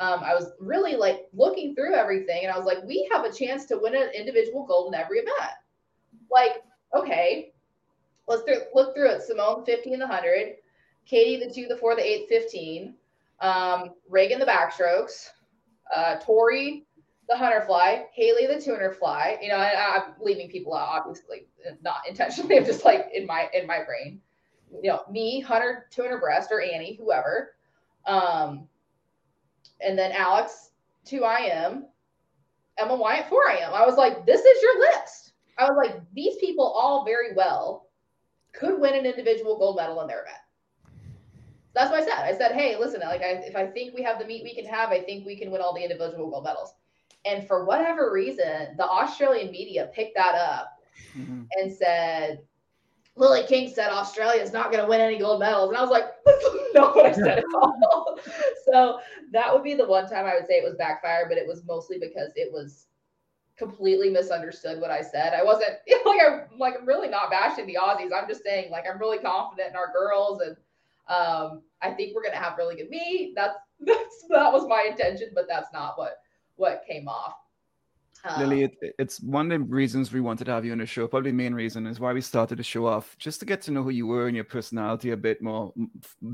Um, 0.00 0.20
I 0.22 0.34
was 0.34 0.52
really 0.60 0.94
like 0.96 1.28
looking 1.32 1.74
through 1.74 1.94
everything 1.94 2.44
and 2.44 2.52
I 2.52 2.56
was 2.56 2.66
like, 2.66 2.78
we 2.84 3.08
have 3.12 3.24
a 3.24 3.32
chance 3.32 3.64
to 3.66 3.78
win 3.78 3.96
an 3.96 4.10
individual 4.14 4.64
gold 4.64 4.94
in 4.94 5.00
every 5.00 5.18
event. 5.18 5.56
Like, 6.30 6.62
okay, 6.94 7.52
let's 8.26 8.44
th- 8.44 8.68
look 8.74 8.94
through 8.94 9.10
it. 9.10 9.22
Simone 9.22 9.64
50 9.64 9.92
and 9.92 10.02
the 10.02 10.06
100, 10.06 10.56
Katie 11.06 11.44
the 11.44 11.52
2, 11.52 11.66
the 11.68 11.76
4, 11.76 11.96
the 11.96 12.06
8, 12.06 12.28
15, 12.28 12.94
um, 13.40 13.90
Regan 14.08 14.38
the 14.38 14.46
backstrokes, 14.46 15.28
uh, 15.94 16.16
Torri, 16.18 16.84
the 17.28 17.36
hunter 17.36 17.62
fly, 17.66 18.06
Hali, 18.16 18.46
the 18.46 18.60
tuner 18.60 18.92
fly. 18.92 19.38
You 19.42 19.48
know, 19.48 19.56
I, 19.56 19.96
I'm 19.96 20.14
leaving 20.20 20.48
people 20.48 20.74
out, 20.74 20.88
obviously, 20.88 21.46
not 21.82 22.08
intentionally. 22.08 22.56
I'm 22.58 22.64
just 22.64 22.84
like 22.84 23.08
in 23.14 23.26
my 23.26 23.48
in 23.52 23.66
my 23.66 23.84
brain. 23.84 24.20
You 24.82 24.90
know, 24.90 25.02
me, 25.10 25.40
hunter, 25.40 25.86
tuner 25.90 26.18
breast, 26.18 26.50
or 26.50 26.60
Annie, 26.60 26.98
whoever. 27.00 27.54
Um, 28.06 28.68
and 29.80 29.98
then 29.98 30.12
Alex, 30.12 30.70
2 31.04 31.24
IM. 31.24 31.86
Emma 32.78 32.96
Weyant, 32.96 33.28
four 33.28 33.48
I 33.48 33.56
am. 33.56 33.74
I 33.74 33.84
was 33.84 33.96
like, 33.96 34.24
this 34.24 34.40
is 34.40 34.62
your 34.62 34.78
list. 34.80 35.27
I 35.58 35.68
was 35.68 35.76
like, 35.76 36.00
these 36.14 36.36
people 36.36 36.64
all 36.64 37.04
very 37.04 37.34
well 37.34 37.88
could 38.52 38.80
win 38.80 38.94
an 38.94 39.06
individual 39.06 39.58
gold 39.58 39.76
medal 39.76 40.00
in 40.00 40.06
their 40.08 40.22
event. 40.22 40.36
That's 41.74 41.90
what 41.90 42.02
I 42.02 42.04
said. 42.04 42.24
I 42.24 42.36
said, 42.36 42.52
hey, 42.52 42.76
listen, 42.76 43.00
like, 43.00 43.22
I, 43.22 43.42
if 43.44 43.54
I 43.54 43.66
think 43.66 43.94
we 43.94 44.02
have 44.02 44.18
the 44.18 44.24
meet 44.24 44.42
we 44.42 44.54
can 44.54 44.64
have, 44.64 44.90
I 44.90 45.00
think 45.00 45.26
we 45.26 45.36
can 45.36 45.50
win 45.50 45.60
all 45.60 45.74
the 45.74 45.82
individual 45.82 46.30
gold 46.30 46.44
medals. 46.44 46.74
And 47.24 47.46
for 47.46 47.64
whatever 47.64 48.12
reason, 48.12 48.76
the 48.76 48.88
Australian 48.88 49.50
media 49.50 49.90
picked 49.92 50.16
that 50.16 50.34
up 50.34 50.78
mm-hmm. 51.16 51.42
and 51.52 51.72
said, 51.72 52.40
Lily 53.16 53.42
King 53.46 53.68
said 53.68 53.90
Australia 53.90 54.40
is 54.40 54.52
not 54.52 54.70
going 54.70 54.82
to 54.82 54.88
win 54.88 55.00
any 55.00 55.18
gold 55.18 55.40
medals. 55.40 55.68
And 55.70 55.76
I 55.76 55.82
was 55.82 55.90
like, 55.90 56.04
not 56.74 56.94
what 56.94 57.06
I 57.06 57.12
said 57.12 57.38
at 57.38 57.44
all. 57.54 58.18
so 58.64 59.00
that 59.32 59.52
would 59.52 59.64
be 59.64 59.74
the 59.74 59.86
one 59.86 60.08
time 60.08 60.24
I 60.24 60.34
would 60.34 60.46
say 60.46 60.54
it 60.54 60.64
was 60.64 60.76
backfire, 60.76 61.26
but 61.28 61.36
it 61.36 61.46
was 61.46 61.64
mostly 61.66 61.98
because 61.98 62.30
it 62.36 62.52
was 62.52 62.86
completely 63.58 64.10
misunderstood 64.10 64.80
what 64.80 64.90
I 64.90 65.02
said. 65.02 65.34
I 65.34 65.42
wasn't 65.42 65.70
like 66.06 66.20
I'm 66.24 66.58
like 66.58 66.74
I'm 66.78 66.86
really 66.86 67.08
not 67.08 67.30
bashing 67.30 67.66
the 67.66 67.78
Aussies. 67.80 68.10
I'm 68.14 68.28
just 68.28 68.44
saying 68.44 68.70
like 68.70 68.84
I'm 68.90 68.98
really 68.98 69.18
confident 69.18 69.70
in 69.70 69.76
our 69.76 69.92
girls 69.92 70.40
and 70.40 70.56
um, 71.08 71.62
I 71.80 71.90
think 71.90 72.14
we're 72.14 72.22
gonna 72.22 72.36
have 72.36 72.58
really 72.58 72.76
good 72.76 72.90
meet. 72.90 73.34
That's 73.34 73.56
that's 73.80 74.24
that 74.30 74.52
was 74.52 74.66
my 74.68 74.88
intention, 74.90 75.30
but 75.34 75.46
that's 75.48 75.68
not 75.72 75.98
what 75.98 76.18
what 76.56 76.82
came 76.88 77.08
off. 77.08 77.34
Um, 78.24 78.40
Lily, 78.40 78.64
it, 78.64 78.94
it's 78.98 79.20
one 79.20 79.50
of 79.52 79.60
the 79.60 79.64
reasons 79.66 80.12
we 80.12 80.20
wanted 80.20 80.46
to 80.46 80.50
have 80.50 80.64
you 80.64 80.72
on 80.72 80.78
the 80.78 80.86
show. 80.86 81.06
Probably 81.06 81.30
the 81.30 81.36
main 81.36 81.54
reason 81.54 81.86
is 81.86 82.00
why 82.00 82.12
we 82.12 82.20
started 82.20 82.58
the 82.58 82.64
show 82.64 82.86
off, 82.86 83.16
just 83.16 83.38
to 83.40 83.46
get 83.46 83.62
to 83.62 83.70
know 83.70 83.84
who 83.84 83.90
you 83.90 84.08
were 84.08 84.26
and 84.26 84.34
your 84.34 84.44
personality 84.44 85.12
a 85.12 85.16
bit 85.16 85.40
more, 85.40 85.72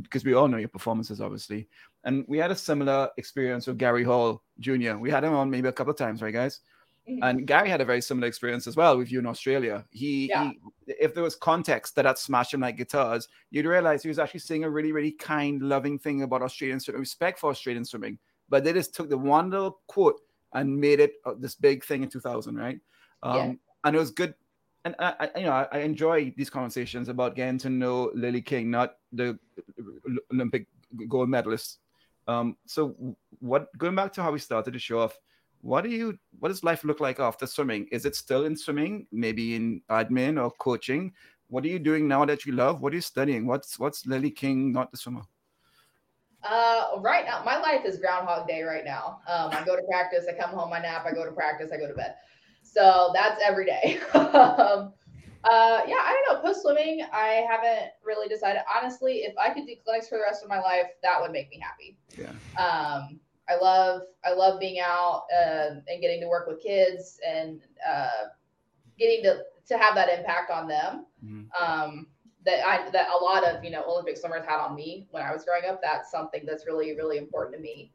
because 0.00 0.24
we 0.24 0.32
all 0.32 0.48
know 0.48 0.56
your 0.56 0.68
performances, 0.68 1.20
obviously. 1.20 1.68
And 2.04 2.24
we 2.26 2.38
had 2.38 2.50
a 2.50 2.56
similar 2.56 3.10
experience 3.18 3.66
with 3.66 3.76
Gary 3.76 4.02
Hall 4.02 4.42
Jr. 4.60 4.96
We 4.96 5.10
had 5.10 5.24
him 5.24 5.34
on 5.34 5.50
maybe 5.50 5.68
a 5.68 5.72
couple 5.72 5.90
of 5.90 5.98
times, 5.98 6.22
right, 6.22 6.32
guys? 6.32 6.60
Mm-hmm. 7.08 7.22
And 7.22 7.46
Gary 7.46 7.68
had 7.68 7.82
a 7.82 7.84
very 7.84 8.00
similar 8.00 8.26
experience 8.26 8.66
as 8.66 8.76
well 8.76 8.96
with 8.96 9.12
you 9.12 9.18
in 9.18 9.26
Australia. 9.26 9.84
He, 9.90 10.28
yeah. 10.28 10.50
he, 10.86 10.92
if 10.98 11.14
there 11.14 11.22
was 11.22 11.36
context 11.36 11.94
that 11.96 12.06
had 12.06 12.16
smashed 12.16 12.54
him 12.54 12.60
like 12.60 12.78
guitars, 12.78 13.28
you'd 13.50 13.66
realize 13.66 14.02
he 14.02 14.08
was 14.08 14.18
actually 14.18 14.40
saying 14.40 14.64
a 14.64 14.70
really, 14.70 14.92
really 14.92 15.12
kind, 15.12 15.60
loving 15.62 15.98
thing 15.98 16.22
about 16.22 16.40
Australian 16.40 16.80
swimming, 16.80 17.00
respect 17.00 17.38
for 17.38 17.50
Australian 17.50 17.84
swimming. 17.84 18.18
But 18.48 18.64
they 18.64 18.72
just 18.72 18.94
took 18.94 19.10
the 19.10 19.18
one 19.18 19.50
little 19.50 19.80
quote 19.86 20.20
and 20.54 20.80
made 20.80 21.00
it 21.00 21.14
uh, 21.26 21.34
this 21.38 21.54
big 21.54 21.84
thing 21.84 22.02
in 22.02 22.08
2000, 22.08 22.56
right? 22.56 22.78
Um, 23.22 23.36
yeah. 23.36 23.52
And 23.84 23.96
it 23.96 23.98
was 23.98 24.10
good. 24.10 24.34
And 24.86 24.94
I, 24.98 25.14
I 25.20 25.38
you 25.38 25.44
know, 25.44 25.52
I, 25.52 25.68
I, 25.72 25.78
enjoy 25.78 26.32
these 26.36 26.50
conversations 26.50 27.08
about 27.08 27.34
getting 27.34 27.58
to 27.58 27.70
know 27.70 28.10
Lily 28.14 28.42
King, 28.42 28.70
not 28.70 28.96
the 29.12 29.38
Olympic 30.32 30.66
gold 31.08 31.28
medalist. 31.28 31.78
Um, 32.28 32.56
so, 32.66 33.16
what 33.40 33.76
going 33.76 33.94
back 33.94 34.12
to 34.14 34.22
how 34.22 34.32
we 34.32 34.38
started 34.38 34.74
the 34.74 34.78
show 34.78 35.00
off, 35.00 35.18
what 35.64 35.82
do 35.82 35.88
you 35.88 36.18
what 36.40 36.50
does 36.50 36.62
life 36.62 36.84
look 36.84 37.00
like 37.00 37.18
after 37.18 37.46
swimming? 37.46 37.88
Is 37.90 38.04
it 38.04 38.14
still 38.14 38.44
in 38.44 38.54
swimming, 38.54 39.06
maybe 39.10 39.56
in 39.56 39.80
admin 39.90 40.40
or 40.42 40.50
coaching? 40.58 41.12
What 41.48 41.64
are 41.64 41.68
you 41.68 41.78
doing 41.78 42.06
now 42.06 42.26
that 42.26 42.44
you 42.44 42.52
love? 42.52 42.82
What 42.82 42.92
are 42.92 42.96
you 42.96 43.02
studying? 43.02 43.46
What's 43.46 43.78
what's 43.78 44.04
Lily 44.04 44.30
King, 44.30 44.72
not 44.72 44.90
the 44.90 44.98
swimmer? 44.98 45.22
Uh, 46.42 47.00
right 47.00 47.24
now, 47.24 47.42
my 47.42 47.56
life 47.56 47.86
is 47.86 47.98
Groundhog 47.98 48.46
Day 48.46 48.62
right 48.62 48.84
now. 48.84 49.20
Um, 49.26 49.50
I 49.52 49.64
go 49.64 49.74
to 49.74 49.82
practice, 49.90 50.26
I 50.28 50.38
come 50.38 50.50
home, 50.50 50.70
I 50.74 50.80
nap, 50.80 51.06
I 51.06 51.12
go 51.12 51.24
to 51.24 51.32
practice, 51.32 51.70
I 51.72 51.78
go 51.78 51.88
to 51.88 51.94
bed. 51.94 52.16
So 52.62 53.10
that's 53.14 53.40
every 53.42 53.64
day. 53.64 53.98
um, 54.14 54.92
uh, 55.44 55.80
yeah, 55.86 56.02
I 56.02 56.22
don't 56.26 56.36
know. 56.36 56.42
Post 56.42 56.60
swimming, 56.60 57.06
I 57.10 57.46
haven't 57.48 57.92
really 58.04 58.28
decided. 58.28 58.60
Honestly, 58.76 59.24
if 59.24 59.34
I 59.38 59.54
could 59.54 59.66
do 59.66 59.74
clinics 59.82 60.08
for 60.08 60.18
the 60.18 60.24
rest 60.24 60.42
of 60.42 60.50
my 60.50 60.60
life, 60.60 60.88
that 61.02 61.18
would 61.22 61.32
make 61.32 61.48
me 61.48 61.58
happy. 61.58 61.96
Yeah. 62.18 62.62
Um, 62.62 63.20
I 63.48 63.56
love 63.56 64.02
I 64.24 64.32
love 64.32 64.58
being 64.58 64.80
out 64.80 65.24
uh, 65.34 65.80
and 65.86 66.00
getting 66.00 66.20
to 66.20 66.28
work 66.28 66.46
with 66.46 66.62
kids 66.62 67.18
and 67.26 67.60
uh, 67.86 68.28
getting 68.98 69.22
to 69.24 69.42
to 69.68 69.78
have 69.78 69.94
that 69.94 70.08
impact 70.18 70.50
on 70.50 70.68
them. 70.68 71.06
Mm-hmm. 71.24 71.62
Um, 71.62 72.06
that 72.44 72.66
I 72.66 72.90
that 72.90 73.08
a 73.08 73.24
lot 73.24 73.44
of 73.44 73.64
you 73.64 73.70
know 73.70 73.84
Olympic 73.86 74.16
swimmers 74.16 74.44
had 74.46 74.60
on 74.60 74.74
me 74.74 75.06
when 75.10 75.22
I 75.22 75.32
was 75.32 75.44
growing 75.44 75.64
up. 75.68 75.80
That's 75.82 76.10
something 76.10 76.42
that's 76.46 76.66
really 76.66 76.94
really 76.96 77.18
important 77.18 77.56
to 77.56 77.62
me 77.62 77.92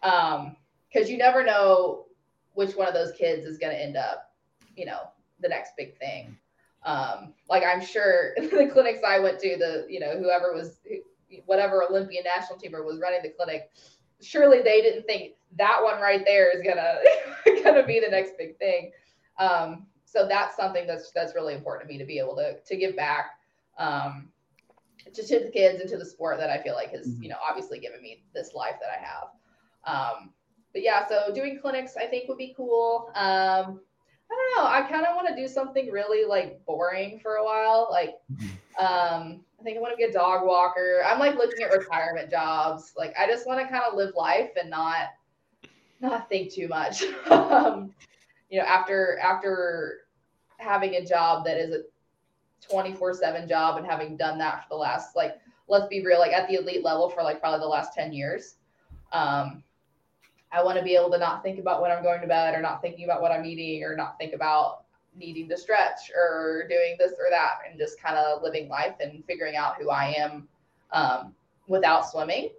because 0.00 1.06
um, 1.06 1.06
you 1.06 1.16
never 1.16 1.44
know 1.44 2.06
which 2.54 2.76
one 2.76 2.86
of 2.86 2.94
those 2.94 3.12
kids 3.12 3.46
is 3.46 3.58
going 3.58 3.74
to 3.74 3.80
end 3.80 3.96
up 3.96 4.32
you 4.76 4.86
know 4.86 5.10
the 5.40 5.48
next 5.48 5.72
big 5.76 5.96
thing. 5.98 6.36
Um, 6.84 7.34
like 7.48 7.62
I'm 7.64 7.84
sure 7.84 8.34
the 8.36 8.68
clinics 8.72 9.00
I 9.06 9.18
went 9.18 9.38
to, 9.40 9.56
the 9.56 9.86
you 9.88 10.00
know 10.00 10.18
whoever 10.18 10.52
was 10.52 10.78
whatever 11.46 11.82
Olympian 11.82 12.24
national 12.24 12.58
teamer 12.58 12.84
was 12.84 13.00
running 13.00 13.20
the 13.22 13.30
clinic, 13.30 13.70
surely 14.24 14.62
they 14.62 14.80
didn't 14.80 15.04
think 15.04 15.34
that 15.56 15.80
one 15.82 16.00
right 16.00 16.24
there 16.24 16.56
is 16.56 16.62
gonna 16.62 16.98
gonna 17.62 17.86
be 17.86 18.00
the 18.00 18.10
next 18.10 18.36
big 18.38 18.58
thing. 18.58 18.90
Um, 19.38 19.86
so 20.04 20.26
that's 20.28 20.56
something 20.56 20.86
that's 20.86 21.10
that's 21.12 21.34
really 21.34 21.54
important 21.54 21.88
to 21.88 21.92
me 21.92 21.98
to 21.98 22.04
be 22.04 22.18
able 22.18 22.36
to 22.36 22.60
to 22.60 22.76
give 22.76 22.96
back 22.96 23.38
um, 23.78 24.28
just 25.14 25.28
to 25.28 25.40
the 25.40 25.50
kids 25.50 25.80
and 25.80 25.88
to 25.88 25.96
the 25.96 26.04
sport 26.04 26.38
that 26.38 26.50
I 26.50 26.62
feel 26.62 26.74
like 26.74 26.90
has, 26.90 27.08
mm-hmm. 27.08 27.22
you 27.24 27.28
know, 27.28 27.36
obviously 27.46 27.78
given 27.78 28.00
me 28.00 28.24
this 28.34 28.54
life 28.54 28.76
that 28.80 28.90
I 28.90 29.04
have. 29.04 29.28
Um, 29.86 30.30
but 30.72 30.82
yeah, 30.82 31.06
so 31.06 31.32
doing 31.34 31.58
clinics 31.60 31.96
I 31.96 32.06
think 32.06 32.28
would 32.28 32.38
be 32.38 32.54
cool. 32.56 33.10
Um, 33.14 33.80
I 34.30 34.56
don't 34.56 34.56
know. 34.56 34.66
I 34.66 34.82
kind 34.82 35.06
of 35.06 35.14
want 35.14 35.28
to 35.28 35.36
do 35.36 35.46
something 35.46 35.90
really 35.90 36.26
like 36.26 36.64
boring 36.64 37.20
for 37.20 37.34
a 37.34 37.44
while. 37.44 37.88
Like, 37.90 38.14
mm-hmm. 38.32 38.84
um, 38.84 39.40
I 39.64 39.66
think 39.66 39.78
I 39.78 39.80
want 39.80 39.94
to 39.94 39.96
be 39.96 40.02
a 40.02 40.12
dog 40.12 40.46
walker. 40.46 41.02
I'm 41.06 41.18
like 41.18 41.36
looking 41.36 41.64
at 41.64 41.72
retirement 41.72 42.30
jobs. 42.30 42.92
Like, 42.98 43.14
I 43.18 43.26
just 43.26 43.46
want 43.46 43.60
to 43.60 43.66
kind 43.66 43.82
of 43.82 43.96
live 43.96 44.12
life 44.14 44.50
and 44.60 44.68
not, 44.68 45.14
not 46.02 46.28
think 46.28 46.52
too 46.52 46.68
much. 46.68 47.02
um, 47.30 47.90
you 48.50 48.58
know, 48.58 48.66
after 48.66 49.18
after 49.22 50.00
having 50.58 50.96
a 50.96 51.04
job 51.06 51.46
that 51.46 51.56
is 51.56 51.74
a 51.74 51.80
24 52.70 53.14
7 53.14 53.48
job 53.48 53.78
and 53.78 53.86
having 53.86 54.18
done 54.18 54.36
that 54.36 54.64
for 54.64 54.68
the 54.68 54.76
last, 54.76 55.16
like, 55.16 55.36
let's 55.66 55.86
be 55.86 56.04
real, 56.04 56.18
like 56.18 56.32
at 56.32 56.46
the 56.46 56.56
elite 56.56 56.84
level 56.84 57.08
for 57.08 57.22
like 57.22 57.40
probably 57.40 57.60
the 57.60 57.66
last 57.66 57.94
10 57.94 58.12
years. 58.12 58.56
Um, 59.12 59.62
I 60.52 60.62
want 60.62 60.76
to 60.76 60.84
be 60.84 60.94
able 60.94 61.10
to 61.12 61.18
not 61.18 61.42
think 61.42 61.58
about 61.58 61.80
when 61.80 61.90
I'm 61.90 62.02
going 62.02 62.20
to 62.20 62.26
bed 62.26 62.54
or 62.54 62.60
not 62.60 62.82
thinking 62.82 63.06
about 63.06 63.22
what 63.22 63.32
I'm 63.32 63.46
eating 63.46 63.82
or 63.82 63.96
not 63.96 64.18
think 64.18 64.34
about 64.34 64.83
needing 65.16 65.48
to 65.48 65.56
stretch 65.56 66.10
or 66.14 66.66
doing 66.68 66.96
this 66.98 67.12
or 67.12 67.30
that 67.30 67.58
and 67.68 67.78
just 67.78 68.00
kind 68.00 68.16
of 68.16 68.42
living 68.42 68.68
life 68.68 68.94
and 69.00 69.24
figuring 69.26 69.56
out 69.56 69.76
who 69.80 69.90
I 69.90 70.14
am 70.16 70.48
um, 70.92 71.34
without 71.68 72.08
swimming. 72.08 72.50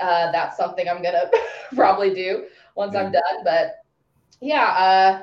Uh, 0.00 0.32
that's 0.32 0.56
something 0.56 0.88
I'm 0.88 1.02
going 1.02 1.14
to 1.14 1.30
probably 1.74 2.14
do 2.14 2.46
once 2.74 2.94
yeah. 2.94 3.04
I'm 3.04 3.12
done. 3.12 3.44
But 3.44 3.82
yeah, 4.40 4.66
uh, 4.66 5.22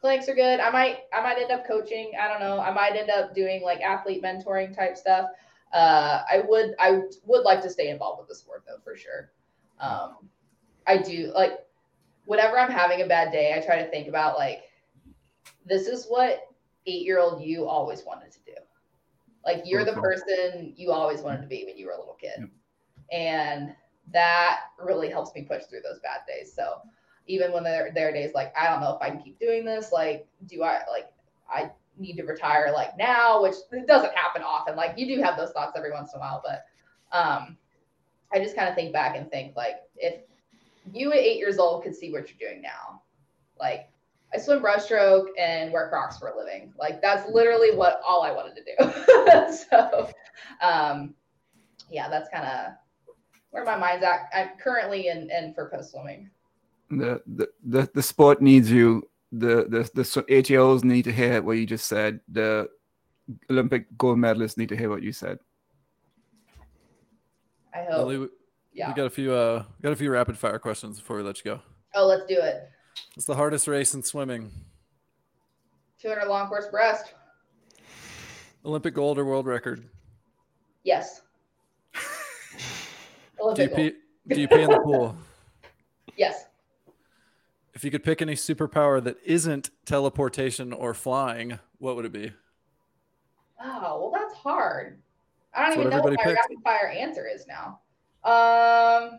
clinics 0.00 0.28
are 0.28 0.34
good. 0.34 0.60
I 0.60 0.70
might 0.70 0.98
I 1.12 1.22
might 1.22 1.38
end 1.38 1.50
up 1.50 1.66
coaching. 1.66 2.12
I 2.20 2.28
don't 2.28 2.40
know. 2.40 2.60
I 2.60 2.70
might 2.72 2.96
end 2.96 3.10
up 3.10 3.34
doing 3.34 3.62
like 3.62 3.80
athlete 3.80 4.22
mentoring 4.22 4.74
type 4.74 4.96
stuff. 4.96 5.30
Uh, 5.72 6.22
I 6.30 6.42
would 6.46 6.74
I 6.78 7.00
would 7.24 7.44
like 7.44 7.62
to 7.62 7.70
stay 7.70 7.90
involved 7.90 8.20
with 8.20 8.28
the 8.28 8.34
sport 8.34 8.64
though 8.66 8.78
for 8.84 8.96
sure. 8.96 9.30
Um, 9.80 10.28
I 10.86 10.98
do 10.98 11.32
like 11.34 11.52
whenever 12.26 12.58
I'm 12.58 12.70
having 12.70 13.02
a 13.02 13.06
bad 13.06 13.32
day, 13.32 13.54
I 13.56 13.64
try 13.64 13.82
to 13.82 13.90
think 13.90 14.08
about 14.08 14.38
like 14.38 14.64
this 15.64 15.86
is 15.86 16.06
what 16.06 16.48
eight 16.86 17.04
year 17.04 17.18
old 17.18 17.42
you 17.42 17.66
always 17.66 18.04
wanted 18.04 18.32
to 18.32 18.38
do. 18.46 18.52
Like 19.44 19.62
you're 19.64 19.84
the 19.84 19.92
person 19.92 20.72
you 20.76 20.90
always 20.90 21.20
wanted 21.20 21.42
to 21.42 21.48
be 21.48 21.64
when 21.66 21.76
you 21.76 21.86
were 21.86 21.92
a 21.92 21.98
little 21.98 22.18
kid, 22.20 22.48
and 23.12 23.74
that 24.12 24.60
really 24.78 25.08
helps 25.08 25.34
me 25.34 25.42
push 25.42 25.64
through 25.64 25.80
those 25.82 26.00
bad 26.00 26.20
days. 26.26 26.52
So 26.52 26.80
even 27.26 27.52
when 27.52 27.64
there, 27.64 27.90
there 27.94 28.08
are 28.08 28.12
days 28.12 28.32
like 28.34 28.52
i 28.58 28.68
don't 28.68 28.80
know 28.80 28.94
if 28.94 29.02
i 29.02 29.10
can 29.10 29.20
keep 29.20 29.38
doing 29.38 29.64
this 29.64 29.92
like 29.92 30.26
do 30.46 30.62
i 30.62 30.80
like 30.90 31.10
i 31.52 31.70
need 31.98 32.16
to 32.16 32.24
retire 32.24 32.72
like 32.72 32.96
now 32.98 33.42
which 33.42 33.54
doesn't 33.86 34.14
happen 34.14 34.42
often 34.42 34.76
like 34.76 34.94
you 34.98 35.06
do 35.06 35.22
have 35.22 35.36
those 35.36 35.50
thoughts 35.52 35.76
every 35.76 35.92
once 35.92 36.12
in 36.12 36.18
a 36.18 36.20
while 36.20 36.42
but 36.44 36.64
um 37.16 37.56
i 38.32 38.38
just 38.38 38.56
kind 38.56 38.68
of 38.68 38.74
think 38.74 38.92
back 38.92 39.16
and 39.16 39.30
think 39.30 39.54
like 39.56 39.76
if 39.96 40.22
you 40.92 41.12
at 41.12 41.18
eight 41.18 41.38
years 41.38 41.58
old 41.58 41.82
could 41.82 41.94
see 41.94 42.10
what 42.10 42.28
you're 42.28 42.50
doing 42.50 42.60
now 42.60 43.00
like 43.58 43.88
i 44.34 44.38
swim 44.38 44.60
breaststroke 44.60 45.26
and 45.38 45.72
wear 45.72 45.88
crocs 45.88 46.18
for 46.18 46.28
a 46.28 46.36
living 46.36 46.72
like 46.78 47.00
that's 47.00 47.30
literally 47.30 47.74
what 47.74 48.00
all 48.06 48.22
i 48.22 48.30
wanted 48.30 48.54
to 48.54 48.62
do 48.62 49.54
so 49.70 50.10
um 50.60 51.14
yeah 51.90 52.08
that's 52.08 52.28
kind 52.30 52.44
of 52.46 52.72
where 53.50 53.64
my 53.64 53.76
mind's 53.76 54.04
at 54.04 54.28
i'm 54.34 54.50
currently 54.58 55.08
in 55.08 55.30
in 55.30 55.54
for 55.54 55.70
post 55.70 55.92
swimming 55.92 56.30
the, 56.90 57.22
the 57.26 57.48
the 57.64 57.90
the 57.94 58.02
sport 58.02 58.42
needs 58.42 58.70
you. 58.70 59.08
The 59.32 59.66
the 59.68 59.90
the 59.94 60.02
ATOs 60.02 60.84
need 60.84 61.02
to 61.04 61.12
hear 61.12 61.42
what 61.42 61.56
you 61.56 61.66
just 61.66 61.86
said. 61.86 62.20
The 62.28 62.68
Olympic 63.50 63.86
gold 63.98 64.18
medalists 64.18 64.56
need 64.56 64.68
to 64.68 64.76
hear 64.76 64.88
what 64.88 65.02
you 65.02 65.12
said. 65.12 65.38
I 67.74 67.84
hope. 67.84 68.06
Lily, 68.06 68.18
we, 68.18 68.28
yeah. 68.72 68.88
We 68.88 68.94
got 68.94 69.06
a 69.06 69.10
few 69.10 69.32
uh 69.32 69.64
got 69.82 69.92
a 69.92 69.96
few 69.96 70.10
rapid 70.10 70.38
fire 70.38 70.58
questions 70.58 71.00
before 71.00 71.16
we 71.16 71.22
let 71.22 71.38
you 71.38 71.52
go. 71.52 71.60
Oh, 71.94 72.06
let's 72.06 72.26
do 72.26 72.36
it. 72.38 72.68
It's 73.16 73.26
the 73.26 73.34
hardest 73.34 73.68
race 73.68 73.94
in 73.94 74.02
swimming. 74.02 74.50
200 76.00 76.26
long 76.26 76.48
course 76.48 76.66
breast. 76.66 77.14
Olympic 78.64 78.94
gold 78.94 79.18
or 79.18 79.24
world 79.24 79.46
record? 79.46 79.84
Yes. 80.82 81.22
Do 83.54 83.62
you 83.62 83.68
pee, 83.68 83.92
do 84.28 84.40
you 84.40 84.48
pee 84.48 84.62
in 84.62 84.70
the 84.70 84.80
pool? 84.80 85.16
Yes. 86.16 86.44
If 87.74 87.82
you 87.82 87.90
could 87.90 88.04
pick 88.04 88.22
any 88.22 88.34
superpower 88.34 89.02
that 89.02 89.16
isn't 89.24 89.70
teleportation 89.84 90.72
or 90.72 90.94
flying, 90.94 91.58
what 91.78 91.96
would 91.96 92.04
it 92.04 92.12
be? 92.12 92.30
Oh, 93.60 93.98
well, 94.00 94.12
that's 94.14 94.32
hard. 94.34 95.02
I 95.52 95.62
don't 95.62 95.68
That's 95.70 95.80
even 95.80 95.90
know 95.90 96.02
what 96.02 96.12
my 96.24 96.32
rapid 96.32 96.58
fire 96.62 96.88
answer 96.88 97.26
is 97.26 97.48
now. 97.48 97.80
Um, 98.22 99.18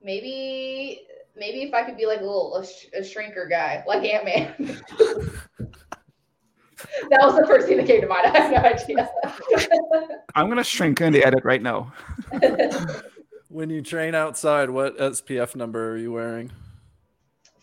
maybe, 0.00 1.00
maybe 1.36 1.62
if 1.62 1.74
I 1.74 1.82
could 1.84 1.96
be 1.96 2.06
like 2.06 2.20
a 2.20 2.24
little 2.24 2.56
a, 2.56 2.64
sh- 2.66 2.86
a 2.94 3.00
shrinker 3.00 3.48
guy, 3.48 3.82
like 3.86 4.04
Ant 4.04 4.24
Man. 4.24 4.54
that 7.10 7.20
was 7.22 7.36
the 7.36 7.46
first 7.46 7.66
thing 7.68 7.76
that 7.78 7.86
came 7.86 8.00
to 8.00 8.06
mind. 8.06 8.26
I 8.26 8.38
have 8.40 8.50
no 8.52 8.58
idea. 8.58 9.10
I'm 10.34 10.48
gonna 10.48 10.64
shrink 10.64 11.00
in 11.00 11.12
the 11.12 11.24
edit 11.24 11.44
right 11.44 11.62
now. 11.62 11.92
When 13.48 13.68
you 13.68 13.82
train 13.82 14.14
outside, 14.14 14.70
what 14.70 14.96
SPF 14.96 15.54
number 15.54 15.90
are 15.90 15.98
you 15.98 16.10
wearing? 16.10 16.50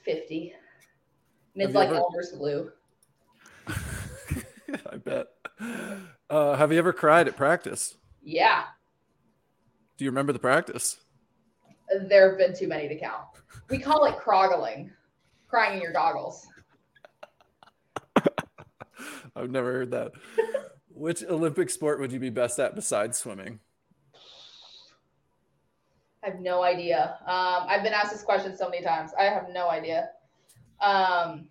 Fifty. 0.06 0.54
And 1.56 1.64
it's 1.64 1.74
like 1.74 1.88
ever- 1.88 1.98
Elmer's 1.98 2.32
glue. 2.38 2.72
I 3.68 4.98
bet. 5.04 5.30
Uh, 6.30 6.56
have 6.56 6.72
you 6.72 6.78
ever 6.78 6.94
cried 6.94 7.28
at 7.28 7.36
practice? 7.36 7.98
Yeah, 8.22 8.66
Do 9.98 10.06
you 10.06 10.12
remember 10.12 10.32
the 10.32 10.38
practice? 10.38 10.98
There 12.08 12.30
have 12.30 12.38
been 12.38 12.56
too 12.56 12.68
many 12.68 12.88
to 12.88 12.96
count. 12.98 13.24
We 13.70 13.80
call 13.80 14.06
it 14.06 14.18
croggling, 14.18 14.92
crying 15.48 15.78
in 15.78 15.82
your 15.82 15.94
goggles. 15.94 16.48
I've 19.36 19.52
never 19.52 19.72
heard 19.72 19.92
that. 19.92 20.12
Which 20.90 21.24
Olympic 21.24 21.70
sport 21.70 22.00
would 22.00 22.12
you 22.12 22.20
be 22.20 22.30
best 22.30 22.60
at 22.60 22.76
besides 22.76 23.18
swimming? 23.18 23.60
I 26.24 26.30
have 26.30 26.40
no 26.42 26.64
idea. 26.64 27.18
Um, 27.26 27.66
I've 27.68 27.84
been 27.84 27.94
asked 27.94 28.12
this 28.12 28.24
question 28.24 28.56
so 28.58 28.70
many 28.70 28.84
times. 28.84 29.12
I 29.18 29.24
have 29.24 29.48
no 29.54 29.70
idea. 29.70 30.10
Um, 30.82 31.48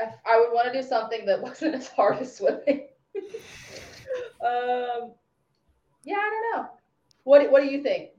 I, 0.00 0.12
I 0.26 0.40
would 0.40 0.52
want 0.52 0.72
to 0.72 0.82
do 0.82 0.86
something 0.86 1.24
that 1.26 1.40
wasn't 1.42 1.76
as 1.76 1.88
hard 1.88 2.18
as 2.18 2.36
swimming. 2.36 2.88
um, 4.40 5.12
yeah, 6.04 6.16
I 6.16 6.30
don't 6.30 6.56
know. 6.56 6.68
What 7.24 7.50
What 7.50 7.62
do 7.62 7.68
you 7.68 7.82
think? 7.82 8.10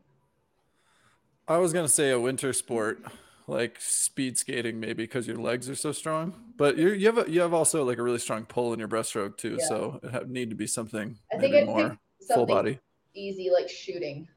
I 1.49 1.57
was 1.57 1.73
gonna 1.73 1.87
say 1.87 2.11
a 2.11 2.19
winter 2.19 2.53
sport, 2.53 3.01
like 3.47 3.77
speed 3.81 4.37
skating, 4.37 4.79
maybe 4.79 5.03
because 5.03 5.27
your 5.27 5.37
legs 5.37 5.67
are 5.69 5.75
so 5.75 5.91
strong. 5.91 6.33
But 6.57 6.77
you 6.77 6.89
you 6.89 7.07
have 7.07 7.27
a, 7.27 7.29
you 7.31 7.41
have 7.41 7.53
also 7.53 7.83
like 7.83 7.97
a 7.97 8.03
really 8.03 8.19
strong 8.19 8.45
pull 8.45 8.71
in 8.73 8.79
your 8.79 8.87
breaststroke 8.87 9.37
too, 9.37 9.57
Yeah. 9.59 9.65
so 9.67 9.99
it 10.03 10.13
would 10.13 10.29
need 10.29 10.49
to 10.51 10.55
be 10.55 10.67
something 10.67 11.17
I 11.33 11.37
think 11.37 11.53
maybe 11.53 11.57
I'd 11.63 11.65
more 11.65 11.89
pick 11.89 12.27
full 12.35 12.45
body. 12.45 12.79
easy 13.15 13.49
like 13.49 13.67
shooting. 13.67 14.27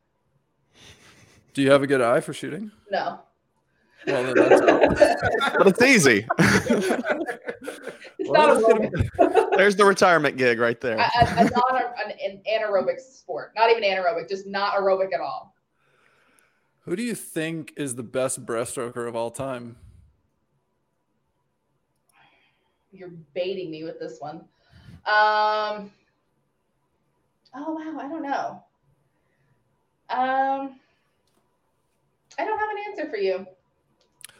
Do 1.52 1.60
you 1.60 1.70
have 1.70 1.82
a 1.82 1.86
good 1.86 2.00
eye 2.00 2.20
for 2.20 2.32
shooting? 2.32 2.70
No. 2.90 3.20
Well, 4.06 4.34
then 4.34 4.48
that's. 4.48 5.22
But 5.58 5.66
it's 5.68 5.82
easy. 5.82 6.26
It's 8.18 8.30
Well, 8.30 8.60
not 8.60 8.80
that's. 9.18 9.50
There's 9.56 9.76
the 9.76 9.84
retirement 9.84 10.36
gig 10.36 10.58
right 10.60 10.80
there. 10.80 10.98
I, 10.98 11.04
I, 11.14 11.34
I'm 11.38 11.46
not 11.46 11.74
a, 11.82 11.86
an, 12.04 12.12
an 12.24 12.42
anaerobic 12.48 13.00
sport. 13.00 13.52
Not 13.56 13.70
even 13.70 13.82
anaerobic, 13.82 14.28
just 14.28 14.46
not 14.46 14.74
aerobic 14.74 15.12
at 15.12 15.20
all. 15.20 15.51
Who 16.84 16.96
do 16.96 17.02
you 17.02 17.14
think 17.14 17.72
is 17.76 17.94
the 17.94 18.02
best 18.02 18.44
breaststroker 18.44 19.06
of 19.06 19.14
all 19.14 19.30
time? 19.30 19.76
You're 22.90 23.12
baiting 23.34 23.70
me 23.70 23.84
with 23.84 24.00
this 24.00 24.18
one. 24.18 24.36
Um. 25.06 25.92
Oh 27.54 27.72
wow, 27.72 27.98
I 28.00 28.08
don't 28.08 28.22
know. 28.22 28.62
Um. 30.10 30.80
I 32.38 32.44
don't 32.44 32.58
have 32.58 32.70
an 32.70 32.76
answer 32.88 33.10
for 33.10 33.16
you. 33.16 33.46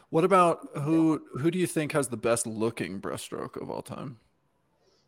What 0.09 0.25
about 0.25 0.67
who 0.79 1.21
who 1.39 1.49
do 1.49 1.57
you 1.57 1.67
think 1.67 1.93
has 1.93 2.09
the 2.09 2.17
best 2.17 2.45
looking 2.45 2.99
breaststroke 2.99 3.59
of 3.61 3.69
all 3.69 3.81
time? 3.81 4.19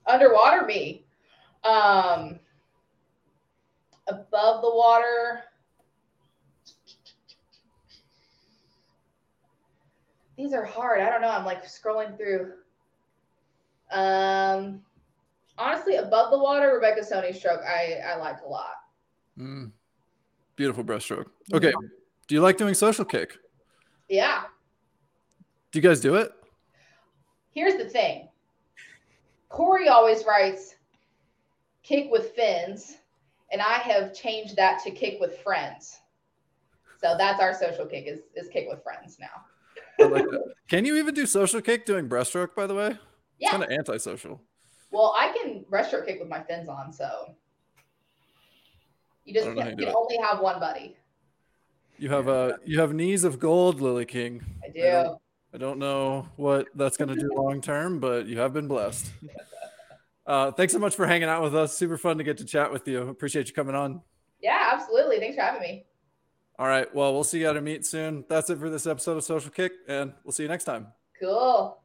Underwater, 0.08 0.66
me. 0.66 1.06
Um. 1.66 2.40
Above 4.08 4.62
the 4.62 4.74
water. 4.74 5.44
These 10.38 10.54
are 10.54 10.66
hard. 10.66 11.02
I 11.02 11.10
don't 11.10 11.22
know. 11.22 11.30
I'm 11.30 11.46
like 11.46 11.66
scrolling 11.66 12.18
through. 12.18 12.54
Um, 13.92 14.82
honestly, 15.58 15.96
above 15.96 16.32
the 16.32 16.40
water, 16.40 16.74
Rebecca 16.74 17.02
Soni 17.02 17.36
stroke, 17.36 17.62
I 17.62 18.02
I 18.06 18.16
liked 18.18 18.44
a 18.46 18.48
lot. 18.48 18.76
Mm. 19.38 19.72
Beautiful 20.56 20.84
breaststroke. 20.84 21.28
Okay. 21.54 21.74
Do 22.28 22.36
you 22.36 22.42
like 22.42 22.58
doing 22.58 22.74
social 22.74 23.06
kick? 23.06 23.38
Yeah. 24.10 24.44
Do 25.72 25.80
you 25.80 25.84
guys 25.84 26.00
do 26.00 26.16
it? 26.16 26.32
Here's 27.52 27.76
the 27.76 27.90
thing. 27.90 28.30
Corey 29.50 29.88
always 29.88 30.26
writes 30.26 30.76
kick 31.84 32.10
with 32.12 32.32
fins, 32.32 32.98
and 33.52 33.62
I 33.62 33.76
have 33.76 34.14
changed 34.14 34.56
that 34.56 34.82
to 34.84 34.92
kick 34.92 35.20
with 35.20 35.38
friends. 35.40 36.00
So 37.00 37.16
that's 37.18 37.40
our 37.40 37.54
social 37.54 37.86
kick 37.86 38.08
is, 38.08 38.22
is 38.36 38.48
kick 38.48 38.68
with 38.70 38.84
friends 38.84 39.18
now. 39.20 39.46
I 40.00 40.04
like. 40.06 40.26
Can 40.68 40.86
you 40.86 40.96
even 40.98 41.14
do 41.14 41.26
social 41.26 41.62
kick 41.62 41.86
doing 41.86 42.10
breaststroke, 42.10 42.56
by 42.56 42.68
the 42.68 42.76
way? 42.76 42.88
It's 42.88 42.98
Yeah. 43.40 43.52
kind 43.52 43.64
of 43.64 43.70
antisocial. 43.70 44.42
Well, 44.92 45.14
I 45.18 45.30
can 45.34 45.66
breaststroke 45.70 46.06
kick 46.08 46.20
with 46.20 46.30
my 46.30 46.42
fins 46.42 46.70
on, 46.70 46.92
so 46.94 47.34
you 49.26 49.34
just 49.34 49.46
I 49.48 49.50
don't 49.50 49.56
know 49.56 49.62
how 49.64 49.70
can, 49.70 49.80
you 49.80 49.86
can 49.86 49.96
only 49.96 50.18
have 50.18 50.40
one 50.40 50.60
buddy. 50.60 50.96
You 51.98 52.10
have 52.10 52.28
uh 52.28 52.58
you 52.66 52.80
have 52.80 52.94
knees 52.94 53.24
of 53.24 53.40
gold, 53.40 53.82
Lily 53.82 54.06
King. 54.06 54.44
I 54.64 54.70
do. 54.70 54.82
don't- 54.82 55.22
I 55.54 55.58
don't 55.58 55.80
know 55.80 56.28
what 56.36 56.68
that's 56.76 56.98
gonna 56.98 57.16
do 57.16 57.30
long 57.34 57.62
term, 57.62 58.00
but 58.02 58.26
you 58.26 58.38
have 58.40 58.54
been 58.54 58.68
blessed. 58.68 59.08
Uh, 60.28 60.50
thanks 60.52 60.74
so 60.74 60.80
much 60.80 60.96
for 60.96 61.06
hanging 61.06 61.30
out 61.30 61.44
with 61.44 61.56
us. 61.56 61.78
Super 61.78 62.00
fun 62.00 62.18
to 62.18 62.24
get 62.24 62.36
to 62.40 62.46
chat 62.46 62.72
with 62.72 62.88
you. 62.88 63.10
Appreciate 63.10 63.48
you 63.48 63.54
coming 63.54 63.76
on. 63.76 64.02
Yeah, 64.42 64.72
absolutely. 64.74 65.20
Thanks 65.20 65.36
for 65.36 65.44
having 65.44 65.62
me. 65.62 65.86
All 66.58 66.68
right. 66.68 66.94
Well, 66.96 67.14
we'll 67.14 67.24
see 67.24 67.40
you 67.40 67.50
at 67.50 67.58
a 67.58 67.62
meet 67.62 67.86
soon. 67.86 68.24
That's 68.30 68.50
it 68.50 68.60
for 68.60 68.70
this 68.70 68.88
episode 68.88 69.18
of 69.18 69.24
Social 69.24 69.52
Kick, 69.52 69.74
and 69.88 70.14
we'll 70.24 70.32
see 70.32 70.44
you 70.44 70.50
next 70.50 70.64
time. 70.64 70.88
Cool. 71.22 71.82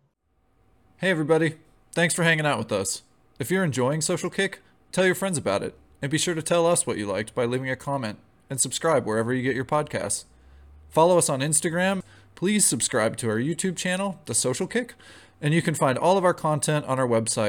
Hey, 0.98 1.10
everybody. 1.10 1.56
Thanks 1.92 2.14
for 2.14 2.22
hanging 2.22 2.46
out 2.46 2.58
with 2.58 2.70
us. 2.70 3.02
If 3.40 3.50
you're 3.50 3.64
enjoying 3.64 4.00
Social 4.00 4.30
Kick, 4.30 4.60
tell 4.92 5.06
your 5.06 5.14
friends 5.14 5.38
about 5.38 5.62
it. 5.62 5.74
And 6.02 6.10
be 6.10 6.18
sure 6.18 6.34
to 6.34 6.42
tell 6.42 6.66
us 6.66 6.86
what 6.86 6.98
you 6.98 7.06
liked 7.06 7.34
by 7.34 7.44
leaving 7.44 7.68
a 7.68 7.76
comment 7.76 8.18
and 8.48 8.60
subscribe 8.60 9.06
wherever 9.06 9.34
you 9.34 9.42
get 9.42 9.56
your 9.56 9.64
podcasts. 9.64 10.24
Follow 10.88 11.18
us 11.18 11.28
on 11.28 11.40
Instagram. 11.40 12.02
Please 12.34 12.64
subscribe 12.64 13.16
to 13.18 13.28
our 13.28 13.38
YouTube 13.38 13.76
channel, 13.76 14.20
The 14.26 14.34
Social 14.34 14.66
Kick. 14.66 14.94
And 15.40 15.52
you 15.52 15.62
can 15.62 15.74
find 15.74 15.98
all 15.98 16.16
of 16.16 16.24
our 16.24 16.34
content 16.34 16.84
on 16.86 16.98
our 16.98 17.08
website, 17.08 17.48